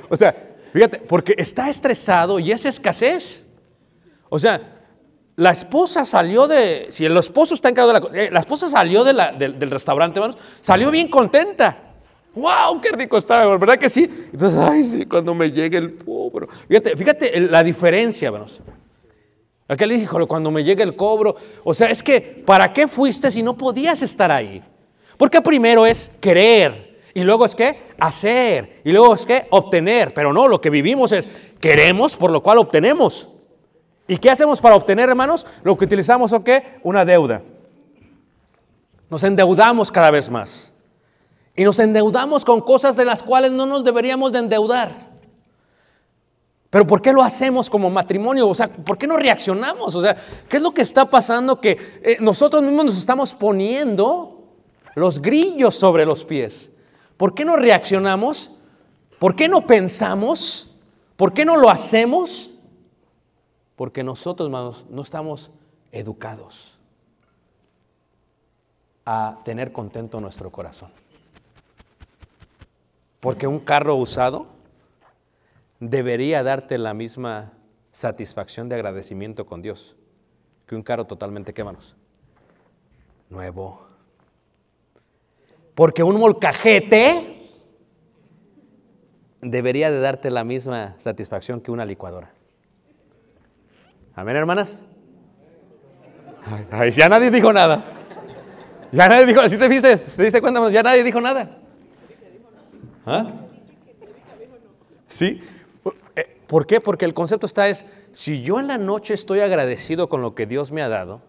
O 0.09 0.17
sea, 0.17 0.35
fíjate, 0.73 0.99
porque 0.99 1.35
está 1.37 1.69
estresado 1.69 2.39
y 2.39 2.53
es 2.53 2.65
escasez. 2.65 3.47
O 4.29 4.39
sea, 4.39 4.61
la 5.37 5.51
esposa 5.51 6.05
salió 6.05 6.47
de, 6.47 6.89
si 6.91 7.05
el 7.05 7.17
esposo 7.17 7.55
está 7.55 7.69
encargado 7.69 7.93
de 7.93 8.11
la, 8.11 8.25
eh, 8.25 8.31
la 8.31 8.41
esposa 8.41 8.71
salió 8.71 9.05
del 9.05 9.71
restaurante, 9.71 10.19
hermanos, 10.19 10.39
salió 10.61 10.91
bien 10.91 11.09
contenta. 11.09 11.86
¡Wow! 12.37 12.83
¡Qué 12.83 12.91
rico 12.93 13.17
está! 13.17 13.47
¿Verdad 13.57 13.79
que 13.79 13.89
sí? 13.89 14.05
Entonces, 14.31 14.59
ay, 14.61 14.85
sí, 14.85 15.07
cuando 15.07 15.35
me 15.35 15.51
llegue 15.51 15.79
el 15.79 15.97
cobro. 15.97 16.49
Fíjate, 16.69 16.95
fíjate 16.95 17.41
la 17.41 17.65
diferencia, 17.65 18.27
hermanos. 18.27 18.61
Aquel 19.67 19.91
dijo, 19.91 20.27
cuando 20.29 20.51
me 20.51 20.63
llegue 20.63 20.83
el 20.83 20.95
cobro. 20.95 21.35
O 21.65 21.73
sea, 21.73 21.91
es 21.91 22.03
que, 22.03 22.21
¿para 22.21 22.75
qué 22.75 22.87
fuiste 22.87 23.31
si 23.31 23.43
no 23.43 23.57
podías 23.57 24.03
estar 24.03 24.31
ahí? 24.31 24.63
Porque 25.17 25.41
primero 25.41 25.87
es 25.87 26.13
querer, 26.21 26.99
y 27.15 27.23
luego 27.23 27.47
es 27.47 27.55
que 27.55 27.81
hacer, 27.99 28.83
y 28.85 28.93
luego 28.93 29.15
es 29.15 29.25
que 29.25 29.47
obtener. 29.49 30.13
Pero 30.13 30.31
no, 30.35 30.47
lo 30.47 30.61
que 30.61 30.69
vivimos 30.69 31.13
es 31.13 31.31
queremos, 31.59 32.17
por 32.17 32.31
lo 32.31 32.43
cual 32.43 32.59
obtenemos. 32.59 33.31
¿Y 34.07 34.19
qué 34.19 34.31
hacemos 34.31 34.61
para 34.61 34.77
obtener, 34.77 35.09
hermanos? 35.09 35.47
Lo 35.65 35.77
que 35.77 35.87
utilizamos, 35.87 36.35
¿o 36.35 36.45
qué? 36.45 36.79
Una 36.83 37.07
deuda. 37.07 37.43
Nos 39.09 39.25
endeudamos 39.25 39.91
cada 39.91 40.11
vez 40.11 40.29
más. 40.29 40.76
Y 41.57 41.65
nos 41.65 41.79
endeudamos 41.79 42.45
con 42.45 42.61
cosas 42.61 42.97
de 42.97 43.07
las 43.07 43.23
cuales 43.23 43.51
no 43.51 43.65
nos 43.65 43.83
deberíamos 43.83 44.31
de 44.31 44.41
endeudar. 44.41 45.07
Pero 46.69 46.87
¿por 46.87 47.01
qué 47.01 47.13
lo 47.13 47.23
hacemos 47.23 47.71
como 47.71 47.89
matrimonio? 47.89 48.47
O 48.47 48.55
sea, 48.55 48.69
¿por 48.69 48.99
qué 48.99 49.07
no 49.07 49.17
reaccionamos? 49.17 49.95
O 49.95 50.03
sea, 50.03 50.15
¿qué 50.49 50.59
es 50.59 50.63
lo 50.63 50.73
que 50.73 50.83
está 50.83 51.09
pasando 51.09 51.59
que 51.59 52.01
eh, 52.03 52.19
nosotros 52.21 52.63
mismos 52.63 52.85
nos 52.85 52.99
estamos 52.99 53.33
poniendo 53.35 54.45
los 54.95 55.23
grillos 55.23 55.75
sobre 55.75 56.05
los 56.05 56.25
pies? 56.25 56.71
¿Por 57.17 57.33
qué 57.33 57.47
no 57.47 57.57
reaccionamos? 57.57 58.51
¿Por 59.19 59.35
qué 59.35 59.49
no 59.49 59.67
pensamos? 59.67 60.75
¿Por 61.17 61.33
qué 61.33 61.47
no 61.47 61.57
lo 61.57 61.71
hacemos? 61.71 62.51
Porque 63.77 64.05
nosotros, 64.05 64.47
hermanos, 64.47 64.85
no 64.91 65.01
estamos 65.01 65.51
educados 65.93 66.77
a 69.07 69.39
tener 69.45 69.73
contento 69.73 70.21
nuestro 70.21 70.51
corazón. 70.51 70.91
Porque 73.27 73.49
un 73.49 73.59
carro 73.59 73.97
usado 73.97 74.47
debería 75.81 76.45
darte 76.45 76.79
la 76.79 76.95
misma 76.95 77.55
satisfacción 77.91 78.69
de 78.69 78.77
agradecimiento 78.77 79.47
con 79.47 79.63
Dios 79.63 79.97
que 80.65 80.77
un 80.77 80.85
carro 80.85 81.07
totalmente, 81.07 81.53
¿qué 81.53 81.65
manos? 81.65 81.97
Nuevo. 83.29 83.85
Porque 85.75 86.05
un 86.05 86.21
molcajete 86.21 87.51
debería 89.41 89.91
de 89.91 89.99
darte 89.99 90.31
la 90.31 90.45
misma 90.45 90.95
satisfacción 90.99 91.61
que 91.61 91.73
una 91.73 91.85
licuadora. 91.85 92.31
Amén, 94.15 94.37
hermanas. 94.37 94.85
Ay, 96.71 96.93
ya 96.93 97.09
nadie 97.09 97.33
dijo 97.33 97.53
nada. 97.53 97.85
Ya 98.93 99.09
nadie 99.09 99.27
dijo, 99.27 99.49
si 99.49 99.59
te 99.59 99.67
viste, 99.67 99.97
te 99.97 100.23
diste 100.23 100.41
cuenta, 100.41 100.71
ya 100.71 100.85
nadie 100.85 101.03
dijo 101.03 101.21
nada. 101.21 101.66
¿Ah? 103.07 103.33
¿Sí? 105.07 105.41
Eh, 106.17 106.41
¿Por 106.47 106.67
qué? 106.67 106.81
Porque 106.81 107.05
el 107.05 107.15
concepto 107.15 107.47
está 107.47 107.69
es, 107.69 107.87
si 108.13 108.43
yo 108.43 108.59
en 108.59 108.67
la 108.67 108.79
noche 108.79 109.15
estoy 109.15 109.41
agradecido 109.41 110.09
con 110.09 110.21
lo 110.21 110.35
que 110.35 110.47
Dios 110.47 110.73
me 110.73 110.83
ha 110.83 110.89
dado, 110.89 111.23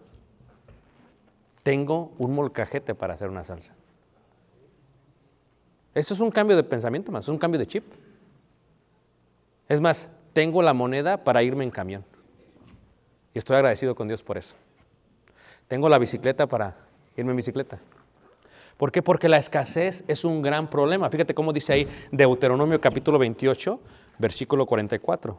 tengo 1.62 2.12
un 2.18 2.34
molcajete 2.34 2.94
para 2.94 3.14
hacer 3.14 3.28
una 3.28 3.44
salsa. 3.44 3.74
Esto 5.94 6.14
es 6.14 6.20
un 6.20 6.30
cambio 6.30 6.56
de 6.56 6.64
pensamiento 6.64 7.12
más, 7.12 7.24
es 7.24 7.28
un 7.28 7.38
cambio 7.38 7.58
de 7.58 7.66
chip. 7.66 7.84
Es 9.68 9.80
más, 9.80 10.08
tengo 10.32 10.62
la 10.62 10.72
moneda 10.72 11.24
para 11.24 11.42
irme 11.42 11.64
en 11.64 11.70
camión. 11.70 12.04
Y 13.34 13.38
estoy 13.38 13.56
agradecido 13.56 13.94
con 13.94 14.08
Dios 14.08 14.22
por 14.22 14.38
eso. 14.38 14.54
Tengo 15.68 15.88
la 15.88 15.98
bicicleta 15.98 16.46
para 16.46 16.76
irme 17.16 17.32
en 17.32 17.36
bicicleta. 17.36 17.78
¿Por 18.78 18.92
qué? 18.92 19.02
Porque 19.02 19.28
la 19.28 19.38
escasez 19.38 20.04
es 20.06 20.24
un 20.24 20.40
gran 20.40 20.70
problema. 20.70 21.10
Fíjate 21.10 21.34
cómo 21.34 21.52
dice 21.52 21.72
ahí 21.72 21.88
Deuteronomio 22.12 22.80
capítulo 22.80 23.18
28, 23.18 23.80
versículo 24.18 24.66
44. 24.66 25.36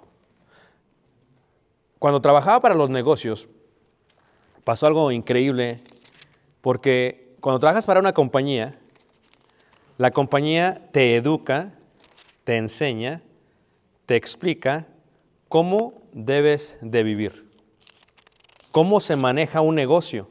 Cuando 1.98 2.22
trabajaba 2.22 2.60
para 2.60 2.76
los 2.76 2.90
negocios, 2.90 3.48
pasó 4.66 4.88
algo 4.88 5.10
increíble, 5.12 5.80
porque 6.60 7.34
cuando 7.40 7.62
trabajas 7.62 7.86
para 7.86 8.02
una 8.02 8.14
compañía, 8.14 8.78
la 9.98 10.12
compañía 10.12 10.90
te 10.92 11.16
educa, 11.16 11.72
te 12.44 12.58
enseña, 12.58 13.22
te 14.06 14.18
explica 14.18 14.86
cómo 15.48 16.02
debes 16.12 16.78
de 16.82 17.04
vivir, 17.04 17.50
cómo 18.74 19.00
se 19.00 19.16
maneja 19.16 19.62
un 19.62 19.76
negocio. 19.76 20.30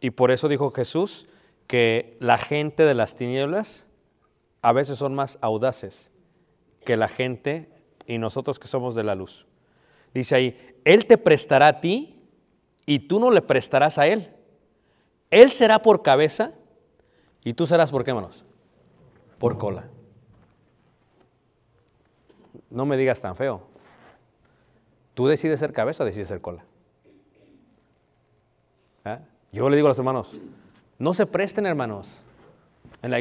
Y 0.00 0.08
por 0.08 0.30
eso 0.30 0.48
dijo 0.48 0.70
Jesús 0.70 1.26
que 1.70 2.16
la 2.18 2.36
gente 2.36 2.82
de 2.82 2.94
las 2.94 3.14
tinieblas 3.14 3.86
a 4.60 4.72
veces 4.72 4.98
son 4.98 5.14
más 5.14 5.38
audaces 5.40 6.10
que 6.84 6.96
la 6.96 7.06
gente 7.06 7.70
y 8.06 8.18
nosotros 8.18 8.58
que 8.58 8.66
somos 8.66 8.96
de 8.96 9.04
la 9.04 9.14
luz. 9.14 9.46
Dice 10.12 10.34
ahí, 10.34 10.80
Él 10.84 11.06
te 11.06 11.16
prestará 11.16 11.68
a 11.68 11.80
ti 11.80 12.24
y 12.86 12.98
tú 12.98 13.20
no 13.20 13.30
le 13.30 13.40
prestarás 13.40 13.98
a 13.98 14.08
Él. 14.08 14.34
Él 15.30 15.52
será 15.52 15.78
por 15.78 16.02
cabeza 16.02 16.54
y 17.44 17.54
tú 17.54 17.68
serás 17.68 17.92
por 17.92 18.02
qué 18.02 18.12
manos? 18.12 18.44
Por 19.38 19.56
cola. 19.56 19.84
No 22.68 22.84
me 22.84 22.96
digas 22.96 23.20
tan 23.20 23.36
feo. 23.36 23.62
¿Tú 25.14 25.28
decides 25.28 25.60
ser 25.60 25.72
cabeza 25.72 26.02
o 26.02 26.06
decides 26.06 26.26
ser 26.26 26.40
cola? 26.40 26.64
¿Ah? 29.04 29.20
Yo 29.52 29.70
le 29.70 29.76
digo 29.76 29.86
a 29.86 29.90
los 29.90 29.98
hermanos, 29.98 30.34
no 31.00 31.14
se 31.14 31.26
presten 31.26 31.64
hermanos. 31.66 32.22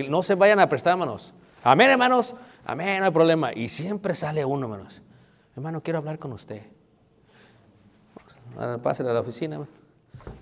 No 0.10 0.22
se 0.22 0.36
vayan 0.36 0.60
a 0.60 0.68
prestar 0.68 0.92
hermanos. 0.92 1.34
Amén 1.64 1.90
hermanos. 1.90 2.36
Amén, 2.66 3.00
no 3.00 3.06
hay 3.06 3.12
problema. 3.12 3.54
Y 3.54 3.70
siempre 3.70 4.14
sale 4.14 4.44
uno 4.44 4.66
hermanos. 4.66 5.02
Hermano, 5.56 5.82
quiero 5.82 6.00
hablar 6.00 6.20
con 6.20 6.34
usted. 6.34 6.62
Pásale 8.84 9.10
a 9.10 9.14
la 9.14 9.22
oficina. 9.22 9.66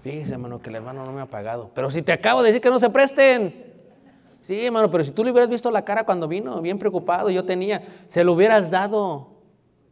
Fíjese, 0.01 0.33
hermano, 0.33 0.59
que 0.59 0.69
el 0.69 0.77
hermano 0.77 1.05
no 1.05 1.11
me 1.11 1.21
ha 1.21 1.27
pagado. 1.27 1.69
Pero 1.75 1.91
si 1.91 2.01
te 2.01 2.11
acabo 2.11 2.41
de 2.41 2.47
decir 2.47 2.61
que 2.61 2.71
no 2.71 2.79
se 2.79 2.89
presten. 2.89 3.65
Sí, 4.41 4.65
hermano, 4.65 4.89
pero 4.89 5.03
si 5.03 5.11
tú 5.11 5.23
le 5.23 5.29
hubieras 5.29 5.49
visto 5.49 5.69
la 5.69 5.85
cara 5.85 6.05
cuando 6.05 6.27
vino, 6.27 6.59
bien 6.61 6.79
preocupado, 6.79 7.29
yo 7.29 7.45
tenía, 7.45 7.83
se 8.07 8.23
lo 8.23 8.33
hubieras 8.33 8.71
dado. 8.71 9.27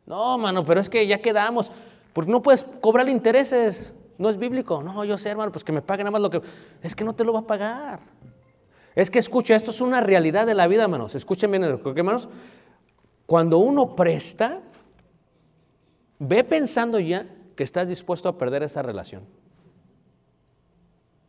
No, 0.08 0.36
hermano, 0.36 0.66
pero 0.66 0.82
es 0.82 0.90
que 0.90 1.06
ya 1.06 1.20
quedamos. 1.20 1.72
Porque 2.12 2.32
no 2.32 2.42
puedes 2.42 2.64
cobrar 2.82 3.08
intereses. 3.08 3.94
No 4.18 4.30
es 4.30 4.38
bíblico. 4.38 4.82
No, 4.82 5.04
yo 5.04 5.18
sé, 5.18 5.30
hermano, 5.30 5.52
pues 5.52 5.64
que 5.64 5.72
me 5.72 5.82
pague 5.82 6.04
nada 6.04 6.12
más 6.12 6.22
lo 6.22 6.30
que. 6.30 6.42
Es 6.82 6.96
que 6.96 7.04
no 7.04 7.14
te 7.14 7.24
lo 7.24 7.34
va 7.34 7.40
a 7.40 7.48
pagar. 7.48 8.00
Es 8.96 9.12
que 9.12 9.20
escucha, 9.20 9.56
esto 9.56 9.72
es 9.72 9.82
una 9.82 10.00
realidad 10.02 10.48
de 10.48 10.56
la 10.56 10.68
vida, 10.68 10.84
hermanos. 10.84 11.16
Escuchen 11.16 11.52
bien, 11.52 11.64
hermanos. 11.64 12.30
Cuando 13.26 13.58
uno 13.58 13.96
presta, 13.96 14.62
ve 16.20 16.44
pensando 16.44 17.00
ya 17.00 17.28
que 17.56 17.64
estás 17.64 17.88
dispuesto 17.88 18.30
a 18.30 18.38
perder 18.38 18.64
esa 18.64 18.82
relación. 18.82 19.24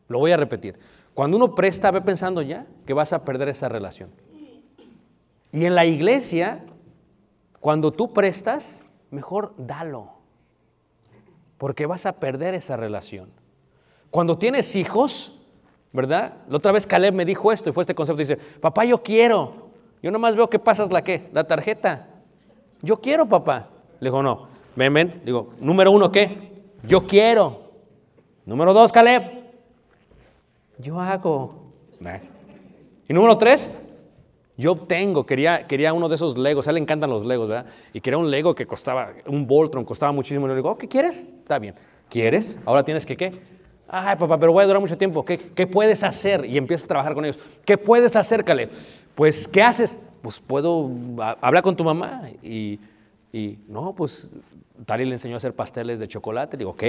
Lo 0.08 0.18
voy 0.18 0.32
a 0.32 0.36
repetir. 0.36 0.78
Cuando 1.14 1.36
uno 1.36 1.54
presta, 1.54 1.90
ve 1.90 2.00
pensando 2.00 2.42
ya 2.42 2.66
que 2.84 2.92
vas 2.92 3.12
a 3.12 3.24
perder 3.24 3.48
esa 3.48 3.68
relación. 3.68 4.10
Y 5.50 5.64
en 5.64 5.74
la 5.74 5.86
iglesia, 5.86 6.64
cuando 7.60 7.92
tú 7.92 8.12
prestas, 8.12 8.84
mejor 9.10 9.54
dalo. 9.56 10.15
Porque 11.58 11.86
vas 11.86 12.06
a 12.06 12.12
perder 12.12 12.54
esa 12.54 12.76
relación. 12.76 13.30
Cuando 14.10 14.38
tienes 14.38 14.76
hijos, 14.76 15.38
¿verdad? 15.92 16.34
La 16.48 16.56
otra 16.56 16.72
vez 16.72 16.86
Caleb 16.86 17.14
me 17.14 17.24
dijo 17.24 17.50
esto 17.52 17.70
y 17.70 17.72
fue 17.72 17.82
este 17.82 17.94
concepto. 17.94 18.20
Dice, 18.20 18.36
papá, 18.36 18.84
yo 18.84 19.02
quiero. 19.02 19.70
Yo 20.02 20.10
nomás 20.10 20.36
veo 20.36 20.48
que 20.48 20.58
pasas 20.58 20.92
la 20.92 21.02
qué, 21.02 21.28
la 21.32 21.44
tarjeta. 21.44 22.08
Yo 22.82 23.00
quiero, 23.00 23.26
papá. 23.26 23.68
Le 24.00 24.08
digo, 24.08 24.22
no. 24.22 24.48
Ven, 24.76 24.92
ven. 24.92 25.22
Digo, 25.24 25.54
número 25.58 25.90
uno, 25.90 26.12
¿qué? 26.12 26.52
Yo 26.82 27.06
quiero. 27.06 27.72
Número 28.44 28.74
dos, 28.74 28.92
Caleb. 28.92 29.22
Yo 30.78 31.00
hago. 31.00 31.72
Y 33.08 33.12
número 33.12 33.38
tres, 33.38 33.70
yo 34.56 34.72
obtengo. 34.72 35.26
Quería, 35.26 35.66
quería 35.66 35.92
uno 35.92 36.08
de 36.08 36.14
esos 36.14 36.38
Legos. 36.38 36.66
A 36.66 36.70
él 36.70 36.74
le 36.76 36.80
encantan 36.80 37.10
los 37.10 37.24
Legos, 37.24 37.48
¿verdad? 37.48 37.66
Y 37.92 38.00
quería 38.00 38.18
un 38.18 38.30
Lego 38.30 38.54
que 38.54 38.66
costaba, 38.66 39.12
un 39.26 39.46
Voltron, 39.46 39.84
costaba 39.84 40.12
muchísimo. 40.12 40.46
Y 40.46 40.50
le 40.50 40.56
digo, 40.56 40.70
oh, 40.70 40.78
¿qué 40.78 40.88
quieres? 40.88 41.20
Está 41.38 41.58
bien. 41.58 41.74
¿Quieres? 42.08 42.58
Ahora 42.64 42.84
tienes 42.84 43.04
que 43.04 43.16
qué. 43.16 43.38
Ay, 43.88 44.16
papá, 44.16 44.38
pero 44.38 44.52
voy 44.52 44.64
a 44.64 44.66
durar 44.66 44.80
mucho 44.80 44.96
tiempo. 44.96 45.24
¿Qué, 45.24 45.38
qué 45.38 45.66
puedes 45.66 46.02
hacer? 46.02 46.44
Y 46.44 46.56
empiezas 46.56 46.84
a 46.84 46.88
trabajar 46.88 47.14
con 47.14 47.24
ellos. 47.24 47.38
¿Qué 47.64 47.78
puedes 47.78 48.16
hacer, 48.16 48.44
Caleb? 48.44 48.70
Pues, 49.14 49.46
¿qué 49.46 49.62
haces? 49.62 49.96
Pues 50.22 50.40
puedo 50.40 50.90
hablar 51.40 51.62
con 51.62 51.76
tu 51.76 51.84
mamá. 51.84 52.22
Y, 52.42 52.80
y 53.32 53.58
no, 53.68 53.94
pues, 53.94 54.30
Tali 54.84 55.04
le 55.04 55.12
enseñó 55.12 55.34
a 55.34 55.36
hacer 55.36 55.52
pasteles 55.52 56.00
de 56.00 56.08
chocolate. 56.08 56.56
Digo, 56.56 56.70
ok. 56.70 56.82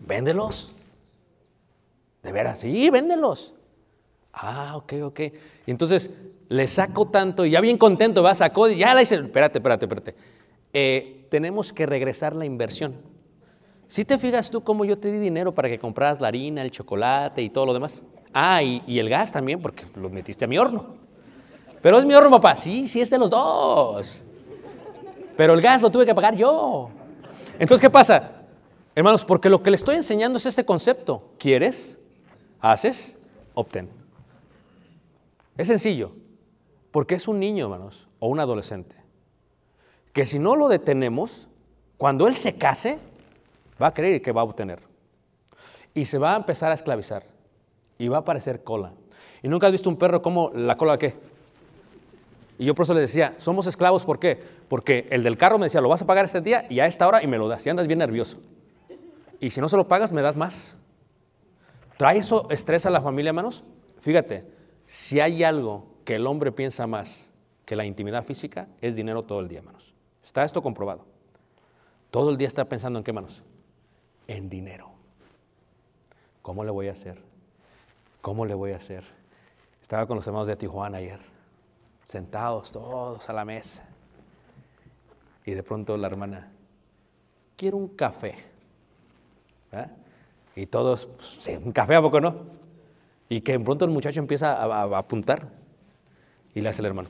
Véndelos. 0.00 0.74
De 2.22 2.32
veras, 2.32 2.60
sí, 2.60 2.90
véndelos. 2.90 3.54
Ah, 4.32 4.72
ok, 4.76 4.94
ok. 5.02 5.20
Y 5.66 5.70
entonces 5.70 6.10
le 6.48 6.66
saco 6.66 7.08
tanto, 7.08 7.44
y 7.44 7.50
ya 7.50 7.60
bien 7.60 7.78
contento, 7.78 8.22
va, 8.22 8.34
sacó, 8.34 8.68
y 8.68 8.76
ya 8.76 8.94
le 8.94 9.00
dice, 9.00 9.16
espérate, 9.16 9.58
espérate, 9.58 9.84
espérate. 9.84 10.14
Eh, 10.72 11.26
tenemos 11.30 11.72
que 11.72 11.86
regresar 11.86 12.34
la 12.34 12.44
inversión. 12.44 12.94
Si 13.88 14.04
te 14.04 14.18
fijas 14.18 14.50
tú 14.50 14.62
cómo 14.62 14.84
yo 14.84 14.98
te 14.98 15.12
di 15.12 15.18
dinero 15.18 15.54
para 15.54 15.68
que 15.68 15.78
compraras 15.78 16.20
la 16.20 16.28
harina, 16.28 16.62
el 16.62 16.70
chocolate 16.70 17.42
y 17.42 17.50
todo 17.50 17.66
lo 17.66 17.74
demás. 17.74 18.02
Ah, 18.32 18.62
y, 18.62 18.82
y 18.86 18.98
el 18.98 19.08
gas 19.08 19.32
también, 19.32 19.60
porque 19.60 19.84
lo 19.96 20.08
metiste 20.08 20.46
a 20.46 20.48
mi 20.48 20.56
horno. 20.56 20.96
Pero 21.82 21.98
es 21.98 22.06
mi 22.06 22.14
horno, 22.14 22.30
papá. 22.30 22.56
Sí, 22.56 22.88
sí, 22.88 23.00
es 23.00 23.10
de 23.10 23.18
los 23.18 23.28
dos. 23.28 24.22
Pero 25.36 25.54
el 25.54 25.60
gas 25.60 25.82
lo 25.82 25.90
tuve 25.90 26.06
que 26.06 26.14
pagar 26.14 26.34
yo. 26.34 26.88
Entonces, 27.58 27.80
¿qué 27.80 27.90
pasa? 27.90 28.42
Hermanos, 28.94 29.24
porque 29.24 29.48
lo 29.50 29.62
que 29.62 29.70
le 29.70 29.76
estoy 29.76 29.96
enseñando 29.96 30.38
es 30.38 30.46
este 30.46 30.64
concepto. 30.64 31.30
¿Quieres? 31.38 31.98
¿Haces? 32.60 33.18
Obtén. 33.54 34.01
Es 35.56 35.68
sencillo. 35.68 36.12
Porque 36.90 37.14
es 37.14 37.26
un 37.28 37.40
niño, 37.40 37.64
hermanos, 37.64 38.08
o 38.18 38.28
un 38.28 38.40
adolescente. 38.40 38.96
Que 40.12 40.26
si 40.26 40.38
no 40.38 40.56
lo 40.56 40.68
detenemos, 40.68 41.48
cuando 41.96 42.28
él 42.28 42.36
se 42.36 42.58
case, 42.58 42.98
va 43.80 43.88
a 43.88 43.94
creer 43.94 44.20
que 44.20 44.32
va 44.32 44.42
a 44.42 44.44
obtener. 44.44 44.80
Y 45.94 46.04
se 46.04 46.18
va 46.18 46.34
a 46.34 46.36
empezar 46.36 46.70
a 46.70 46.74
esclavizar. 46.74 47.24
Y 47.98 48.08
va 48.08 48.18
a 48.18 48.20
aparecer 48.20 48.62
cola. 48.62 48.92
¿Y 49.42 49.48
nunca 49.48 49.66
has 49.66 49.72
visto 49.72 49.88
un 49.88 49.96
perro 49.96 50.22
como 50.22 50.50
la 50.54 50.76
cola 50.76 50.98
qué? 50.98 51.14
Y 52.58 52.66
yo 52.66 52.74
por 52.74 52.84
eso 52.84 52.94
le 52.94 53.00
decía, 53.00 53.34
somos 53.38 53.66
esclavos, 53.66 54.04
¿por 54.04 54.18
qué? 54.18 54.38
Porque 54.68 55.06
el 55.10 55.22
del 55.22 55.36
carro 55.36 55.58
me 55.58 55.66
decía, 55.66 55.80
lo 55.80 55.88
vas 55.88 56.02
a 56.02 56.06
pagar 56.06 56.24
este 56.24 56.40
día 56.40 56.66
y 56.68 56.80
a 56.80 56.86
esta 56.86 57.08
hora 57.08 57.22
y 57.22 57.26
me 57.26 57.38
lo 57.38 57.48
das. 57.48 57.66
Y 57.66 57.70
andas 57.70 57.86
bien 57.86 57.98
nervioso. 57.98 58.38
Y 59.40 59.50
si 59.50 59.60
no 59.60 59.68
se 59.68 59.76
lo 59.76 59.88
pagas, 59.88 60.12
me 60.12 60.22
das 60.22 60.36
más. 60.36 60.76
¿Trae 61.96 62.18
eso 62.18 62.46
estrés 62.50 62.86
a 62.86 62.90
la 62.90 63.00
familia, 63.00 63.30
hermanos? 63.30 63.64
Fíjate, 64.00 64.44
Si 64.92 65.20
hay 65.20 65.42
algo 65.42 65.86
que 66.04 66.16
el 66.16 66.26
hombre 66.26 66.52
piensa 66.52 66.86
más 66.86 67.30
que 67.64 67.76
la 67.76 67.86
intimidad 67.86 68.26
física, 68.26 68.68
es 68.82 68.94
dinero 68.94 69.22
todo 69.22 69.40
el 69.40 69.48
día, 69.48 69.60
hermanos. 69.60 69.94
Está 70.22 70.44
esto 70.44 70.62
comprobado. 70.62 71.06
Todo 72.10 72.28
el 72.28 72.36
día 72.36 72.46
está 72.46 72.66
pensando 72.66 72.98
en 72.98 73.02
qué, 73.02 73.10
manos? 73.10 73.42
En 74.28 74.50
dinero. 74.50 74.90
¿Cómo 76.42 76.62
le 76.62 76.70
voy 76.70 76.88
a 76.88 76.92
hacer? 76.92 77.22
¿Cómo 78.20 78.44
le 78.44 78.52
voy 78.52 78.72
a 78.72 78.76
hacer? 78.76 79.02
Estaba 79.80 80.06
con 80.06 80.16
los 80.16 80.26
hermanos 80.26 80.46
de 80.46 80.56
Tijuana 80.56 80.98
ayer, 80.98 81.20
sentados 82.04 82.70
todos 82.70 83.26
a 83.30 83.32
la 83.32 83.46
mesa. 83.46 83.82
Y 85.46 85.52
de 85.52 85.62
pronto 85.62 85.96
la 85.96 86.08
hermana, 86.08 86.52
quiero 87.56 87.78
un 87.78 87.88
café. 87.88 88.34
Y 90.54 90.66
todos, 90.66 91.06
pues, 91.06 91.38
sí, 91.40 91.56
un 91.56 91.72
café 91.72 91.94
a 91.94 92.02
poco 92.02 92.20
no. 92.20 92.60
Y 93.32 93.40
que 93.40 93.52
de 93.52 93.60
pronto 93.64 93.86
el 93.86 93.90
muchacho 93.90 94.20
empieza 94.20 94.52
a, 94.52 94.64
a- 94.64 94.82
a 94.82 94.98
apuntar 94.98 95.48
y 96.54 96.60
le 96.60 96.68
hace 96.68 96.82
el 96.82 96.86
hermano. 96.86 97.08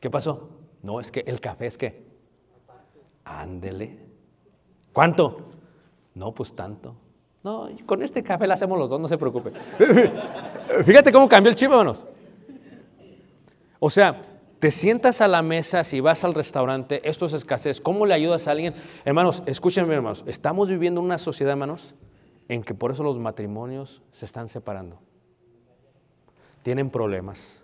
¿Qué 0.00 0.10
pasó? 0.10 0.50
No, 0.82 1.00
es 1.00 1.10
que 1.10 1.20
el 1.26 1.40
café 1.40 1.66
es 1.66 1.78
que. 1.78 2.04
Ándele. 3.24 3.98
¿Cuánto? 4.92 5.52
No, 6.14 6.34
pues 6.34 6.54
tanto. 6.54 6.94
No, 7.42 7.70
con 7.86 8.02
este 8.02 8.22
café 8.22 8.46
lo 8.46 8.52
hacemos 8.52 8.78
los 8.78 8.90
dos, 8.90 9.00
no 9.00 9.08
se 9.08 9.16
preocupe. 9.16 9.52
Fíjate 10.84 11.10
cómo 11.10 11.26
cambió 11.26 11.48
el 11.48 11.56
chip, 11.56 11.70
hermanos. 11.70 12.04
O 13.80 13.88
sea, 13.88 14.20
te 14.58 14.70
sientas 14.70 15.22
a 15.22 15.26
la 15.28 15.40
mesa 15.40 15.84
si 15.84 16.00
vas 16.00 16.22
al 16.22 16.34
restaurante, 16.34 17.00
esto 17.08 17.24
es 17.24 17.32
escasez. 17.32 17.80
¿Cómo 17.80 18.04
le 18.04 18.12
ayudas 18.12 18.46
a 18.46 18.50
alguien? 18.50 18.74
Hermanos, 19.06 19.42
escúchenme, 19.46 19.94
hermanos. 19.94 20.22
Estamos 20.26 20.68
viviendo 20.68 21.00
una 21.00 21.16
sociedad, 21.16 21.52
hermanos, 21.52 21.94
en 22.52 22.62
que 22.62 22.74
por 22.74 22.90
eso 22.90 23.02
los 23.02 23.18
matrimonios 23.18 24.02
se 24.12 24.26
están 24.26 24.46
separando. 24.46 24.98
Tienen 26.62 26.90
problemas. 26.90 27.62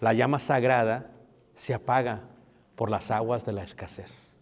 La 0.00 0.12
llama 0.12 0.40
sagrada 0.40 1.12
se 1.54 1.72
apaga 1.72 2.22
por 2.74 2.90
las 2.90 3.12
aguas 3.12 3.46
de 3.46 3.52
la 3.52 3.62
escasez. 3.62 4.36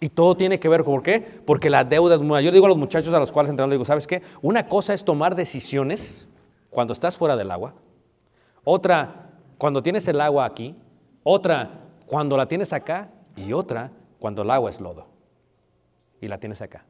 Y 0.00 0.08
todo 0.08 0.36
tiene 0.36 0.58
que 0.58 0.68
ver, 0.68 0.82
¿por 0.82 1.00
qué? 1.00 1.20
Porque 1.20 1.70
la 1.70 1.84
deuda 1.84 2.16
es 2.16 2.22
muy... 2.22 2.42
Yo 2.42 2.50
digo 2.50 2.66
a 2.66 2.70
los 2.70 2.76
muchachos 2.76 3.14
a 3.14 3.20
los 3.20 3.30
cuales 3.30 3.54
les 3.56 3.70
digo, 3.70 3.84
¿sabes 3.84 4.08
qué? 4.08 4.20
Una 4.40 4.66
cosa 4.66 4.94
es 4.94 5.04
tomar 5.04 5.36
decisiones 5.36 6.26
cuando 6.68 6.92
estás 6.92 7.16
fuera 7.16 7.36
del 7.36 7.52
agua. 7.52 7.74
Otra, 8.64 9.30
cuando 9.58 9.80
tienes 9.80 10.08
el 10.08 10.20
agua 10.20 10.44
aquí. 10.44 10.76
Otra, 11.22 11.84
cuando 12.06 12.36
la 12.36 12.48
tienes 12.48 12.72
acá. 12.72 13.10
Y 13.36 13.52
otra, 13.52 13.92
cuando 14.18 14.42
el 14.42 14.50
agua 14.50 14.70
es 14.70 14.80
lodo. 14.80 15.06
Y 16.20 16.26
la 16.26 16.38
tienes 16.38 16.60
acá. 16.62 16.84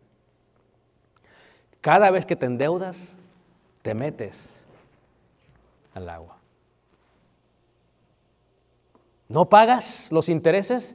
Cada 1.82 2.10
vez 2.12 2.24
que 2.24 2.36
te 2.36 2.46
endeudas, 2.46 3.16
te 3.82 3.92
metes 3.92 4.64
al 5.92 6.08
agua. 6.08 6.38
No 9.28 9.48
pagas 9.48 10.12
los 10.12 10.28
intereses, 10.28 10.94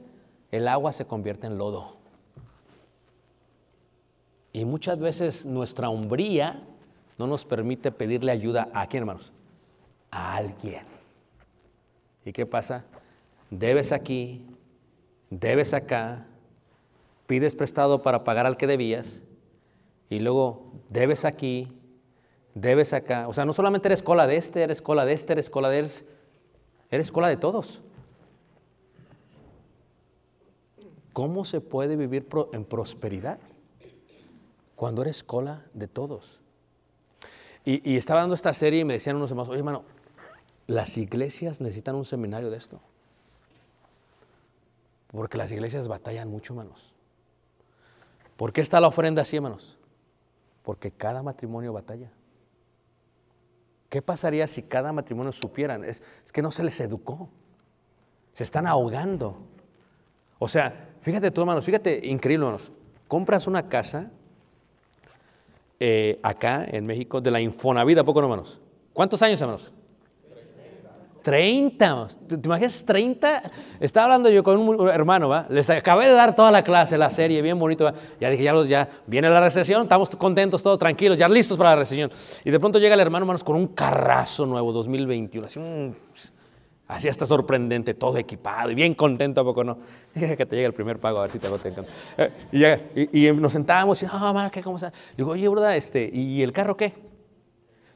el 0.50 0.66
agua 0.66 0.94
se 0.94 1.04
convierte 1.04 1.46
en 1.46 1.58
lodo. 1.58 1.98
Y 4.52 4.64
muchas 4.64 4.98
veces 4.98 5.44
nuestra 5.44 5.90
hombría 5.90 6.62
no 7.18 7.26
nos 7.26 7.44
permite 7.44 7.92
pedirle 7.92 8.32
ayuda 8.32 8.70
a 8.72 8.86
quién, 8.86 9.02
hermanos? 9.02 9.30
A 10.10 10.36
alguien. 10.36 10.84
¿Y 12.24 12.32
qué 12.32 12.46
pasa? 12.46 12.84
Debes 13.50 13.92
aquí, 13.92 14.46
debes 15.28 15.74
acá, 15.74 16.24
pides 17.26 17.54
prestado 17.54 18.00
para 18.00 18.24
pagar 18.24 18.46
al 18.46 18.56
que 18.56 18.66
debías, 18.66 19.20
y 20.10 20.20
luego 20.20 20.72
debes 20.88 21.24
aquí, 21.24 21.72
debes 22.54 22.92
acá. 22.92 23.28
O 23.28 23.32
sea, 23.32 23.44
no 23.44 23.52
solamente 23.52 23.88
eres 23.88 24.02
cola 24.02 24.26
de 24.26 24.36
este, 24.36 24.62
eres 24.62 24.82
cola 24.82 25.04
de 25.04 25.12
este, 25.12 25.32
eres 25.34 25.50
cola 25.50 25.68
de 25.68 25.78
eres, 25.78 26.04
eres 26.90 27.12
cola 27.12 27.28
de 27.28 27.36
todos. 27.36 27.80
¿Cómo 31.12 31.44
se 31.44 31.60
puede 31.60 31.96
vivir 31.96 32.26
en 32.52 32.64
prosperidad 32.64 33.38
cuando 34.76 35.02
eres 35.02 35.24
cola 35.24 35.64
de 35.74 35.88
todos? 35.88 36.40
Y, 37.64 37.90
y 37.90 37.96
estaba 37.96 38.20
dando 38.20 38.34
esta 38.34 38.54
serie 38.54 38.80
y 38.80 38.84
me 38.84 38.94
decían 38.94 39.16
unos 39.16 39.30
hermanos, 39.30 39.48
oye 39.50 39.58
hermano, 39.58 39.82
las 40.66 40.96
iglesias 40.96 41.60
necesitan 41.60 41.96
un 41.96 42.04
seminario 42.04 42.50
de 42.50 42.56
esto. 42.56 42.80
Porque 45.08 45.38
las 45.38 45.50
iglesias 45.50 45.88
batallan 45.88 46.28
mucho, 46.28 46.52
hermanos. 46.52 46.92
¿Por 48.36 48.52
qué 48.52 48.60
está 48.60 48.80
la 48.80 48.88
ofrenda 48.88 49.22
así, 49.22 49.36
hermanos? 49.36 49.77
Porque 50.68 50.90
cada 50.90 51.22
matrimonio 51.22 51.72
batalla. 51.72 52.10
¿Qué 53.88 54.02
pasaría 54.02 54.46
si 54.46 54.62
cada 54.62 54.92
matrimonio 54.92 55.32
supieran? 55.32 55.82
Es, 55.82 56.02
que 56.30 56.42
no 56.42 56.50
se 56.50 56.62
les 56.62 56.78
educó. 56.80 57.30
Se 58.34 58.44
están 58.44 58.66
ahogando. 58.66 59.38
O 60.38 60.46
sea, 60.46 60.90
fíjate 61.00 61.30
tú, 61.30 61.40
hermanos, 61.40 61.64
fíjate, 61.64 62.06
increíble, 62.06 62.44
hermanos. 62.44 62.70
Compras 63.08 63.46
una 63.46 63.66
casa 63.70 64.10
eh, 65.80 66.20
acá 66.22 66.66
en 66.68 66.84
México 66.84 67.22
de 67.22 67.30
la 67.30 67.40
Infonavida, 67.40 68.02
¿a 68.02 68.04
poco 68.04 68.20
no, 68.20 68.26
hermanos? 68.26 68.60
¿Cuántos 68.92 69.22
años, 69.22 69.40
hermanos? 69.40 69.72
30, 71.22 71.84
hermanos. 71.84 72.16
¿te, 72.26 72.34
imaginas 72.36 72.84
30? 72.84 73.42
Estaba 73.80 74.04
hablando 74.04 74.30
yo 74.30 74.42
con 74.42 74.58
un 74.58 74.88
hermano, 74.88 75.28
¿va? 75.28 75.46
Les 75.48 75.68
acabé 75.70 76.06
de 76.06 76.12
dar 76.12 76.34
toda 76.34 76.50
la 76.50 76.62
clase, 76.62 76.96
la 76.98 77.10
serie, 77.10 77.42
bien 77.42 77.58
bonito. 77.58 77.92
Ya 78.20 78.30
dije, 78.30 78.44
ya, 78.44 78.52
los, 78.52 78.68
ya 78.68 78.88
viene 79.06 79.28
la 79.28 79.40
recesión, 79.40 79.82
estamos 79.82 80.14
contentos, 80.16 80.62
todos 80.62 80.78
tranquilos, 80.78 81.18
ya 81.18 81.28
listos 81.28 81.56
para 81.56 81.70
la 81.70 81.76
recesión. 81.76 82.10
Y 82.44 82.50
de 82.50 82.60
pronto 82.60 82.78
llega 82.78 82.94
el 82.94 83.00
hermano, 83.00 83.24
hermanos, 83.24 83.44
con 83.44 83.56
un 83.56 83.68
carrazo 83.68 84.46
nuevo, 84.46 84.72
2021, 84.72 85.46
así, 85.46 85.60
así 86.86 87.08
hasta 87.08 87.26
sorprendente, 87.26 87.94
todo 87.94 88.16
equipado 88.18 88.70
y 88.70 88.74
bien 88.74 88.94
contento, 88.94 89.40
¿a 89.40 89.44
poco 89.44 89.64
no? 89.64 89.78
Deja 90.14 90.36
que 90.36 90.46
te 90.46 90.56
llegue 90.56 90.66
el 90.66 90.74
primer 90.74 90.98
pago, 90.98 91.18
a 91.18 91.22
ver 91.22 91.30
si 91.30 91.38
te, 91.38 91.48
te 91.48 91.68
encanta. 91.68 91.90
Eh, 92.16 92.80
y, 92.94 93.18
y, 93.18 93.28
y 93.28 93.32
nos 93.32 93.52
sentábamos 93.52 94.02
y, 94.02 94.06
ah, 94.10 94.50
¿qué? 94.52 94.62
¿Cómo 94.62 94.76
está? 94.76 94.92
Digo, 95.16 95.30
oye, 95.30 95.48
verdad, 95.48 95.76
este, 95.76 96.10
¿y 96.12 96.42
el 96.42 96.52
carro 96.52 96.76
qué? 96.76 97.07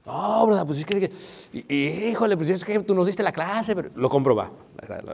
No, 0.04 0.46
verdad, 0.48 0.66
pues 0.66 0.80
es 0.80 0.84
que, 0.86 1.12
híjole, 1.72 2.36
pues 2.36 2.48
es 2.50 2.64
que 2.64 2.80
tú 2.80 2.94
nos 2.94 3.06
diste 3.06 3.22
la 3.22 3.30
clase, 3.32 3.74
pero 3.76 3.90
lo 3.94 4.08
compro, 4.08 4.34
va, 4.34 4.50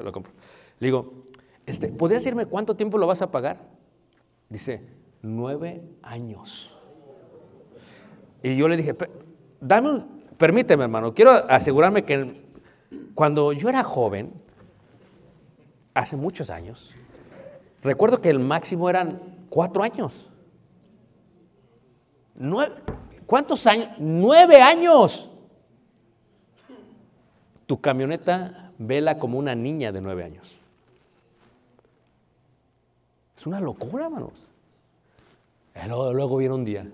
lo, 0.03 0.13
compro. 0.13 0.33
Le 0.81 0.87
digo, 0.87 1.13
este, 1.67 1.89
¿podrías 1.89 2.23
decirme 2.23 2.47
cuánto 2.47 2.75
tiempo 2.75 2.97
lo 2.97 3.07
vas 3.07 3.21
a 3.21 3.31
pagar? 3.31 3.59
Dice, 4.49 4.83
nueve 5.21 5.83
años. 6.03 6.75
Y 8.43 8.57
yo 8.57 8.67
le 8.69 8.77
dije, 8.79 8.95
"Pe- 8.95 9.11
dame, 9.61 10.05
permíteme, 10.39 10.85
hermano, 10.85 11.13
quiero 11.13 11.33
asegurarme 11.33 12.05
que 12.05 12.41
cuando 13.15 13.53
yo 13.53 13.69
era 13.69 13.85
joven, 13.85 14.33
hace 15.93 16.17
muchos 16.17 16.49
años, 16.49 16.95
recuerdo 17.83 18.23
que 18.23 18.31
el 18.31 18.39
máximo 18.39 18.89
eran 18.89 19.21
cuatro 19.51 19.83
años. 19.83 20.31
Nueve, 22.37 22.75
¿Cuántos 23.29 23.67
años? 23.67 23.91
Nueve 23.99 24.59
años. 24.63 25.31
Tu 27.67 27.79
camioneta 27.79 28.73
vela 28.79 29.19
como 29.19 29.39
una 29.39 29.55
niña 29.55 29.93
de 29.93 30.01
nueve 30.01 30.25
años. 30.25 30.59
Es 33.37 33.47
una 33.47 33.61
locura, 33.61 34.07
hermanos. 34.07 34.49
Y 35.75 35.87
Luego, 35.89 36.39
viene 36.39 36.55
un 36.55 36.65
día. 36.65 36.87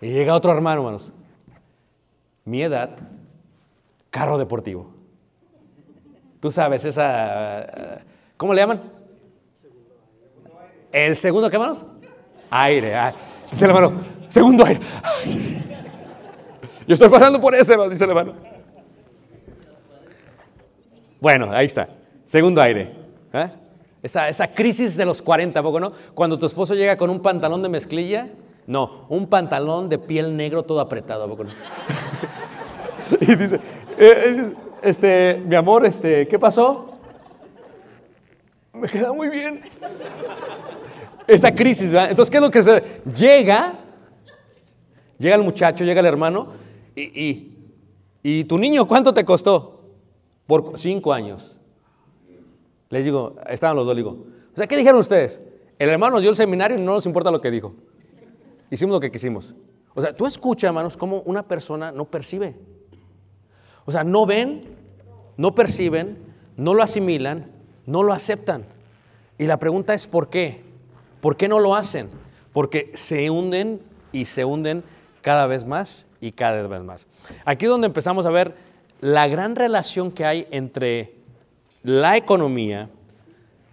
Y 0.00 0.12
llega 0.12 0.36
otro 0.36 0.52
hermano, 0.52 0.82
hermanos. 0.82 1.10
Mi 2.44 2.62
edad, 2.62 2.96
carro 4.10 4.38
deportivo. 4.38 4.92
Tú 6.38 6.52
sabes, 6.52 6.84
esa. 6.84 7.98
¿Cómo 8.36 8.54
le 8.54 8.60
llaman? 8.60 8.80
El 10.92 11.16
segundo, 11.16 11.50
¿qué, 11.50 11.56
hermanos? 11.56 11.84
Aire. 12.48 12.94
ah. 12.94 13.12
Dice 13.50 13.64
hermano, 13.64 14.19
segundo 14.30 14.64
aire. 14.64 14.80
Yo 16.86 16.94
estoy 16.94 17.08
pasando 17.08 17.40
por 17.40 17.54
ese, 17.54 17.76
dice 17.88 18.04
el 18.04 18.10
hermano. 18.10 18.32
Bueno, 21.20 21.50
ahí 21.52 21.66
está. 21.66 21.88
Segundo 22.24 22.62
aire. 22.62 22.92
¿eh? 23.32 23.50
Esa, 24.02 24.28
esa 24.28 24.48
crisis 24.48 24.96
de 24.96 25.04
los 25.04 25.20
40, 25.20 25.60
¿a 25.60 25.62
poco 25.62 25.78
no? 25.78 25.92
Cuando 26.14 26.38
tu 26.38 26.46
esposo 26.46 26.74
llega 26.74 26.96
con 26.96 27.10
un 27.10 27.20
pantalón 27.20 27.62
de 27.62 27.68
mezclilla, 27.68 28.28
no, 28.66 29.04
un 29.08 29.26
pantalón 29.26 29.88
de 29.88 29.98
piel 29.98 30.36
negro 30.36 30.62
todo 30.62 30.80
apretado, 30.80 31.24
¿a 31.24 31.28
poco 31.28 31.44
no? 31.44 31.50
y 33.20 33.34
dice, 33.34 33.60
eh, 33.98 34.52
este, 34.82 35.42
mi 35.44 35.56
amor, 35.56 35.84
este, 35.84 36.26
¿qué 36.26 36.38
pasó? 36.38 36.94
Me 38.72 38.88
queda 38.88 39.12
muy 39.12 39.28
bien. 39.28 39.62
Esa 41.26 41.54
crisis, 41.54 41.92
¿verdad? 41.92 42.10
Entonces, 42.10 42.30
¿qué 42.30 42.38
es 42.38 42.42
lo 42.42 42.50
que 42.50 42.62
se 42.62 42.82
llega? 43.14 43.74
Llega 45.20 45.36
el 45.36 45.42
muchacho, 45.42 45.84
llega 45.84 46.00
el 46.00 46.06
hermano, 46.06 46.48
y, 46.96 47.52
y, 48.22 48.44
tu 48.44 48.56
niño, 48.56 48.88
¿cuánto 48.88 49.12
te 49.12 49.22
costó? 49.22 49.82
Por 50.46 50.78
cinco 50.78 51.12
años. 51.12 51.58
Les 52.88 53.04
digo, 53.04 53.36
estaban 53.46 53.76
los 53.76 53.86
dos, 53.86 53.94
digo, 53.94 54.26
o 54.52 54.56
sea, 54.56 54.66
¿qué 54.66 54.78
dijeron 54.78 54.98
ustedes? 54.98 55.42
El 55.78 55.90
hermano 55.90 56.14
nos 56.14 56.22
dio 56.22 56.30
el 56.30 56.36
seminario 56.36 56.78
y 56.78 56.80
no 56.80 56.94
nos 56.94 57.04
importa 57.04 57.30
lo 57.30 57.38
que 57.38 57.50
dijo. 57.50 57.74
Hicimos 58.70 58.94
lo 58.94 59.00
que 59.00 59.12
quisimos. 59.12 59.54
O 59.94 60.00
sea, 60.00 60.16
tú 60.16 60.26
escucha, 60.26 60.68
hermanos, 60.68 60.96
cómo 60.96 61.20
una 61.26 61.42
persona 61.42 61.92
no 61.92 62.06
percibe. 62.06 62.56
O 63.84 63.92
sea, 63.92 64.04
no 64.04 64.24
ven, 64.24 64.62
no 65.36 65.54
perciben, 65.54 66.16
no 66.56 66.72
lo 66.72 66.82
asimilan, 66.82 67.50
no 67.84 68.02
lo 68.02 68.14
aceptan. 68.14 68.64
Y 69.36 69.46
la 69.46 69.58
pregunta 69.58 69.92
es 69.92 70.06
¿por 70.06 70.30
qué? 70.30 70.62
¿Por 71.20 71.36
qué 71.36 71.46
no 71.46 71.58
lo 71.58 71.74
hacen? 71.74 72.08
Porque 72.54 72.90
se 72.94 73.28
hunden 73.28 73.82
y 74.12 74.24
se 74.24 74.46
hunden 74.46 74.82
cada 75.22 75.46
vez 75.46 75.64
más 75.64 76.06
y 76.20 76.32
cada 76.32 76.66
vez 76.66 76.82
más. 76.82 77.06
Aquí 77.44 77.64
es 77.66 77.70
donde 77.70 77.86
empezamos 77.86 78.26
a 78.26 78.30
ver 78.30 78.54
la 79.00 79.28
gran 79.28 79.56
relación 79.56 80.10
que 80.10 80.24
hay 80.24 80.46
entre 80.50 81.14
la 81.82 82.16
economía, 82.16 82.88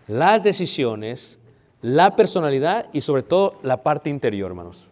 las 0.08 0.44
decisiones, 0.44 1.38
la 1.82 2.16
personalidad 2.16 2.88
y 2.94 3.02
sobre 3.02 3.24
todo 3.24 3.60
la 3.64 3.84
parte 3.84 4.10
interior, 4.10 4.50
hermanos. 4.52 4.88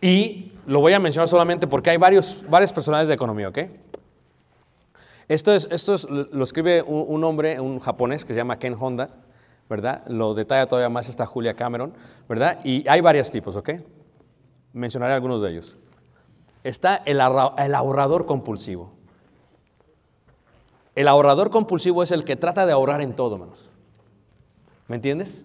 Y 0.00 0.52
lo 0.66 0.80
voy 0.80 0.94
a 0.94 0.98
mencionar 0.98 1.28
solamente 1.28 1.66
porque 1.66 1.90
hay 1.90 1.98
varios, 1.98 2.42
varios 2.48 2.72
personajes 2.72 3.08
de 3.08 3.14
economía, 3.14 3.48
¿ok? 3.48 3.58
Esto, 5.28 5.52
es, 5.54 5.68
esto 5.70 5.94
es- 5.94 6.04
lo 6.08 6.42
escribe 6.42 6.82
un, 6.82 7.04
un 7.06 7.24
hombre, 7.24 7.60
un 7.60 7.78
japonés 7.78 8.24
que 8.24 8.32
se 8.32 8.38
llama 8.38 8.58
Ken 8.58 8.74
Honda, 8.78 9.10
¿verdad? 9.68 10.02
Lo 10.08 10.34
detalla 10.34 10.66
todavía 10.66 10.88
más 10.88 11.08
esta 11.08 11.26
Julia 11.26 11.54
Cameron, 11.54 11.92
¿verdad? 12.28 12.58
Y 12.64 12.88
hay 12.88 13.00
varios 13.00 13.30
tipos, 13.30 13.54
¿ok? 13.56 13.70
Mencionaré 14.72 15.14
algunos 15.14 15.42
de 15.42 15.48
ellos. 15.50 15.76
Está 16.62 16.96
el, 16.96 17.20
ahorra- 17.20 17.54
el 17.64 17.74
ahorrador 17.74 18.26
compulsivo. 18.26 18.92
El 20.94 21.08
ahorrador 21.08 21.50
compulsivo 21.50 22.02
es 22.02 22.10
el 22.10 22.24
que 22.24 22.36
trata 22.36 22.66
de 22.66 22.72
ahorrar 22.72 23.00
en 23.00 23.14
todo, 23.14 23.34
hermanos. 23.36 23.70
¿Me 24.88 24.96
entiendes? 24.96 25.44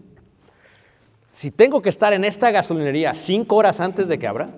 Si 1.31 1.51
tengo 1.51 1.81
que 1.81 1.89
estar 1.89 2.13
en 2.13 2.23
esta 2.23 2.51
gasolinería 2.51 3.13
cinco 3.13 3.55
horas 3.55 3.79
antes 3.79 4.07
de 4.07 4.17
que 4.17 4.27
abra, 4.27 4.49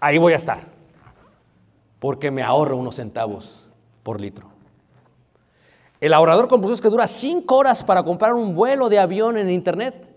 ahí 0.00 0.18
voy 0.18 0.32
a 0.32 0.36
estar. 0.36 0.60
Porque 1.98 2.30
me 2.30 2.42
ahorro 2.42 2.76
unos 2.76 2.96
centavos 2.96 3.68
por 4.02 4.20
litro. 4.20 4.48
El 6.00 6.12
ahorrador 6.12 6.48
compulsivo 6.48 6.74
es 6.74 6.80
que 6.82 6.90
dura 6.90 7.06
cinco 7.06 7.56
horas 7.56 7.82
para 7.82 8.02
comprar 8.02 8.34
un 8.34 8.54
vuelo 8.54 8.88
de 8.90 8.98
avión 8.98 9.38
en 9.38 9.50
internet. 9.50 10.13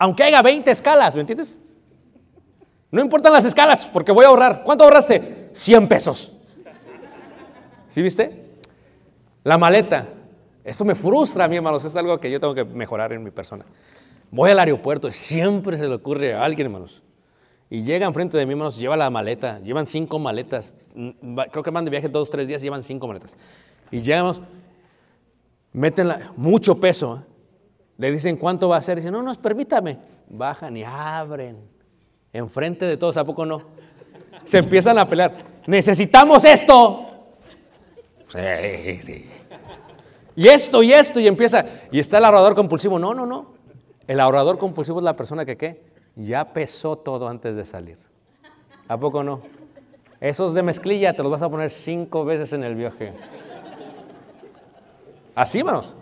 Aunque 0.00 0.22
haya 0.22 0.40
20 0.40 0.70
escalas, 0.70 1.14
¿me 1.14 1.20
entiendes? 1.20 1.58
No 2.90 3.02
importan 3.02 3.34
las 3.34 3.44
escalas 3.44 3.84
porque 3.84 4.10
voy 4.10 4.24
a 4.24 4.28
ahorrar. 4.28 4.62
¿Cuánto 4.64 4.84
ahorraste? 4.84 5.50
100 5.52 5.88
pesos. 5.88 6.32
¿Sí 7.90 8.00
viste? 8.00 8.46
La 9.44 9.58
maleta. 9.58 10.08
Esto 10.64 10.86
me 10.86 10.94
frustra 10.94 11.44
a 11.44 11.48
mí, 11.48 11.56
hermanos. 11.56 11.84
Es 11.84 11.94
algo 11.96 12.18
que 12.18 12.30
yo 12.30 12.40
tengo 12.40 12.54
que 12.54 12.64
mejorar 12.64 13.12
en 13.12 13.22
mi 13.22 13.30
persona. 13.30 13.66
Voy 14.30 14.50
al 14.50 14.58
aeropuerto 14.58 15.10
siempre 15.10 15.76
se 15.76 15.86
le 15.86 15.94
ocurre 15.94 16.32
a 16.32 16.44
alguien, 16.44 16.68
hermanos. 16.68 17.02
Y 17.68 17.82
llega 17.82 18.06
enfrente 18.06 18.38
de 18.38 18.46
mí, 18.46 18.52
hermanos, 18.52 18.78
lleva 18.78 18.96
la 18.96 19.10
maleta. 19.10 19.60
Llevan 19.60 19.86
cinco 19.86 20.18
maletas. 20.18 20.74
Mm, 20.94 21.40
Creo 21.50 21.62
que 21.62 21.70
van 21.70 21.84
de 21.84 21.90
viaje 21.90 22.08
dos, 22.08 22.30
tres 22.30 22.48
días, 22.48 22.62
llevan 22.62 22.82
cinco 22.82 23.06
maletas. 23.06 23.36
Y 23.90 24.00
llegamos, 24.00 24.40
meten 25.74 26.08
mucho 26.36 26.80
peso. 26.80 27.16
¿eh? 27.22 27.29
Le 28.00 28.10
dicen 28.10 28.38
cuánto 28.38 28.66
va 28.66 28.78
a 28.78 28.80
ser. 28.80 28.96
Dicen, 28.96 29.12
no, 29.12 29.22
no, 29.22 29.34
permítame. 29.34 29.98
Bajan 30.26 30.74
y 30.74 30.82
abren. 30.82 31.58
Enfrente 32.32 32.86
de 32.86 32.96
todos, 32.96 33.18
¿a 33.18 33.24
poco 33.26 33.44
no? 33.44 33.60
Se 34.44 34.56
empiezan 34.56 34.96
a 34.96 35.06
pelear. 35.06 35.34
Necesitamos 35.66 36.42
esto. 36.44 37.26
Sí, 38.32 39.02
sí. 39.02 39.30
Y 40.34 40.48
esto 40.48 40.82
y 40.82 40.94
esto 40.94 41.20
y 41.20 41.26
empieza. 41.26 41.66
Y 41.92 42.00
está 42.00 42.16
el 42.16 42.24
ahorrador 42.24 42.54
compulsivo. 42.54 42.98
No, 42.98 43.12
no, 43.12 43.26
no. 43.26 43.52
El 44.06 44.18
ahorrador 44.18 44.56
compulsivo 44.56 45.00
es 45.00 45.04
la 45.04 45.14
persona 45.14 45.44
que 45.44 45.58
qué? 45.58 45.84
Ya 46.16 46.54
pesó 46.54 46.96
todo 46.96 47.28
antes 47.28 47.54
de 47.54 47.66
salir. 47.66 47.98
¿A 48.88 48.96
poco 48.98 49.22
no? 49.22 49.42
Esos 50.22 50.54
de 50.54 50.62
mezclilla 50.62 51.14
te 51.14 51.22
los 51.22 51.30
vas 51.30 51.42
a 51.42 51.50
poner 51.50 51.70
cinco 51.70 52.24
veces 52.24 52.54
en 52.54 52.64
el 52.64 52.76
viaje. 52.76 53.12
Así, 55.34 55.62
manos. 55.62 55.94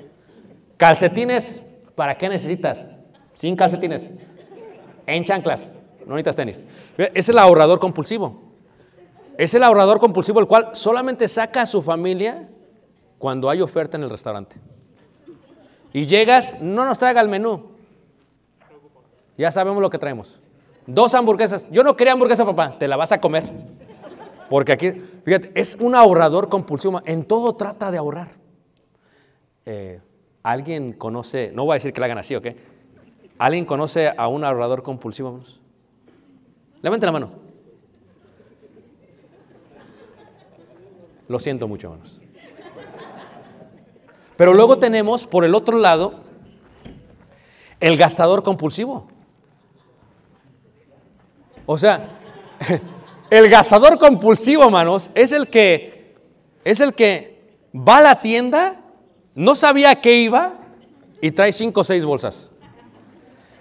Calcetines, 0.77 1.65
¿para 1.99 2.17
qué 2.17 2.29
necesitas? 2.29 2.87
Sin 3.35 3.57
calcetines. 3.57 4.09
En 5.05 5.25
chanclas. 5.25 5.69
No 6.07 6.15
necesitas 6.15 6.37
tenis. 6.37 6.65
Es 6.97 7.29
el 7.29 7.37
ahorrador 7.37 7.81
compulsivo. 7.81 8.41
Es 9.37 9.53
el 9.55 9.65
ahorrador 9.65 9.99
compulsivo 9.99 10.39
el 10.39 10.47
cual 10.47 10.69
solamente 10.75 11.27
saca 11.27 11.63
a 11.63 11.67
su 11.67 11.83
familia 11.83 12.49
cuando 13.19 13.51
hay 13.51 13.61
oferta 13.61 13.97
en 13.97 14.05
el 14.05 14.11
restaurante. 14.11 14.55
Y 15.93 16.07
llegas, 16.07 16.63
no 16.63 16.85
nos 16.85 17.01
traiga 17.01 17.21
el 17.21 17.29
menú. 17.29 17.67
Ya 19.37 19.51
sabemos 19.51 19.83
lo 19.83 19.91
que 19.91 19.99
traemos. 19.99 20.41
Dos 20.87 21.13
hamburguesas. 21.15 21.67
Yo 21.69 21.83
no 21.83 21.97
quería 21.97 22.13
hamburguesa, 22.13 22.45
papá. 22.45 22.79
Te 22.79 22.87
la 22.87 22.97
vas 22.97 23.11
a 23.11 23.21
comer. 23.21 23.51
Porque 24.49 24.71
aquí, 24.71 24.93
fíjate, 25.25 25.51
es 25.57 25.75
un 25.81 25.97
ahorrador 25.97 26.49
compulsivo. 26.49 27.03
En 27.05 27.25
todo 27.25 27.57
trata 27.57 27.91
de 27.91 27.99
ahorrar. 27.99 28.29
Eh, 29.67 30.01
¿Alguien 30.49 30.95
conoce, 30.95 31.53
no 31.53 31.67
voy 31.67 31.73
a 31.73 31.75
decir 31.75 31.93
que 31.93 32.01
la 32.01 32.07
hagan 32.07 32.17
así, 32.17 32.35
¿ok? 32.35 32.47
¿Alguien 33.39 33.67
conoce 33.67 34.11
a 34.17 34.29
un 34.29 34.45
ahorrador 34.45 34.83
compulsivo? 34.83 35.33
Vamos. 35.33 35.61
Levante 36.81 37.05
la 37.05 37.13
mano. 37.13 37.33
Lo 41.29 41.39
siento 41.39 41.69
mucho, 41.69 41.89
hermanos. 41.89 42.23
Pero 44.39 44.55
luego 44.55 44.79
tenemos, 44.79 45.27
por 45.27 45.45
el 45.45 45.55
otro 45.55 45.77
lado, 45.77 46.21
el 47.79 47.99
gastador 47.99 48.43
compulsivo. 48.43 49.07
O 51.67 51.77
sea, 51.77 52.09
el 53.29 53.51
gastador 53.51 53.99
compulsivo, 53.99 54.65
hermanos, 54.65 55.11
es 55.15 55.33
el 55.33 55.51
que 55.51 56.17
es 56.65 56.81
el 56.81 56.95
que 56.95 57.59
va 57.75 57.99
a 57.99 58.01
la 58.01 58.23
tienda, 58.23 58.88
no 59.39 59.55
sabía 59.55 60.01
qué 60.01 60.17
iba 60.19 60.55
y 61.21 61.31
trae 61.31 61.53
cinco 61.53 61.83
o 61.83 61.85
seis 61.85 62.05
bolsas. 62.05 62.51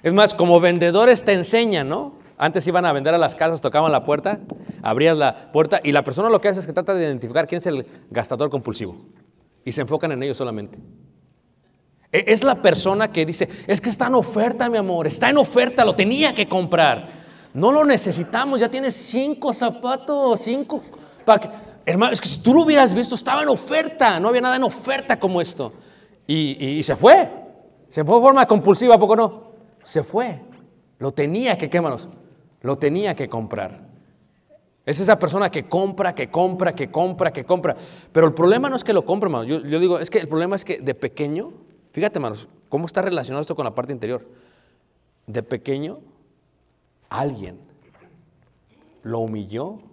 Es 0.01 0.11
más, 0.11 0.33
como 0.33 0.59
vendedores 0.59 1.23
te 1.23 1.33
enseñan, 1.33 1.87
¿no? 1.87 2.13
Antes 2.37 2.67
iban 2.67 2.85
a 2.85 2.93
vender 2.93 3.13
a 3.13 3.17
las 3.17 3.35
casas, 3.35 3.61
tocaban 3.61 3.91
la 3.91 4.03
puerta, 4.03 4.39
abrías 4.81 5.17
la 5.17 5.51
puerta 5.51 5.79
y 5.83 5.91
la 5.91 6.03
persona 6.03 6.29
lo 6.29 6.41
que 6.41 6.47
hace 6.47 6.59
es 6.61 6.67
que 6.67 6.73
trata 6.73 6.93
de 6.93 7.03
identificar 7.05 7.47
quién 7.47 7.59
es 7.59 7.65
el 7.67 7.85
gastador 8.09 8.49
compulsivo 8.49 8.95
y 9.65 9.71
se 9.71 9.81
enfocan 9.81 10.11
en 10.11 10.23
ellos 10.23 10.37
solamente. 10.37 10.79
E- 12.11 12.25
Es 12.27 12.43
la 12.43 12.55
persona 12.55 13.11
que 13.11 13.25
dice, 13.25 13.47
es 13.67 13.79
que 13.79 13.89
está 13.89 14.07
en 14.07 14.15
oferta, 14.15 14.69
mi 14.69 14.77
amor, 14.77 15.05
está 15.07 15.29
en 15.29 15.37
oferta, 15.37 15.85
lo 15.85 15.93
tenía 15.95 16.33
que 16.33 16.47
comprar. 16.47 17.07
No 17.53 17.71
lo 17.71 17.83
necesitamos, 17.85 18.59
ya 18.59 18.69
tienes 18.69 18.95
cinco 18.95 19.53
zapatos, 19.53 20.41
cinco... 20.41 20.81
pa' 21.25 21.39
Hermano, 21.87 22.11
es 22.11 22.19
que 22.19 22.27
si 22.27 22.41
tú 22.41 22.53
lo 22.53 22.63
hubieras 22.63 22.93
visto, 22.93 23.15
estaba 23.15 23.43
en 23.43 23.47
oferta, 23.47 24.19
no 24.19 24.27
había 24.27 24.41
nada 24.41 24.57
en 24.57 24.63
oferta 24.63 25.17
como 25.17 25.39
esto. 25.39 25.71
Y, 26.27 26.83
se 26.83 26.97
fue, 26.97 27.31
se 27.87 28.03
fue 28.03 28.15
de 28.17 28.21
forma 28.21 28.45
compulsiva, 28.45 28.95
¿a 28.95 28.99
poco 28.99 29.15
no? 29.15 29.43
Se 29.83 30.03
fue, 30.03 30.41
lo 30.99 31.13
tenía 31.13 31.57
que, 31.57 31.69
¿qué, 31.69 31.77
hermanos? 31.77 32.09
Lo 32.59 32.77
tenía 32.77 33.15
que 33.15 33.29
comprar. 33.29 33.87
Es 34.85 34.99
esa 34.99 35.17
persona 35.17 35.49
que 35.49 35.69
compra, 35.69 36.13
que 36.13 36.29
compra, 36.29 36.75
que 36.75 36.91
compra, 36.91 37.31
que 37.31 37.45
compra. 37.45 37.77
Pero 38.11 38.27
el 38.27 38.33
problema 38.33 38.69
no 38.69 38.75
es 38.75 38.83
que 38.83 38.91
lo 38.91 39.05
compre, 39.05 39.27
hermanos. 39.27 39.47
Yo, 39.47 39.61
yo 39.61 39.79
digo, 39.79 39.97
es 39.97 40.09
que 40.09 40.17
el 40.17 40.27
problema 40.27 40.57
es 40.57 40.65
que 40.65 40.79
de 40.79 40.93
pequeño, 40.93 41.53
fíjate, 41.93 42.17
hermanos, 42.17 42.49
cómo 42.67 42.85
está 42.85 43.01
relacionado 43.01 43.39
esto 43.39 43.55
con 43.55 43.63
la 43.63 43.73
parte 43.73 43.93
interior. 43.93 44.27
De 45.25 45.41
pequeño, 45.41 45.99
alguien 47.07 47.61
lo 49.03 49.19
humilló 49.19 49.86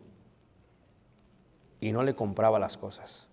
y 1.84 1.92
no 1.92 2.02
le 2.02 2.14
compraba 2.14 2.58
las 2.58 2.78
cosas. 2.78 3.28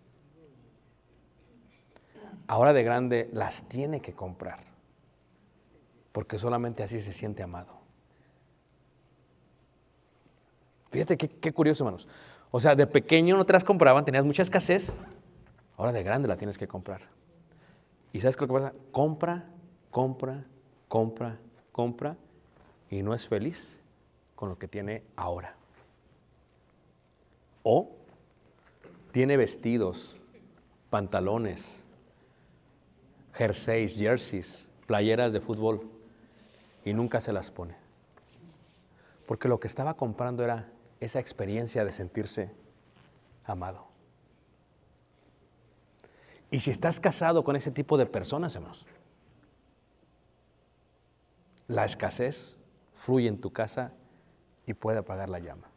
Ahora 2.47 2.74
de 2.74 2.84
grande 2.84 3.30
las 3.32 3.70
tiene 3.70 4.02
que 4.02 4.12
comprar, 4.12 4.60
porque 6.12 6.38
solamente 6.38 6.84
así 6.84 6.99
se 6.99 7.14
siente 7.14 7.43
amado. 7.43 7.80
Fíjate 10.89 11.16
qué, 11.16 11.30
qué 11.30 11.54
curioso, 11.54 11.86
hermanos. 11.86 12.10
O 12.52 12.60
sea, 12.60 12.76
de 12.76 12.88
pequeño 12.88 13.38
no 13.38 13.45
te 13.45 13.54
las 13.54 13.64
compraban, 13.64 14.04
tenías 14.04 14.26
mucha 14.26 14.41
escasez, 14.41 14.97
ahora 15.78 15.93
de 15.93 16.04
grande 16.04 16.28
la 16.28 16.36
tienes 16.36 16.58
que 16.58 16.68
comprar. 16.68 17.04
¿Y 18.12 18.20
sabes 18.20 18.36
qué 18.36 18.43
es 18.43 18.49
lo 18.49 18.56
que 18.58 18.64
pasa? 18.64 18.76
Compra, 18.91 19.45
compra, 19.91 20.43
compra, 20.89 21.39
compra 21.72 22.18
y 22.89 23.02
no 23.02 23.14
es 23.14 23.30
feliz 23.30 23.80
con 24.36 24.49
lo 24.49 24.60
que 24.60 24.68
tiene 24.68 25.04
ahora. 25.16 25.56
O 27.64 28.01
tiene 29.12 29.38
vestidos, 29.38 30.16
pantalones, 30.89 31.84
jerseys, 33.34 33.95
jerseys, 33.95 34.70
playeras 34.88 35.34
de 35.34 35.41
fútbol 35.41 35.89
y 36.86 36.93
nunca 36.93 37.22
se 37.22 37.34
las 37.34 37.51
pone. 37.51 37.76
Porque 39.28 39.47
lo 39.47 39.59
que 39.59 39.68
estaba 39.68 39.95
comprando 39.95 40.43
era 40.43 40.70
esa 40.99 41.20
experiencia 41.20 41.86
de 41.86 41.91
sentirse 41.91 42.51
amado. 43.43 43.88
Y 46.49 46.59
si 46.59 46.70
estás 46.70 46.99
casado 46.99 47.43
con 47.43 47.55
ese 47.55 47.72
tipo 47.72 47.97
de 47.97 48.05
personas, 48.05 48.55
hermanos, 48.55 48.86
la 51.68 51.86
escasez 51.86 52.57
fluye 52.93 53.28
en 53.28 53.39
tu 53.39 53.51
casa 53.51 53.93
y 54.66 54.74
puede 54.74 54.99
apagar 54.99 55.30
la 55.30 55.39
llama. 55.39 55.68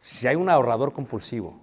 Si 0.00 0.26
hay 0.26 0.34
un 0.34 0.48
ahorrador 0.48 0.92
compulsivo 0.92 1.60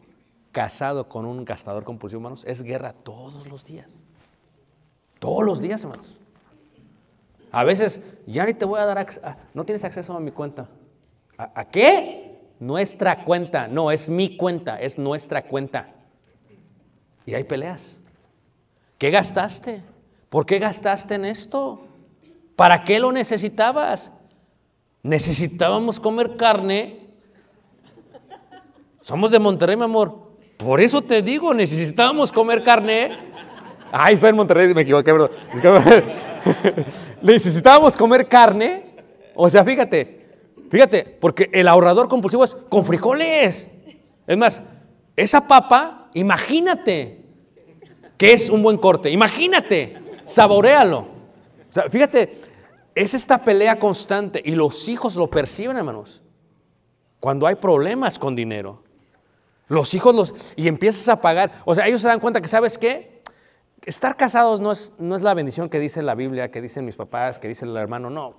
casado 0.57 1.07
con 1.07 1.23
un 1.25 1.45
gastador 1.45 1.83
compulsivo, 1.83 2.17
hermanos, 2.17 2.43
es 2.47 2.63
guerra 2.63 2.91
todos 2.91 3.45
los 3.45 3.63
días. 3.63 3.99
Todos 5.19 5.45
los 5.45 5.61
días, 5.61 5.83
hermanos. 5.83 6.17
A 7.51 7.63
veces, 7.63 8.01
ya 8.25 8.43
ni 8.43 8.55
te 8.55 8.65
voy 8.65 8.79
a 8.79 8.85
dar 8.85 8.97
acceso, 8.97 9.21
no 9.53 9.65
tienes 9.65 9.83
acceso 9.83 10.13
a 10.15 10.19
mi 10.19 10.31
cuenta. 10.31 10.67
¿A, 11.37 11.61
a 11.61 11.65
qué? 11.65 12.41
Nuestra 12.59 13.23
cuenta. 13.23 13.67
No, 13.67 13.91
es 13.91 14.09
mi 14.09 14.35
cuenta, 14.35 14.81
es 14.81 14.97
nuestra 14.97 15.45
cuenta. 15.45 15.93
Y 17.27 17.35
hay 17.35 17.43
peleas. 17.43 17.99
¿Qué 18.97 19.11
gastaste? 19.11 19.83
¿Por 20.27 20.47
qué 20.47 20.57
gastaste 20.57 21.13
en 21.13 21.25
esto? 21.25 21.85
¿Para 22.55 22.83
qué 22.83 22.99
lo 22.99 23.11
necesitabas? 23.11 24.11
Necesitábamos 25.03 25.99
comer 25.99 26.35
carne. 26.35 27.11
Somos 29.03 29.29
de 29.29 29.37
Monterrey, 29.37 29.77
mi 29.77 29.83
amor. 29.83 30.26
Por 30.57 30.81
eso 30.81 31.01
te 31.01 31.21
digo, 31.21 31.53
necesitábamos 31.53 32.31
comer 32.31 32.63
carne. 32.63 33.11
Ay, 33.91 34.15
estoy 34.15 34.31
en 34.31 34.35
Monterrey, 34.35 34.73
me 34.73 34.81
equivoqué, 34.81 35.11
bro. 35.11 35.29
necesitábamos 37.21 37.95
comer 37.95 38.27
carne. 38.27 38.83
O 39.35 39.49
sea, 39.49 39.63
fíjate, 39.63 40.25
fíjate, 40.71 41.17
porque 41.21 41.49
el 41.53 41.67
ahorrador 41.67 42.09
compulsivo 42.09 42.43
es 42.43 42.55
con 42.69 42.83
frijoles. 42.83 43.69
Es 44.25 44.37
más, 44.37 44.63
esa 45.15 45.47
papa, 45.47 46.09
imagínate 46.15 47.21
que 48.17 48.33
es 48.33 48.49
un 48.49 48.63
buen 48.63 48.77
corte. 48.77 49.11
Imagínate, 49.11 49.97
saborealo. 50.25 50.99
O 51.69 51.73
sea, 51.73 51.83
fíjate, 51.83 52.41
es 52.95 53.13
esta 53.13 53.43
pelea 53.43 53.77
constante 53.77 54.41
y 54.43 54.55
los 54.55 54.87
hijos 54.87 55.15
lo 55.15 55.29
perciben, 55.29 55.77
hermanos. 55.77 56.23
Cuando 57.19 57.45
hay 57.45 57.55
problemas 57.55 58.17
con 58.17 58.35
dinero. 58.35 58.86
Los 59.67 59.93
hijos 59.93 60.15
los... 60.15 60.33
Y 60.55 60.67
empiezas 60.67 61.07
a 61.09 61.21
pagar. 61.21 61.51
O 61.65 61.75
sea, 61.75 61.87
ellos 61.87 62.01
se 62.01 62.07
dan 62.07 62.19
cuenta 62.19 62.41
que, 62.41 62.47
¿sabes 62.47 62.77
qué? 62.77 63.21
Estar 63.85 64.17
casados 64.17 64.59
no 64.59 64.71
es, 64.71 64.93
no 64.97 65.15
es 65.15 65.21
la 65.21 65.33
bendición 65.33 65.69
que 65.69 65.79
dice 65.79 66.01
la 66.01 66.15
Biblia, 66.15 66.51
que 66.51 66.61
dicen 66.61 66.85
mis 66.85 66.95
papás, 66.95 67.39
que 67.39 67.47
dice 67.47 67.65
el 67.65 67.75
hermano. 67.75 68.09
No. 68.09 68.35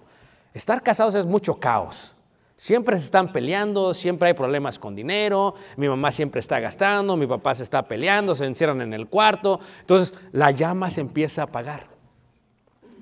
Estar 0.54 0.82
casados 0.82 1.14
es 1.14 1.26
mucho 1.26 1.56
caos. 1.56 2.14
Siempre 2.56 2.98
se 2.98 3.04
están 3.04 3.32
peleando, 3.32 3.94
siempre 3.94 4.28
hay 4.28 4.34
problemas 4.34 4.80
con 4.80 4.96
dinero, 4.96 5.54
mi 5.76 5.88
mamá 5.88 6.10
siempre 6.10 6.40
está 6.40 6.58
gastando, 6.58 7.16
mi 7.16 7.28
papá 7.28 7.54
se 7.54 7.62
está 7.62 7.86
peleando, 7.86 8.34
se 8.34 8.46
encierran 8.46 8.80
en 8.80 8.92
el 8.92 9.06
cuarto. 9.06 9.60
Entonces 9.80 10.12
la 10.32 10.50
llama 10.50 10.90
se 10.90 11.00
empieza 11.00 11.42
a 11.42 11.44
apagar, 11.44 11.86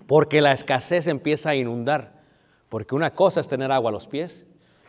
porque 0.07 0.43
la 0.43 0.53
escasez 0.53 1.07
empieza 1.07 1.51
a 1.51 1.55
inundar. 1.55 2.21
Porque 2.69 2.95
una 2.95 3.15
cosa 3.15 3.41
es 3.41 3.49
tener 3.49 3.73
agua 3.73 3.89
a 3.89 3.93
los 3.93 4.07
pies 4.07 4.45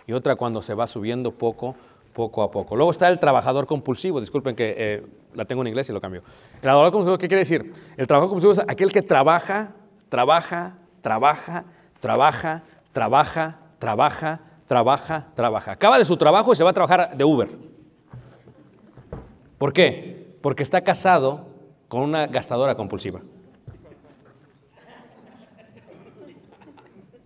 y 0.05 0.11
otra 0.11 0.35
cuando 0.35 0.61
se 0.61 0.73
va 0.73 0.85
subiendo 0.85 1.31
poco, 1.31 1.75
poco 2.17 2.41
a 2.41 2.49
poco. 2.49 2.75
Luego 2.75 2.89
está 2.89 3.07
el 3.09 3.19
trabajador 3.19 3.67
compulsivo, 3.67 4.19
disculpen 4.19 4.55
que 4.55 4.73
eh, 4.75 5.05
la 5.35 5.45
tengo 5.45 5.61
en 5.61 5.67
inglés 5.67 5.87
y 5.91 5.93
lo 5.93 6.01
cambio. 6.01 6.23
El 6.55 6.61
trabajador 6.61 6.91
compulsivo, 6.91 7.17
¿qué 7.19 7.27
quiere 7.27 7.41
decir? 7.41 7.71
El 7.95 8.07
trabajador 8.07 8.29
compulsivo 8.31 8.53
es 8.53 8.59
aquel 8.67 8.91
que 8.91 9.03
trabaja, 9.03 9.75
trabaja, 10.09 10.79
trabaja, 11.03 11.65
trabaja, 11.99 12.63
trabaja, 12.91 13.59
trabaja, 13.77 14.39
trabaja, 14.65 15.27
trabaja. 15.35 15.71
Acaba 15.73 15.99
de 15.99 16.05
su 16.05 16.17
trabajo 16.17 16.53
y 16.53 16.55
se 16.55 16.63
va 16.63 16.71
a 16.71 16.73
trabajar 16.73 17.15
de 17.15 17.23
Uber. 17.23 17.49
¿Por 19.59 19.71
qué? 19.71 20.39
Porque 20.41 20.63
está 20.63 20.81
casado 20.81 21.45
con 21.87 22.01
una 22.01 22.25
gastadora 22.25 22.73
compulsiva. 22.73 23.21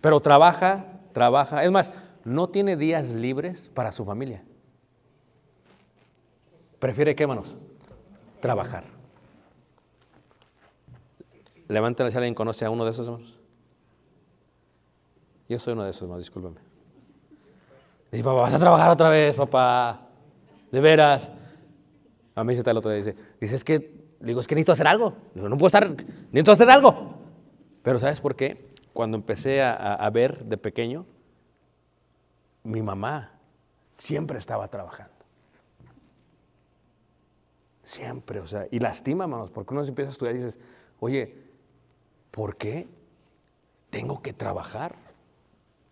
Pero 0.02 0.20
trabaja, 0.20 0.84
trabaja. 1.14 1.64
Es 1.64 1.70
más, 1.70 1.94
no 2.24 2.50
tiene 2.50 2.76
días 2.76 3.08
libres 3.08 3.70
para 3.72 3.90
su 3.90 4.04
familia. 4.04 4.42
Prefiere, 6.82 7.14
¿qué, 7.14 7.28
manos? 7.28 7.56
Trabajar. 8.40 8.82
Levanten 11.68 12.10
si 12.10 12.16
alguien 12.16 12.34
conoce 12.34 12.64
a 12.64 12.70
uno 12.70 12.84
de 12.84 12.90
esos 12.90 13.06
hermanos. 13.06 13.38
Yo 15.48 15.60
soy 15.60 15.74
uno 15.74 15.84
de 15.84 15.90
esos, 15.90 16.10
no, 16.10 16.18
discúlpeme. 16.18 16.56
Dice, 18.10 18.24
papá, 18.24 18.42
vas 18.42 18.54
a 18.54 18.58
trabajar 18.58 18.90
otra 18.90 19.10
vez, 19.10 19.36
papá. 19.36 20.08
De 20.72 20.80
veras. 20.80 21.30
A 22.34 22.42
mí 22.42 22.56
se 22.56 22.64
tal 22.64 22.76
otro 22.78 22.90
día 22.90 22.98
dice, 22.98 23.14
dice, 23.40 23.54
es 23.54 23.62
que, 23.62 24.04
digo, 24.18 24.40
es 24.40 24.48
que 24.48 24.56
necesito 24.56 24.72
hacer 24.72 24.88
algo. 24.88 25.14
Digo, 25.36 25.48
no 25.48 25.56
puedo 25.56 25.68
estar, 25.68 25.88
necesito 25.88 26.50
hacer 26.50 26.68
algo. 26.68 27.14
Pero 27.84 28.00
¿sabes 28.00 28.20
por 28.20 28.34
qué? 28.34 28.72
Cuando 28.92 29.16
empecé 29.16 29.62
a 29.62 30.10
ver 30.12 30.44
de 30.46 30.56
pequeño, 30.56 31.06
mi 32.64 32.82
mamá 32.82 33.38
siempre 33.94 34.40
estaba 34.40 34.66
trabajando. 34.66 35.11
Siempre, 37.92 38.40
o 38.40 38.46
sea, 38.46 38.66
y 38.70 38.78
lastima, 38.78 39.24
hermanos, 39.24 39.50
porque 39.50 39.74
uno 39.74 39.84
se 39.84 39.90
empieza 39.90 40.08
a 40.08 40.12
estudiar 40.12 40.34
y 40.34 40.38
dices, 40.38 40.58
oye, 40.98 41.36
¿por 42.30 42.56
qué 42.56 42.88
tengo 43.90 44.22
que 44.22 44.32
trabajar 44.32 44.96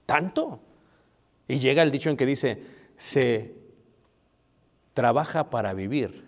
tanto? 0.06 0.60
Y 1.46 1.58
llega 1.58 1.82
el 1.82 1.90
dicho 1.90 2.08
en 2.08 2.16
que 2.16 2.24
dice, 2.24 2.64
se 2.96 3.54
trabaja 4.94 5.50
para 5.50 5.74
vivir. 5.74 6.26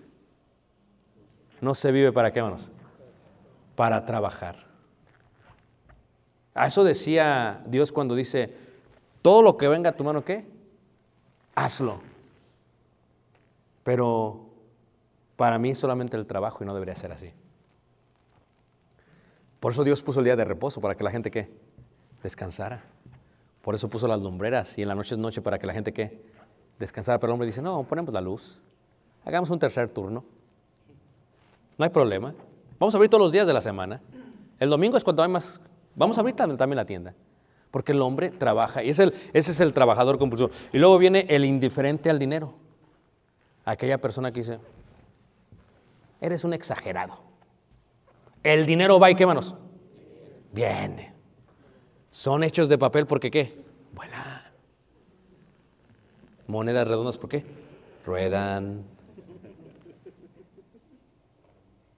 No 1.62 1.74
se 1.74 1.90
vive 1.90 2.12
para 2.12 2.34
qué, 2.34 2.40
hermanos? 2.40 2.70
Para 3.74 4.04
trabajar. 4.04 4.66
A 6.52 6.66
eso 6.66 6.84
decía 6.84 7.62
Dios 7.64 7.92
cuando 7.92 8.14
dice, 8.14 8.54
todo 9.22 9.40
lo 9.40 9.56
que 9.56 9.68
venga 9.68 9.88
a 9.88 9.96
tu 9.96 10.04
mano, 10.04 10.22
¿qué? 10.22 10.44
Hazlo. 11.54 12.02
Pero 13.84 14.51
para 15.43 15.59
mí 15.59 15.74
solamente 15.74 16.16
el 16.16 16.24
trabajo 16.24 16.62
y 16.62 16.66
no 16.68 16.72
debería 16.72 16.95
ser 16.95 17.11
así. 17.11 17.32
Por 19.59 19.72
eso 19.72 19.82
Dios 19.82 20.01
puso 20.01 20.20
el 20.20 20.24
día 20.24 20.36
de 20.36 20.45
reposo, 20.45 20.80
para 20.80 20.95
que 20.95 21.03
la 21.03 21.11
gente, 21.11 21.32
¿qué? 21.32 21.51
Descansara. 22.22 22.84
Por 23.61 23.74
eso 23.74 23.88
puso 23.88 24.07
las 24.07 24.20
lumbreras 24.20 24.78
y 24.78 24.82
en 24.82 24.88
la 24.88 24.95
noche 24.95 25.16
es 25.16 25.18
noche 25.18 25.43
para 25.43 25.59
que 25.59 25.66
la 25.66 25.72
gente 25.72 25.93
que 25.93 26.22
descansara. 26.78 27.18
Pero 27.18 27.32
el 27.32 27.34
hombre 27.34 27.47
dice, 27.47 27.61
no, 27.61 27.82
ponemos 27.82 28.14
la 28.14 28.20
luz. 28.20 28.61
Hagamos 29.24 29.51
un 29.51 29.59
tercer 29.59 29.88
turno. 29.88 30.24
No 31.76 31.84
hay 31.84 31.90
problema. 31.90 32.32
Vamos 32.78 32.95
a 32.95 32.99
abrir 32.99 33.11
todos 33.11 33.24
los 33.24 33.32
días 33.32 33.49
de 33.49 33.53
la 33.53 33.61
semana. 33.61 34.01
El 34.61 34.70
domingo 34.70 34.97
es 34.97 35.03
cuando 35.03 35.24
hay 35.24 35.28
más... 35.28 35.61
Vamos 35.97 36.18
a 36.18 36.20
abrir 36.20 36.36
también 36.36 36.76
la 36.76 36.84
tienda. 36.84 37.14
Porque 37.72 37.90
el 37.90 38.01
hombre 38.01 38.30
trabaja 38.30 38.84
y 38.84 38.90
es 38.90 39.01
el, 39.01 39.12
ese 39.32 39.51
es 39.51 39.59
el 39.59 39.72
trabajador 39.72 40.18
compulsivo. 40.18 40.51
Y 40.72 40.78
luego 40.78 40.99
viene 40.99 41.26
el 41.28 41.45
indiferente 41.45 42.11
al 42.11 42.20
dinero. 42.20 42.55
Aquella 43.64 43.99
persona 43.99 44.30
que 44.30 44.38
dice, 44.38 44.61
eres 46.22 46.44
un 46.44 46.54
exagerado. 46.54 47.20
El 48.42 48.64
dinero 48.64 48.98
va 48.98 49.10
y 49.10 49.14
qué 49.14 49.26
manos. 49.26 49.54
Viene. 50.52 51.12
Son 52.10 52.42
hechos 52.44 52.68
de 52.68 52.78
papel 52.78 53.06
porque 53.06 53.30
qué? 53.30 53.54
Vuelan. 53.92 54.42
Monedas 56.46 56.86
redondas 56.86 57.18
¿por 57.18 57.28
qué? 57.28 57.44
Ruedan. 58.06 58.84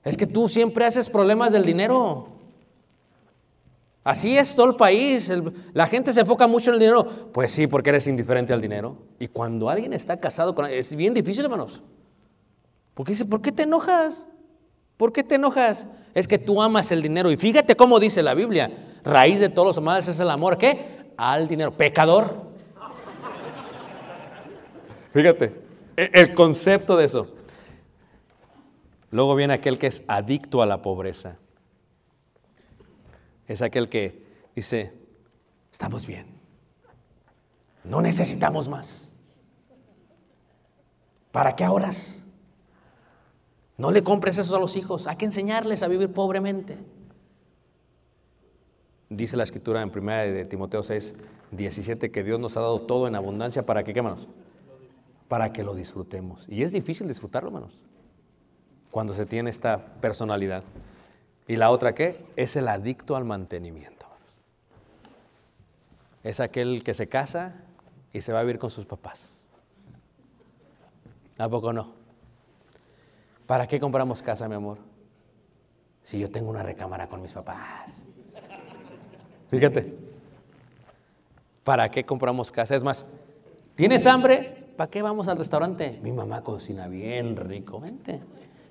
Es 0.03 0.17
que 0.17 0.27
tú 0.27 0.49
siempre 0.49 0.85
haces 0.85 1.09
problemas 1.09 1.53
del 1.53 1.65
dinero. 1.65 2.29
Así 4.05 4.37
es 4.37 4.55
todo 4.55 4.71
el 4.71 4.77
país. 4.77 5.33
la 5.73 5.87
gente 5.87 6.13
se 6.13 6.21
enfoca 6.21 6.47
mucho 6.47 6.71
en 6.71 6.75
el 6.75 6.81
dinero. 6.81 7.31
Pues 7.33 7.51
sí, 7.53 7.67
porque 7.67 7.91
eres 7.91 8.07
indiferente 8.07 8.53
al 8.53 8.61
dinero. 8.61 8.99
Y 9.19 9.29
cuando 9.29 9.71
alguien 9.71 9.95
está 9.95 10.21
casado 10.21 10.55
con... 10.55 10.67
Es 10.67 10.95
bien 10.95 11.15
difícil, 11.15 11.45
hermanos. 11.45 11.83
Porque 12.95 13.13
dice, 13.13 13.25
¿por 13.25 13.43
qué 13.43 13.53
te 13.53 13.65
enojas? 13.65 14.27
¿Por 14.97 15.13
qué 15.13 15.25
te 15.25 15.35
enojas? 15.35 15.87
Es 16.15 16.29
que 16.29 16.39
tú 16.39 16.63
amas 16.63 16.93
el 16.93 17.03
dinero. 17.03 17.31
Y 17.31 17.37
fíjate 17.37 17.75
cómo 17.75 17.99
dice 17.99 18.23
la 18.23 18.35
Biblia. 18.35 18.99
Raíz 19.05 19.41
de 19.41 19.49
todos 19.49 19.77
los 19.77 19.85
males 19.85 20.07
es 20.09 20.21
el 20.21 20.31
amor. 20.31 20.57
¿Qué? 20.57 21.13
Al 21.17 21.49
dinero. 21.49 21.73
Pecador. 21.73 22.53
Fíjate, 25.13 25.61
e, 25.97 26.11
el 26.13 26.35
concepto 26.35 26.97
de 26.97 27.05
eso. 27.05 27.35
Luego 29.11 29.35
viene 29.35 29.55
aquel 29.55 29.79
que 29.79 29.89
es 29.89 30.03
adicto 30.09 30.63
a 30.63 30.67
la 30.67 30.83
pobreza. 30.83 31.37
Es 33.47 33.63
aquel 33.63 33.89
que 33.89 34.25
dice, 34.57 34.93
estamos 35.71 36.07
bien. 36.07 36.27
No 37.85 38.01
necesitamos 38.01 38.69
más. 38.69 39.13
¿Para 41.31 41.55
qué 41.55 41.65
ahorras? 41.65 42.24
No 43.77 43.91
le 43.91 44.05
compres 44.05 44.39
eso 44.39 44.57
a 44.57 44.61
los 44.61 44.77
hijos. 44.77 45.07
Hay 45.07 45.17
que 45.17 45.25
enseñarles 45.25 45.83
a 45.83 45.89
vivir 45.89 46.13
pobremente. 46.13 46.79
Dice 49.09 49.37
la 49.37 49.45
escritura 49.45 49.83
en 49.83 49.91
1 49.97 50.13
de 50.13 50.45
Timoteo 50.45 50.83
6, 50.83 51.15
17 51.51 52.11
que 52.11 52.25
Dios 52.25 52.41
nos 52.41 52.57
ha 52.57 52.61
dado 52.61 52.83
todo 52.83 53.07
en 53.07 53.15
abundancia 53.15 53.67
para 53.67 53.85
que, 53.85 53.93
¿qué, 53.93 54.01
hermanos? 54.01 54.29
Para 55.29 55.53
que 55.53 55.63
lo 55.63 55.75
disfrutemos. 55.75 56.47
Y 56.49 56.63
es 56.63 56.73
difícil 56.73 57.09
disfrutarlo, 57.09 57.49
hermanos, 57.49 57.81
cuando 58.91 59.13
se 59.13 59.27
tiene 59.27 59.51
esta 59.51 59.85
personalidad. 60.01 60.63
Y 61.47 61.57
la 61.57 61.71
otra, 61.71 61.95
¿qué? 61.95 62.25
Es 62.37 62.57
el 62.57 62.69
adicto 62.69 63.17
al 63.17 63.25
mantenimiento. 63.25 64.07
Es 66.23 66.41
aquel 66.41 66.83
que 66.83 66.95
se 66.95 67.07
casa 67.07 67.55
y 68.13 68.23
se 68.23 68.33
va 68.33 68.41
a 68.41 68.43
vivir 68.43 68.59
con 68.59 68.71
sus 68.71 68.87
papás. 68.87 69.43
¿A 71.37 71.49
poco 71.49 71.73
no? 71.73 72.04
¿Para 73.47 73.67
qué 73.67 73.79
compramos 73.79 74.23
casa, 74.23 74.49
mi 74.49 74.55
amor? 74.55 74.79
Si 76.03 76.19
yo 76.19 76.31
tengo 76.31 76.51
una 76.51 76.63
recámara 76.63 77.09
con 77.09 77.23
mis 77.23 77.33
papás. 77.33 78.03
Fíjate. 79.51 79.95
¿Para 81.63 81.91
qué 81.91 82.05
compramos 82.05 82.51
casa? 82.51 82.75
Es 82.75 82.83
más, 82.83 83.07
¿tienes 83.75 84.07
hambre? 84.07 84.65
¿Para 84.77 84.91
qué 84.91 85.03
vamos 85.03 85.29
al 85.29 85.39
restaurante? 85.39 85.99
Mi 86.03 86.13
mamá 86.13 86.43
cocina 86.43 86.89
bien 86.89 87.37
rico. 87.37 87.81
Vente. 87.81 88.21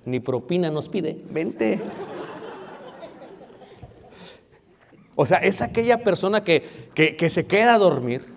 Ni 0.04 0.20
propina 0.20 0.70
nos 0.70 0.88
pide. 0.88 1.24
Vente. 1.30 1.80
O 5.16 5.26
sea, 5.26 5.38
es 5.38 5.62
aquella 5.62 5.98
persona 6.02 6.42
que, 6.42 6.90
que, 6.94 7.16
que 7.16 7.30
se 7.30 7.46
queda 7.46 7.74
a 7.74 7.78
dormir, 7.78 8.34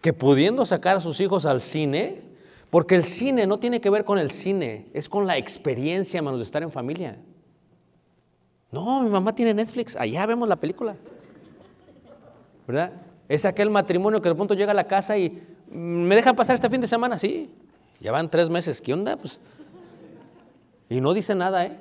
que 0.00 0.12
pudiendo 0.12 0.66
sacar 0.66 0.96
a 0.96 1.00
sus 1.00 1.20
hijos 1.20 1.46
al 1.46 1.60
cine, 1.60 2.27
porque 2.70 2.94
el 2.94 3.04
cine 3.04 3.46
no 3.46 3.58
tiene 3.58 3.80
que 3.80 3.90
ver 3.90 4.04
con 4.04 4.18
el 4.18 4.30
cine, 4.30 4.86
es 4.92 5.08
con 5.08 5.26
la 5.26 5.36
experiencia, 5.36 6.18
hermanos, 6.18 6.40
de 6.40 6.44
estar 6.44 6.62
en 6.62 6.70
familia. 6.70 7.16
No, 8.70 9.00
mi 9.00 9.08
mamá 9.08 9.34
tiene 9.34 9.54
Netflix, 9.54 9.96
allá 9.96 10.26
vemos 10.26 10.48
la 10.48 10.56
película. 10.56 10.96
¿Verdad? 12.66 12.92
Es 13.28 13.46
aquel 13.46 13.70
matrimonio 13.70 14.20
que 14.20 14.28
de 14.28 14.34
pronto 14.34 14.54
llega 14.54 14.72
a 14.72 14.74
la 14.74 14.84
casa 14.84 15.16
y 15.16 15.42
me 15.70 16.14
dejan 16.14 16.36
pasar 16.36 16.54
este 16.54 16.68
fin 16.68 16.80
de 16.80 16.86
semana, 16.86 17.18
sí. 17.18 17.50
Ya 18.00 18.12
van 18.12 18.30
tres 18.30 18.50
meses, 18.50 18.82
¿qué 18.82 18.92
onda? 18.92 19.16
Pues, 19.16 19.40
y 20.90 21.00
no 21.00 21.14
dice 21.14 21.34
nada, 21.34 21.64
¿eh? 21.64 21.78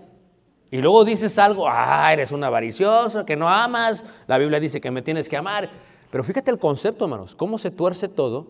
Y 0.71 0.77
luego 0.77 1.05
dices 1.05 1.37
algo, 1.37 1.65
ah, 1.67 2.11
eres 2.11 2.31
un 2.31 2.43
avaricioso, 2.43 3.25
que 3.25 3.35
no 3.35 3.47
amas, 3.47 4.03
la 4.27 4.37
Biblia 4.37 4.59
dice 4.59 4.81
que 4.81 4.91
me 4.91 5.01
tienes 5.01 5.29
que 5.29 5.37
amar. 5.37 5.69
Pero 6.11 6.23
fíjate 6.23 6.51
el 6.51 6.59
concepto, 6.59 7.05
hermanos, 7.05 7.35
cómo 7.35 7.57
se 7.57 7.71
tuerce 7.71 8.07
todo 8.07 8.47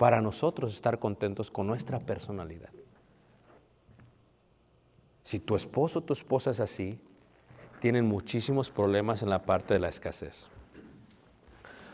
para 0.00 0.22
nosotros 0.22 0.72
estar 0.72 0.98
contentos 0.98 1.50
con 1.50 1.66
nuestra 1.66 1.98
personalidad. 2.00 2.70
Si 5.24 5.38
tu 5.38 5.54
esposo 5.54 5.98
o 5.98 6.02
tu 6.02 6.14
esposa 6.14 6.52
es 6.52 6.60
así, 6.60 6.98
tienen 7.80 8.06
muchísimos 8.06 8.70
problemas 8.70 9.22
en 9.22 9.28
la 9.28 9.42
parte 9.42 9.74
de 9.74 9.80
la 9.80 9.90
escasez. 9.90 10.48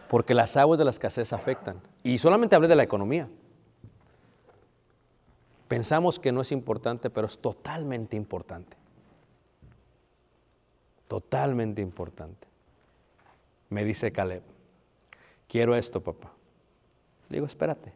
Porque 0.08 0.34
las 0.34 0.56
aguas 0.56 0.78
de 0.78 0.84
la 0.84 0.92
escasez 0.92 1.32
afectan. 1.32 1.80
Y 2.04 2.18
solamente 2.18 2.54
hablé 2.54 2.68
de 2.68 2.76
la 2.76 2.84
economía. 2.84 3.28
Pensamos 5.66 6.20
que 6.20 6.30
no 6.30 6.42
es 6.42 6.52
importante, 6.52 7.10
pero 7.10 7.26
es 7.26 7.40
totalmente 7.40 8.16
importante. 8.16 8.76
Totalmente 11.08 11.82
importante. 11.82 12.46
Me 13.68 13.84
dice 13.84 14.12
Caleb, 14.12 14.44
quiero 15.48 15.74
esto, 15.74 16.00
papá. 16.00 16.35
Le 17.28 17.36
digo, 17.36 17.46
espérate. 17.46 17.92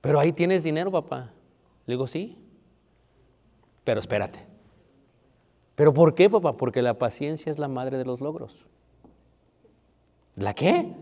Pero 0.00 0.18
ahí 0.18 0.32
tienes 0.32 0.62
dinero, 0.62 0.90
papá. 0.90 1.32
Le 1.86 1.94
digo, 1.94 2.06
sí. 2.06 2.38
Pero 3.84 4.00
espérate. 4.00 4.46
¿Pero 5.74 5.92
por 5.92 6.14
qué, 6.14 6.28
papá? 6.28 6.56
Porque 6.56 6.82
la 6.82 6.98
paciencia 6.98 7.50
es 7.50 7.58
la 7.58 7.68
madre 7.68 7.98
de 7.98 8.04
los 8.04 8.20
logros. 8.20 8.66
¿La 10.36 10.54
qué? 10.54 10.92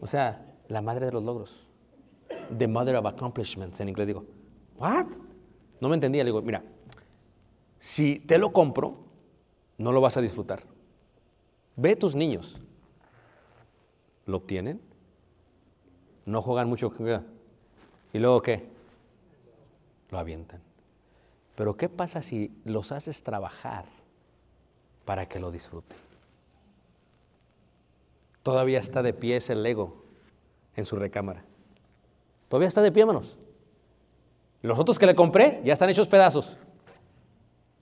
O 0.00 0.06
sea, 0.06 0.46
la 0.68 0.82
madre 0.82 1.06
de 1.06 1.12
los 1.12 1.22
logros. 1.22 1.66
The 2.56 2.66
mother 2.66 2.96
of 2.96 3.06
accomplishments 3.06 3.80
en 3.80 3.88
inglés. 3.88 4.06
Digo, 4.06 4.24
¿what? 4.78 5.06
No 5.80 5.88
me 5.88 5.94
entendía. 5.94 6.24
Le 6.24 6.28
digo, 6.28 6.42
mira, 6.42 6.62
si 7.78 8.20
te 8.20 8.38
lo 8.38 8.52
compro, 8.52 8.98
no 9.78 9.92
lo 9.92 10.00
vas 10.00 10.16
a 10.16 10.20
disfrutar. 10.20 10.62
Ve 11.76 11.96
tus 11.96 12.14
niños. 12.14 12.60
¿Lo 14.26 14.38
obtienen? 14.38 14.80
No 16.26 16.42
juegan 16.42 16.68
mucho. 16.68 16.92
¿Y 18.12 18.18
luego 18.18 18.42
qué? 18.42 18.68
Lo 20.10 20.18
avientan. 20.18 20.60
Pero 21.54 21.76
¿qué 21.76 21.88
pasa 21.88 22.22
si 22.22 22.52
los 22.64 22.92
haces 22.92 23.22
trabajar 23.22 23.84
para 25.04 25.28
que 25.28 25.38
lo 25.38 25.50
disfruten? 25.50 25.98
Todavía 28.42 28.78
está 28.78 29.02
de 29.02 29.12
pie 29.12 29.36
ese 29.36 29.54
Lego 29.54 30.02
en 30.76 30.84
su 30.84 30.96
recámara. 30.96 31.44
Todavía 32.48 32.68
está 32.68 32.82
de 32.82 32.90
pie, 32.90 33.02
hermanos. 33.02 33.36
Los 34.62 34.78
otros 34.78 34.98
que 34.98 35.06
le 35.06 35.14
compré 35.14 35.60
ya 35.64 35.72
están 35.72 35.90
hechos 35.90 36.08
pedazos 36.08 36.56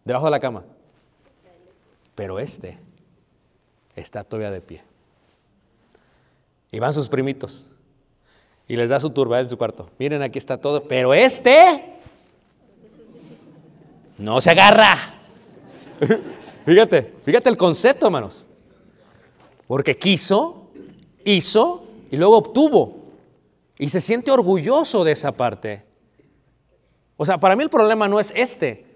debajo 0.05 0.26
de 0.26 0.30
la 0.30 0.41
cama. 0.41 0.64
Pero 2.14 2.39
este 2.39 2.78
está 3.95 4.24
todavía 4.24 4.51
de 4.51 4.61
pie. 4.61 4.82
Y 6.70 6.78
van 6.80 6.93
sus 6.93 7.09
primitos. 7.09 7.70
Y 8.68 8.76
les 8.76 8.90
da 8.90 9.00
su 9.00 9.10
turba 9.10 9.40
en 9.40 9.48
su 9.48 9.56
cuarto. 9.56 9.88
Miren, 9.98 10.22
aquí 10.22 10.38
está 10.38 10.58
todo. 10.58 10.84
Pero 10.84 11.14
este 11.14 11.96
no 14.18 14.40
se 14.42 14.50
agarra. 14.50 15.14
fíjate, 16.66 17.14
fíjate 17.24 17.48
el 17.48 17.56
concepto, 17.56 18.06
hermanos. 18.06 18.44
Porque 19.66 19.96
quiso, 19.96 20.70
hizo 21.24 21.84
y 22.10 22.16
luego 22.16 22.36
obtuvo. 22.36 22.98
Y 23.78 23.88
se 23.88 24.00
siente 24.00 24.30
orgulloso 24.30 25.02
de 25.02 25.12
esa 25.12 25.32
parte. 25.32 25.84
O 27.16 27.24
sea, 27.24 27.38
para 27.38 27.56
mí 27.56 27.62
el 27.62 27.70
problema 27.70 28.06
no 28.06 28.20
es 28.20 28.32
este. 28.36 28.86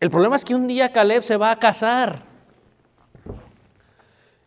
El 0.00 0.10
problema 0.10 0.36
es 0.36 0.44
que 0.44 0.54
un 0.54 0.68
día 0.68 0.92
Caleb 0.92 1.22
se 1.22 1.36
va 1.36 1.50
a 1.50 1.58
casar. 1.58 2.22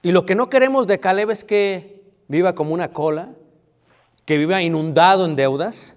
Y 0.01 0.11
lo 0.11 0.25
que 0.25 0.33
no 0.33 0.49
queremos 0.49 0.87
de 0.87 0.99
Caleb 0.99 1.29
es 1.29 1.43
que 1.43 2.03
viva 2.27 2.55
como 2.55 2.73
una 2.73 2.93
cola, 2.93 3.29
que 4.31 4.37
viva 4.37 4.61
inundado 4.61 5.25
en 5.25 5.35
deudas 5.35 5.93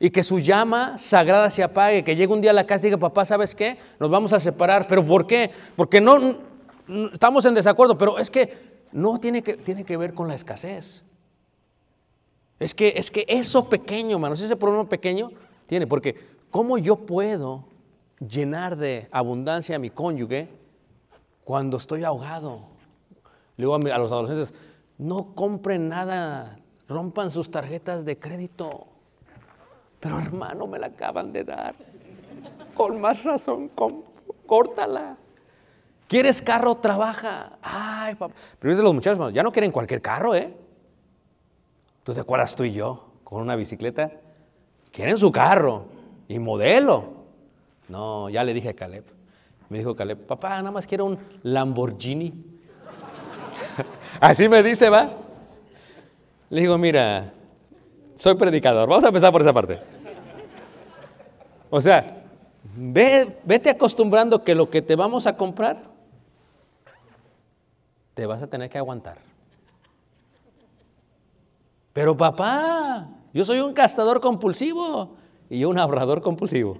y 0.00 0.10
que 0.10 0.24
su 0.24 0.40
llama 0.40 0.98
sagrada 0.98 1.50
se 1.50 1.62
apague, 1.62 2.02
que 2.02 2.16
llegue 2.16 2.32
un 2.32 2.40
día 2.40 2.50
a 2.50 2.52
la 2.52 2.66
casa 2.66 2.84
y 2.84 2.90
diga, 2.90 2.98
papá, 2.98 3.24
¿sabes 3.24 3.54
qué? 3.54 3.78
Nos 4.00 4.10
vamos 4.10 4.32
a 4.32 4.40
separar. 4.40 4.88
¿Pero 4.88 5.06
por 5.06 5.24
qué? 5.24 5.52
Porque 5.76 6.00
no, 6.00 6.18
no 6.88 7.06
estamos 7.12 7.44
en 7.44 7.54
desacuerdo, 7.54 7.96
pero 7.96 8.18
es 8.18 8.28
que 8.28 8.88
no 8.90 9.20
tiene 9.20 9.44
que, 9.44 9.54
tiene 9.54 9.84
que 9.84 9.96
ver 9.96 10.14
con 10.14 10.26
la 10.26 10.34
escasez. 10.34 11.04
Es 12.58 12.74
que, 12.74 12.94
es 12.96 13.08
que 13.08 13.24
eso 13.28 13.68
pequeño, 13.68 14.16
hermanos, 14.16 14.40
ese 14.40 14.56
problema 14.56 14.88
pequeño 14.88 15.30
tiene, 15.68 15.86
porque 15.86 16.16
¿cómo 16.50 16.76
yo 16.76 16.96
puedo 16.96 17.66
llenar 18.18 18.76
de 18.76 19.06
abundancia 19.12 19.76
a 19.76 19.78
mi 19.78 19.90
cónyuge 19.90 20.48
cuando 21.44 21.76
estoy 21.76 22.02
ahogado? 22.02 22.62
Le 23.56 23.62
digo 23.62 23.76
a, 23.76 23.94
a 23.94 23.98
los 23.98 24.10
adolescentes, 24.10 24.52
no 24.98 25.36
compren 25.36 25.88
nada, 25.88 26.57
rompan 26.88 27.30
sus 27.30 27.50
tarjetas 27.50 28.04
de 28.04 28.18
crédito. 28.18 28.86
Pero 30.00 30.18
hermano, 30.18 30.66
me 30.66 30.78
la 30.78 30.86
acaban 30.88 31.32
de 31.32 31.44
dar. 31.44 31.74
Con 32.74 33.00
más 33.00 33.22
razón, 33.24 33.68
com- 33.68 34.02
córtala. 34.46 35.16
¿Quieres 36.06 36.40
carro? 36.40 36.74
Trabaja. 36.76 37.58
Ay, 37.60 38.14
papá. 38.14 38.34
Pero 38.58 38.76
de 38.76 38.82
los 38.82 38.94
muchachos, 38.94 39.16
hermano, 39.18 39.30
ya 39.30 39.42
no 39.42 39.52
quieren 39.52 39.70
cualquier 39.72 40.00
carro, 40.00 40.34
¿eh? 40.34 40.54
¿Tú 42.02 42.14
te 42.14 42.20
acuerdas 42.20 42.56
tú 42.56 42.64
y 42.64 42.72
yo 42.72 43.08
con 43.24 43.42
una 43.42 43.56
bicicleta? 43.56 44.10
Quieren 44.90 45.18
su 45.18 45.30
carro 45.30 45.84
y 46.28 46.38
modelo. 46.38 47.18
No, 47.88 48.30
ya 48.30 48.42
le 48.44 48.54
dije 48.54 48.70
a 48.70 48.74
Caleb. 48.74 49.04
Me 49.68 49.78
dijo 49.78 49.94
Caleb, 49.94 50.26
papá, 50.26 50.56
nada 50.58 50.70
más 50.70 50.86
quiero 50.86 51.04
un 51.04 51.18
Lamborghini. 51.42 52.32
Así 54.20 54.48
me 54.48 54.62
dice, 54.62 54.88
va. 54.88 55.10
Le 56.50 56.60
digo, 56.62 56.78
mira, 56.78 57.32
soy 58.14 58.34
predicador. 58.34 58.88
Vamos 58.88 59.04
a 59.04 59.08
empezar 59.08 59.30
por 59.32 59.42
esa 59.42 59.52
parte. 59.52 59.78
O 61.70 61.80
sea, 61.80 62.24
ve- 62.76 63.36
vete 63.44 63.70
acostumbrando 63.70 64.42
que 64.42 64.54
lo 64.54 64.70
que 64.70 64.80
te 64.80 64.96
vamos 64.96 65.26
a 65.26 65.36
comprar, 65.36 65.82
te 68.14 68.26
vas 68.26 68.42
a 68.42 68.46
tener 68.46 68.70
que 68.70 68.78
aguantar. 68.78 69.18
Pero 71.92 72.16
papá, 72.16 73.08
yo 73.34 73.44
soy 73.44 73.60
un 73.60 73.74
gastador 73.74 74.20
compulsivo 74.20 75.16
y 75.50 75.64
un 75.64 75.78
ahorrador 75.78 76.22
compulsivo. 76.22 76.78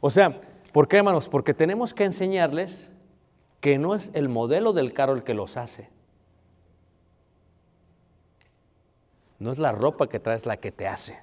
O 0.00 0.10
sea, 0.10 0.38
¿por 0.72 0.86
qué, 0.88 0.98
hermanos? 0.98 1.28
Porque 1.28 1.54
tenemos 1.54 1.94
que 1.94 2.04
enseñarles 2.04 2.90
que 3.60 3.78
no 3.78 3.94
es 3.94 4.10
el 4.12 4.28
modelo 4.28 4.72
del 4.72 4.92
carro 4.92 5.14
el 5.14 5.24
que 5.24 5.34
los 5.34 5.56
hace. 5.56 5.88
No 9.38 9.52
es 9.52 9.58
la 9.58 9.72
ropa 9.72 10.08
que 10.08 10.18
traes 10.18 10.46
la 10.46 10.56
que 10.56 10.72
te 10.72 10.86
hace. 10.86 11.18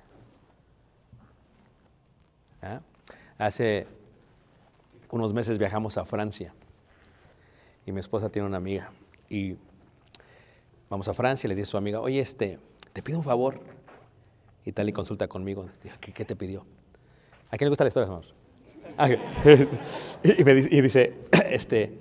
¿Ah? 2.61 2.81
Hace 3.37 3.87
unos 5.09 5.33
meses 5.33 5.57
viajamos 5.57 5.97
a 5.97 6.05
Francia 6.05 6.53
y 7.85 7.91
mi 7.91 7.99
esposa 7.99 8.29
tiene 8.29 8.47
una 8.47 8.57
amiga 8.57 8.91
y 9.29 9.57
vamos 10.89 11.07
a 11.07 11.13
Francia 11.13 11.47
y 11.47 11.49
le 11.49 11.55
dice 11.55 11.69
a 11.69 11.71
su 11.71 11.77
amiga, 11.77 11.99
oye, 11.99 12.19
este, 12.19 12.59
te 12.93 13.01
pido 13.01 13.17
un 13.17 13.23
favor. 13.23 13.59
Y 14.65 14.71
tal 14.71 14.87
y 14.87 14.93
consulta 14.93 15.27
conmigo. 15.27 15.67
¿Qué, 15.99 16.13
qué 16.13 16.23
te 16.23 16.37
pidió? 16.37 16.65
¿A 17.51 17.57
quién 17.57 17.65
le 17.65 17.69
gusta 17.69 17.83
la 17.83 17.89
historia, 17.89 18.05
hermanos? 18.05 18.33
Ah, 18.97 19.09
y, 20.23 20.43
me 20.45 20.53
dice, 20.53 20.69
y 20.71 20.81
dice, 20.81 21.15
este, 21.49 21.99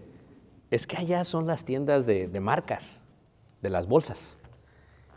es 0.70 0.86
que 0.86 0.96
allá 0.96 1.24
son 1.24 1.48
las 1.48 1.64
tiendas 1.64 2.06
de 2.06 2.40
marcas, 2.40 3.02
de 3.62 3.70
las 3.70 3.88
bolsas. 3.88 4.38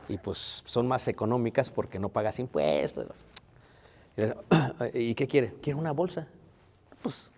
Y 0.07 0.17
pues 0.17 0.63
son 0.65 0.87
más 0.87 1.07
económicas 1.07 1.71
porque 1.71 1.99
no 1.99 2.09
pagas 2.09 2.39
impuestos. 2.39 3.07
Y, 4.17 4.21
dices, 4.21 4.37
¿y 4.93 5.15
qué 5.15 5.27
quiere? 5.27 5.53
Quiere 5.61 5.79
una 5.79 5.91
bolsa. 5.91 6.27
Pues 7.01 7.31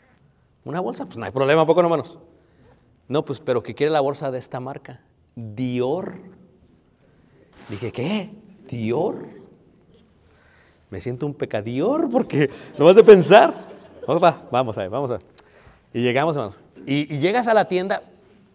una 0.66 0.80
bolsa, 0.82 1.06
pues 1.06 1.18
no 1.18 1.26
hay 1.26 1.32
problema, 1.32 1.62
¿a 1.62 1.66
poco 1.66 1.82
no, 1.82 1.90
manos? 1.90 2.18
No, 3.08 3.24
pues, 3.24 3.40
pero 3.40 3.64
que 3.64 3.74
quiere 3.74 3.92
la 3.92 4.02
bolsa 4.02 4.32
de 4.32 4.38
esta 4.38 4.60
marca, 4.60 5.00
Dior. 5.36 6.16
Dije, 7.70 7.92
¿qué? 7.92 8.30
¿Dior? 8.68 9.28
Me 10.90 11.00
siento 11.00 11.26
un 11.26 11.34
pecadior 11.34 12.10
porque 12.10 12.50
no 12.78 12.86
vas 12.86 12.98
a 12.98 13.04
pensar. 13.04 13.54
Vamos, 14.06 14.24
va, 14.24 14.42
vamos 14.52 14.78
a 14.78 14.82
ver, 14.82 14.90
vamos 14.90 15.12
a 15.12 15.18
ver. 15.18 15.26
Y 15.94 16.02
llegamos, 16.02 16.36
hermanos. 16.36 16.58
Y, 16.86 17.14
y 17.14 17.20
llegas 17.20 17.48
a 17.48 17.54
la 17.54 17.66
tienda, 17.66 18.04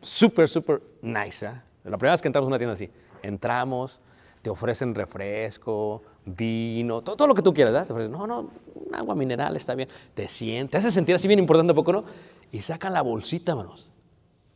súper, 0.00 0.48
súper 0.48 0.82
nice. 1.00 1.46
¿ah? 1.46 1.62
La 1.84 1.96
primera 1.96 2.12
vez 2.12 2.22
que 2.22 2.28
entramos 2.28 2.46
a 2.46 2.48
una 2.48 2.58
tienda 2.58 2.74
así, 2.74 2.90
entramos, 3.22 4.00
te 4.42 4.50
ofrecen 4.50 4.94
refresco, 4.94 6.02
vino, 6.24 7.00
todo, 7.02 7.16
todo 7.16 7.28
lo 7.28 7.34
que 7.34 7.42
tú 7.42 7.54
quieras, 7.54 7.72
¿verdad? 7.72 7.86
Te 7.86 7.92
ofrecen, 7.92 8.12
no, 8.12 8.26
no, 8.26 8.50
un 8.74 8.94
agua 8.94 9.14
mineral 9.14 9.56
está 9.56 9.74
bien. 9.74 9.88
Te 10.14 10.28
sientes, 10.28 10.70
te 10.70 10.76
hace 10.78 10.90
sentir 10.90 11.14
así 11.14 11.28
bien 11.28 11.38
importante, 11.38 11.72
¿a 11.72 11.74
poco 11.74 11.92
no? 11.92 12.04
Y 12.50 12.60
sacan 12.60 12.92
la 12.92 13.02
bolsita, 13.02 13.52
hermanos. 13.52 13.90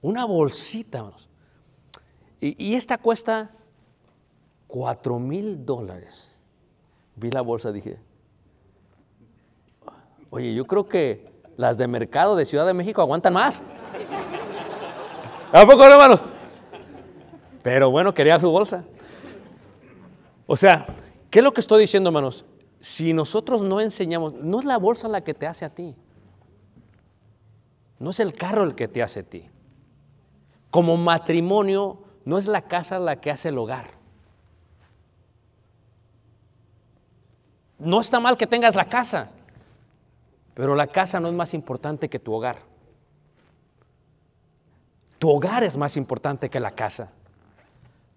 Una 0.03 0.25
bolsita, 0.25 0.99
hermanos. 0.99 1.29
Y, 2.41 2.62
y 2.62 2.75
esta 2.75 2.99
cuesta 2.99 3.51
cuatro 4.67 5.19
mil 5.19 5.64
dólares. 5.64 6.37
Vi 7.14 7.31
la 7.31 7.41
bolsa, 7.41 7.73
dije, 7.73 7.99
oye, 10.31 10.55
yo 10.55 10.67
creo 10.67 10.89
que 10.89 11.33
las 11.57 11.79
de 11.79 11.87
mercado 11.87 12.37
de 12.37 12.45
Ciudad 12.45 12.67
de 12.67 12.75
México 12.75 13.01
aguantan 13.01 13.33
más. 13.33 13.62
¿A 15.53 15.64
poco 15.64 15.79
no, 15.79 15.93
hermanos? 15.93 16.27
Pero 17.67 17.91
bueno, 17.91 18.14
quería 18.14 18.39
su 18.39 18.49
bolsa. 18.49 18.85
O 20.47 20.57
sea, 20.57 20.87
¿qué 21.31 21.41
es 21.41 21.45
lo 21.45 21.53
que 21.53 21.61
estoy 21.61 21.81
diciendo, 21.81 22.11
hermanos? 22.11 22.45
Si 22.79 23.12
nosotros 23.12 23.62
no 23.62 23.81
enseñamos, 23.81 24.35
no 24.35 24.61
es 24.61 24.64
la 24.64 24.77
bolsa 24.77 25.09
la 25.09 25.25
que 25.25 25.35
te 25.35 25.49
hace 25.49 25.64
a 25.64 25.71
ti. 25.71 25.97
No 27.99 28.11
es 28.11 28.21
el 28.21 28.35
carro 28.35 28.62
el 28.62 28.77
que 28.77 28.87
te 28.87 29.03
hace 29.03 29.19
a 29.19 29.23
ti. 29.25 29.51
Como 30.71 30.97
matrimonio, 30.97 32.05
no 32.25 32.39
es 32.39 32.47
la 32.47 32.62
casa 32.62 33.01
la 33.01 33.21
que 33.21 33.33
hace 33.33 33.49
el 33.49 33.59
hogar. 33.59 33.89
No 37.81 38.01
está 38.01 38.21
mal 38.21 38.37
que 38.37 38.47
tengas 38.47 38.77
la 38.77 38.85
casa, 38.85 39.31
pero 40.55 40.77
la 40.77 40.87
casa 40.87 41.19
no 41.19 41.27
es 41.27 41.35
más 41.35 41.53
importante 41.53 42.09
que 42.09 42.21
tu 42.21 42.33
hogar. 42.33 42.59
Tu 45.19 45.29
hogar 45.29 45.64
es 45.64 45.77
más 45.77 45.97
importante 45.97 46.49
que 46.49 46.61
la 46.61 46.71
casa. 46.71 47.11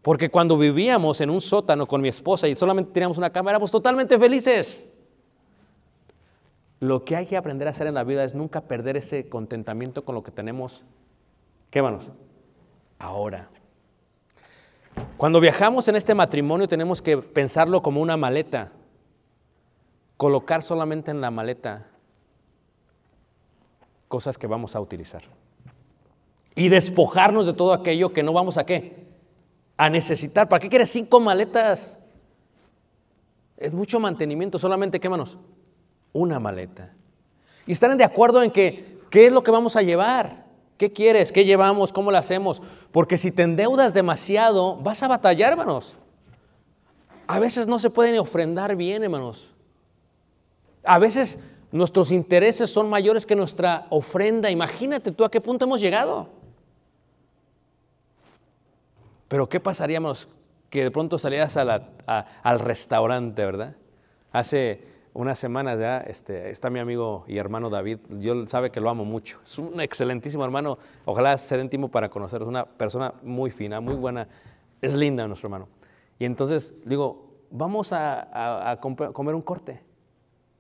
Porque 0.02 0.30
cuando 0.30 0.58
vivíamos 0.58 1.20
en 1.22 1.30
un 1.30 1.42
sótano 1.42 1.86
con 1.86 2.02
mi 2.02 2.08
esposa 2.08 2.48
y 2.48 2.56
solamente 2.56 2.92
teníamos 2.92 3.18
una 3.18 3.32
cama, 3.32 3.52
éramos 3.52 3.70
totalmente 3.70 4.18
felices. 4.18 4.90
Lo 6.80 7.04
que 7.04 7.18
hay 7.18 7.26
que 7.26 7.36
aprender 7.36 7.68
a 7.68 7.72
hacer 7.72 7.88
en 7.88 7.96
la 7.96 8.06
vida 8.06 8.24
es 8.24 8.34
nunca 8.34 8.62
perder 8.62 8.96
ese 8.96 9.28
contentamiento 9.28 10.06
con 10.06 10.16
lo 10.16 10.24
que 10.24 10.32
tenemos. 10.32 10.86
¿Qué 11.70 11.82
manos? 11.82 12.12
Ahora. 12.98 13.50
Cuando 15.18 15.42
viajamos 15.42 15.88
en 15.90 15.98
este 15.98 16.16
matrimonio 16.16 16.68
tenemos 16.68 17.02
que 17.02 17.18
pensarlo 17.18 17.82
como 17.82 18.02
una 18.02 18.16
maleta. 18.16 18.72
Colocar 20.16 20.64
solamente 20.64 21.12
en 21.12 21.20
la 21.20 21.32
maleta 21.32 21.88
cosas 24.08 24.38
que 24.38 24.48
vamos 24.48 24.76
a 24.76 24.82
utilizar. 24.82 25.24
Y 26.56 26.70
despojarnos 26.70 27.46
de 27.46 27.54
todo 27.54 27.74
aquello 27.74 28.14
que 28.14 28.24
no 28.24 28.32
vamos 28.32 28.58
a 28.58 28.66
qué? 28.66 29.09
A 29.80 29.90
necesitar. 29.90 30.50
¿Para 30.50 30.60
qué 30.60 30.68
quieres 30.68 30.90
cinco 30.90 31.22
maletas? 31.22 31.98
Es 33.56 33.72
mucho 33.72 33.98
mantenimiento, 33.98 34.60
solamente 34.60 35.00
qué 35.00 35.08
manos? 35.08 35.38
Una 36.12 36.38
maleta. 36.38 36.92
Y 37.66 37.72
están 37.72 37.98
de 37.98 38.04
acuerdo 38.04 38.44
en 38.44 38.52
que, 38.52 39.00
¿qué 39.10 39.28
es 39.28 39.32
lo 39.32 39.42
que 39.42 39.52
vamos 39.52 39.78
a 39.78 39.82
llevar? 39.82 40.44
¿Qué 40.78 40.92
quieres? 40.92 41.32
¿Qué 41.32 41.46
llevamos? 41.46 41.94
¿Cómo 41.94 42.12
lo 42.12 42.18
hacemos? 42.18 42.62
Porque 42.92 43.18
si 43.18 43.32
te 43.32 43.44
endeudas 43.44 43.94
demasiado, 43.94 44.76
vas 44.76 45.02
a 45.02 45.08
batallar, 45.08 45.54
hermanos. 45.54 45.96
A 47.28 47.40
veces 47.40 47.66
no 47.66 47.80
se 47.80 47.90
pueden 47.90 48.20
ofrendar 48.20 48.76
bien, 48.76 49.02
hermanos. 49.06 49.54
A 50.84 51.00
veces 51.00 51.48
nuestros 51.72 52.12
intereses 52.12 52.70
son 52.70 52.90
mayores 52.90 53.26
que 53.26 53.38
nuestra 53.38 53.88
ofrenda. 53.92 54.50
Imagínate 54.50 55.14
tú 55.14 55.24
a 55.24 55.32
qué 55.32 55.40
punto 55.40 55.64
hemos 55.64 55.80
llegado. 55.80 56.38
Pero 59.30 59.48
¿qué 59.48 59.60
pasaría, 59.60 59.98
hermanos, 59.98 60.28
que 60.70 60.84
de 60.84 60.92
pronto 60.92 61.18
salieras 61.18 61.56
al 61.56 62.60
restaurante, 62.60 63.46
verdad? 63.46 63.76
Hace 64.32 64.84
unas 65.14 65.40
semanas 65.40 65.80
ya 65.80 66.00
este, 66.00 66.50
está 66.50 66.70
mi 66.70 66.80
amigo 66.80 67.24
y 67.28 67.38
hermano 67.38 67.70
David. 67.70 68.00
Yo 68.20 68.48
sabe 68.48 68.72
que 68.72 68.82
lo 68.82 68.90
amo 68.90 69.06
mucho. 69.06 69.40
Es 69.44 69.58
un 69.60 69.80
excelentísimo 69.82 70.44
hermano. 70.44 70.80
Ojalá 71.06 71.38
se 71.38 71.58
den 71.58 71.70
tiempo 71.70 71.90
para 71.90 72.10
conocerlo. 72.10 72.46
Es 72.46 72.50
una 72.50 72.66
persona 72.66 73.14
muy 73.22 73.52
fina, 73.52 73.80
muy 73.80 73.96
buena. 73.96 74.28
Es 74.82 74.94
linda 74.94 75.28
nuestro 75.28 75.48
hermano. 75.48 75.68
Y 76.18 76.26
entonces 76.26 76.74
digo, 76.84 77.30
vamos 77.52 77.92
a, 77.92 78.80
comer 78.82 79.36
un 79.36 79.42
corte. 79.42 79.82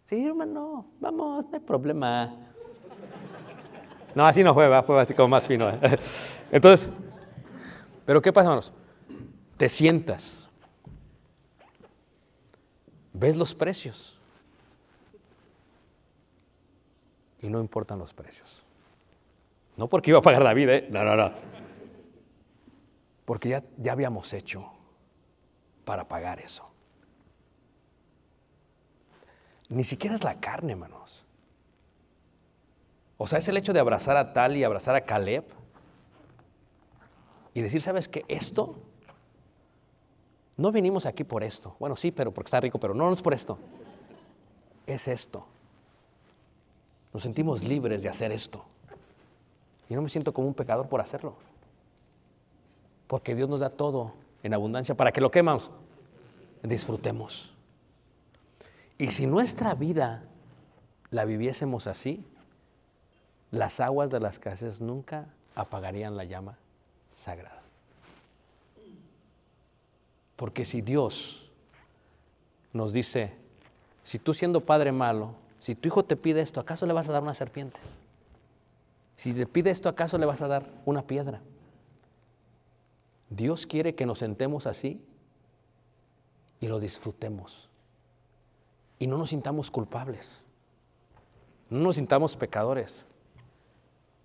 Sí, 0.05 0.25
hermano, 0.25 0.85
vamos, 0.99 1.45
no 1.45 1.53
hay 1.53 1.59
problema. 1.59 2.35
No, 4.15 4.25
así 4.25 4.43
no 4.43 4.53
fue, 4.53 4.67
¿verdad? 4.67 4.85
fue 4.85 4.99
así 4.99 5.13
como 5.13 5.29
más 5.29 5.47
fino. 5.47 5.71
Entonces, 6.51 6.89
pero 8.09 8.23
¿qué 8.23 8.33
pasa, 8.33 8.47
hermanos? 8.47 8.73
Te 9.55 9.69
sientas, 9.69 10.49
ves 13.13 13.37
los 13.37 13.53
precios 13.53 14.19
y 17.39 17.49
no 17.49 17.59
importan 17.59 17.99
los 17.99 18.15
precios. 18.15 18.63
No 19.77 19.87
porque 19.87 20.09
iba 20.09 20.17
a 20.17 20.23
pagar 20.23 20.43
David, 20.43 20.69
¿eh? 20.69 20.87
No, 20.89 21.03
no, 21.03 21.15
no. 21.15 21.31
Porque 23.25 23.49
ya, 23.49 23.63
ya 23.77 23.91
habíamos 23.91 24.33
hecho 24.33 24.71
para 25.85 26.07
pagar 26.07 26.39
eso. 26.39 26.67
Ni 29.67 29.83
siquiera 29.83 30.15
es 30.15 30.23
la 30.23 30.39
carne, 30.39 30.71
hermanos. 30.71 31.23
O 33.19 33.27
sea, 33.27 33.37
es 33.37 33.47
el 33.49 33.57
hecho 33.57 33.71
de 33.71 33.79
abrazar 33.79 34.17
a 34.17 34.33
Tal 34.33 34.57
y 34.57 34.63
abrazar 34.63 34.95
a 34.95 35.01
Caleb 35.01 35.58
y 37.53 37.61
decir, 37.61 37.81
¿sabes 37.81 38.07
qué? 38.07 38.23
Esto, 38.27 38.75
no 40.57 40.71
vinimos 40.71 41.05
aquí 41.05 41.23
por 41.23 41.43
esto. 41.43 41.75
Bueno, 41.79 41.95
sí, 41.95 42.11
pero 42.11 42.31
porque 42.31 42.47
está 42.47 42.59
rico, 42.59 42.79
pero 42.79 42.93
no, 42.93 43.05
no 43.05 43.13
es 43.13 43.21
por 43.21 43.33
esto. 43.33 43.57
Es 44.85 45.07
esto. 45.07 45.45
Nos 47.13 47.23
sentimos 47.23 47.63
libres 47.63 48.03
de 48.03 48.09
hacer 48.09 48.31
esto. 48.31 48.63
Y 49.89 49.95
no 49.95 50.01
me 50.01 50.09
siento 50.09 50.33
como 50.33 50.47
un 50.47 50.53
pecador 50.53 50.87
por 50.87 51.01
hacerlo. 51.01 51.35
Porque 53.07 53.33
Dios 53.35 53.49
nos 53.49 53.61
da 53.61 53.71
todo 53.71 54.13
en 54.43 54.53
abundancia 54.53 54.95
para 54.95 55.11
que 55.11 55.21
lo 55.21 55.31
quemamos, 55.31 55.71
disfrutemos. 56.61 57.51
Y 58.97 59.07
si 59.07 59.25
nuestra 59.25 59.73
vida 59.73 60.23
la 61.09 61.25
viviésemos 61.25 61.87
así, 61.87 62.23
las 63.49 63.79
aguas 63.79 64.11
de 64.11 64.19
las 64.19 64.37
casas 64.37 64.79
nunca 64.79 65.25
apagarían 65.55 66.15
la 66.15 66.25
llama 66.25 66.57
sagrada. 67.11 67.61
Porque 70.35 70.63
si 70.63 70.81
Dios 70.81 71.49
nos 72.71 72.93
dice, 72.93 73.33
si 74.03 74.19
tú 74.19 74.33
siendo 74.33 74.61
padre 74.61 74.91
malo, 74.91 75.35
si 75.59 75.75
tu 75.75 75.87
hijo 75.89 76.05
te 76.05 76.15
pide 76.15 76.41
esto, 76.41 76.59
¿acaso 76.59 76.85
le 76.85 76.93
vas 76.93 77.09
a 77.09 77.11
dar 77.11 77.21
una 77.21 77.33
serpiente? 77.33 77.79
Si 79.17 79.33
te 79.33 79.45
pide 79.45 79.69
esto, 79.69 79.89
¿acaso 79.89 80.17
le 80.17 80.25
vas 80.25 80.41
a 80.41 80.47
dar 80.47 80.65
una 80.85 81.01
piedra? 81.01 81.41
Dios 83.29 83.65
quiere 83.65 83.95
que 83.95 84.05
nos 84.05 84.19
sentemos 84.19 84.65
así 84.65 85.03
y 86.61 86.67
lo 86.67 86.79
disfrutemos. 86.79 87.69
Y 88.97 89.07
no 89.07 89.17
nos 89.17 89.29
sintamos 89.29 89.69
culpables. 89.71 90.43
No 91.69 91.79
nos 91.79 91.97
sintamos 91.97 92.35
pecadores. 92.35 93.05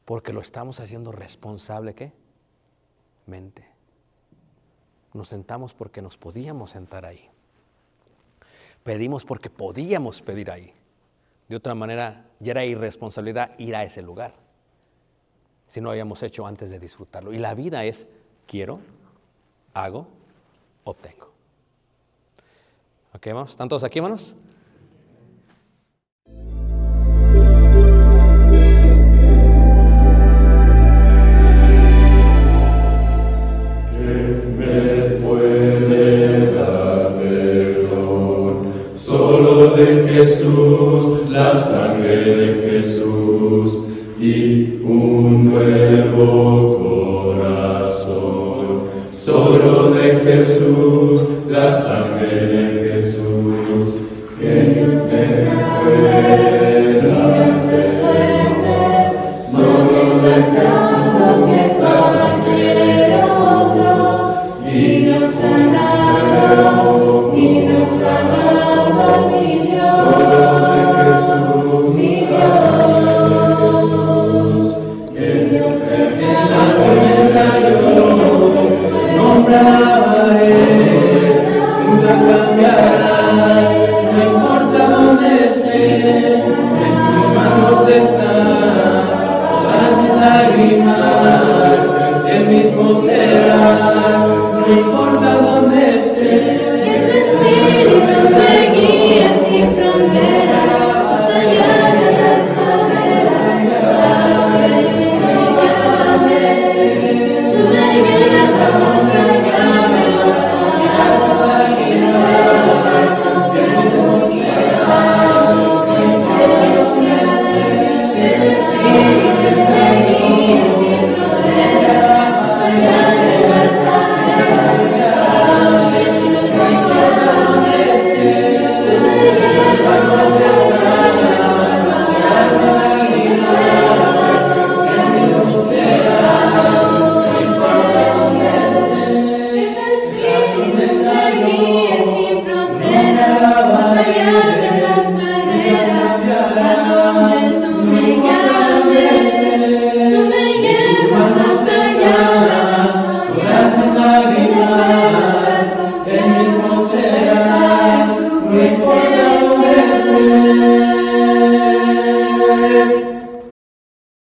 Porque 0.05 0.32
lo 0.32 0.40
estamos 0.40 0.81
haciendo 0.81 1.12
responsable, 1.12 1.94
¿qué? 1.94 2.12
Mente. 3.26 3.66
Nos 5.12 5.28
sentamos 5.28 5.72
porque 5.74 6.02
nos 6.02 6.16
podíamos 6.16 6.70
sentar 6.70 7.05
ahí. 7.05 7.28
Pedimos 8.82 9.24
porque 9.24 9.48
podíamos 9.51 10.20
pedir 10.20 10.51
ahí. 10.51 10.72
De 11.48 11.56
otra 11.56 11.74
manera, 11.74 12.26
ya 12.40 12.52
era 12.52 12.64
irresponsabilidad 12.64 13.59
ir 13.59 13.76
a 13.76 13.84
ese 13.84 14.02
lugar. 14.02 14.34
Si 15.68 15.80
no 15.80 15.90
habíamos 15.90 16.22
hecho 16.22 16.46
antes 16.46 16.70
de 16.70 16.78
disfrutarlo. 16.78 17.32
Y 17.32 17.38
la 17.38 17.55
vida 17.55 17.84
es, 17.84 18.06
quiero, 18.46 18.80
hago, 19.72 20.06
obtengo. 20.84 21.32
¿Ok, 23.14 23.26
hermanos? 23.26 23.51
¿Están 23.51 23.68
todos 23.68 23.84
aquí, 23.84 23.98
hermanos? 23.98 24.34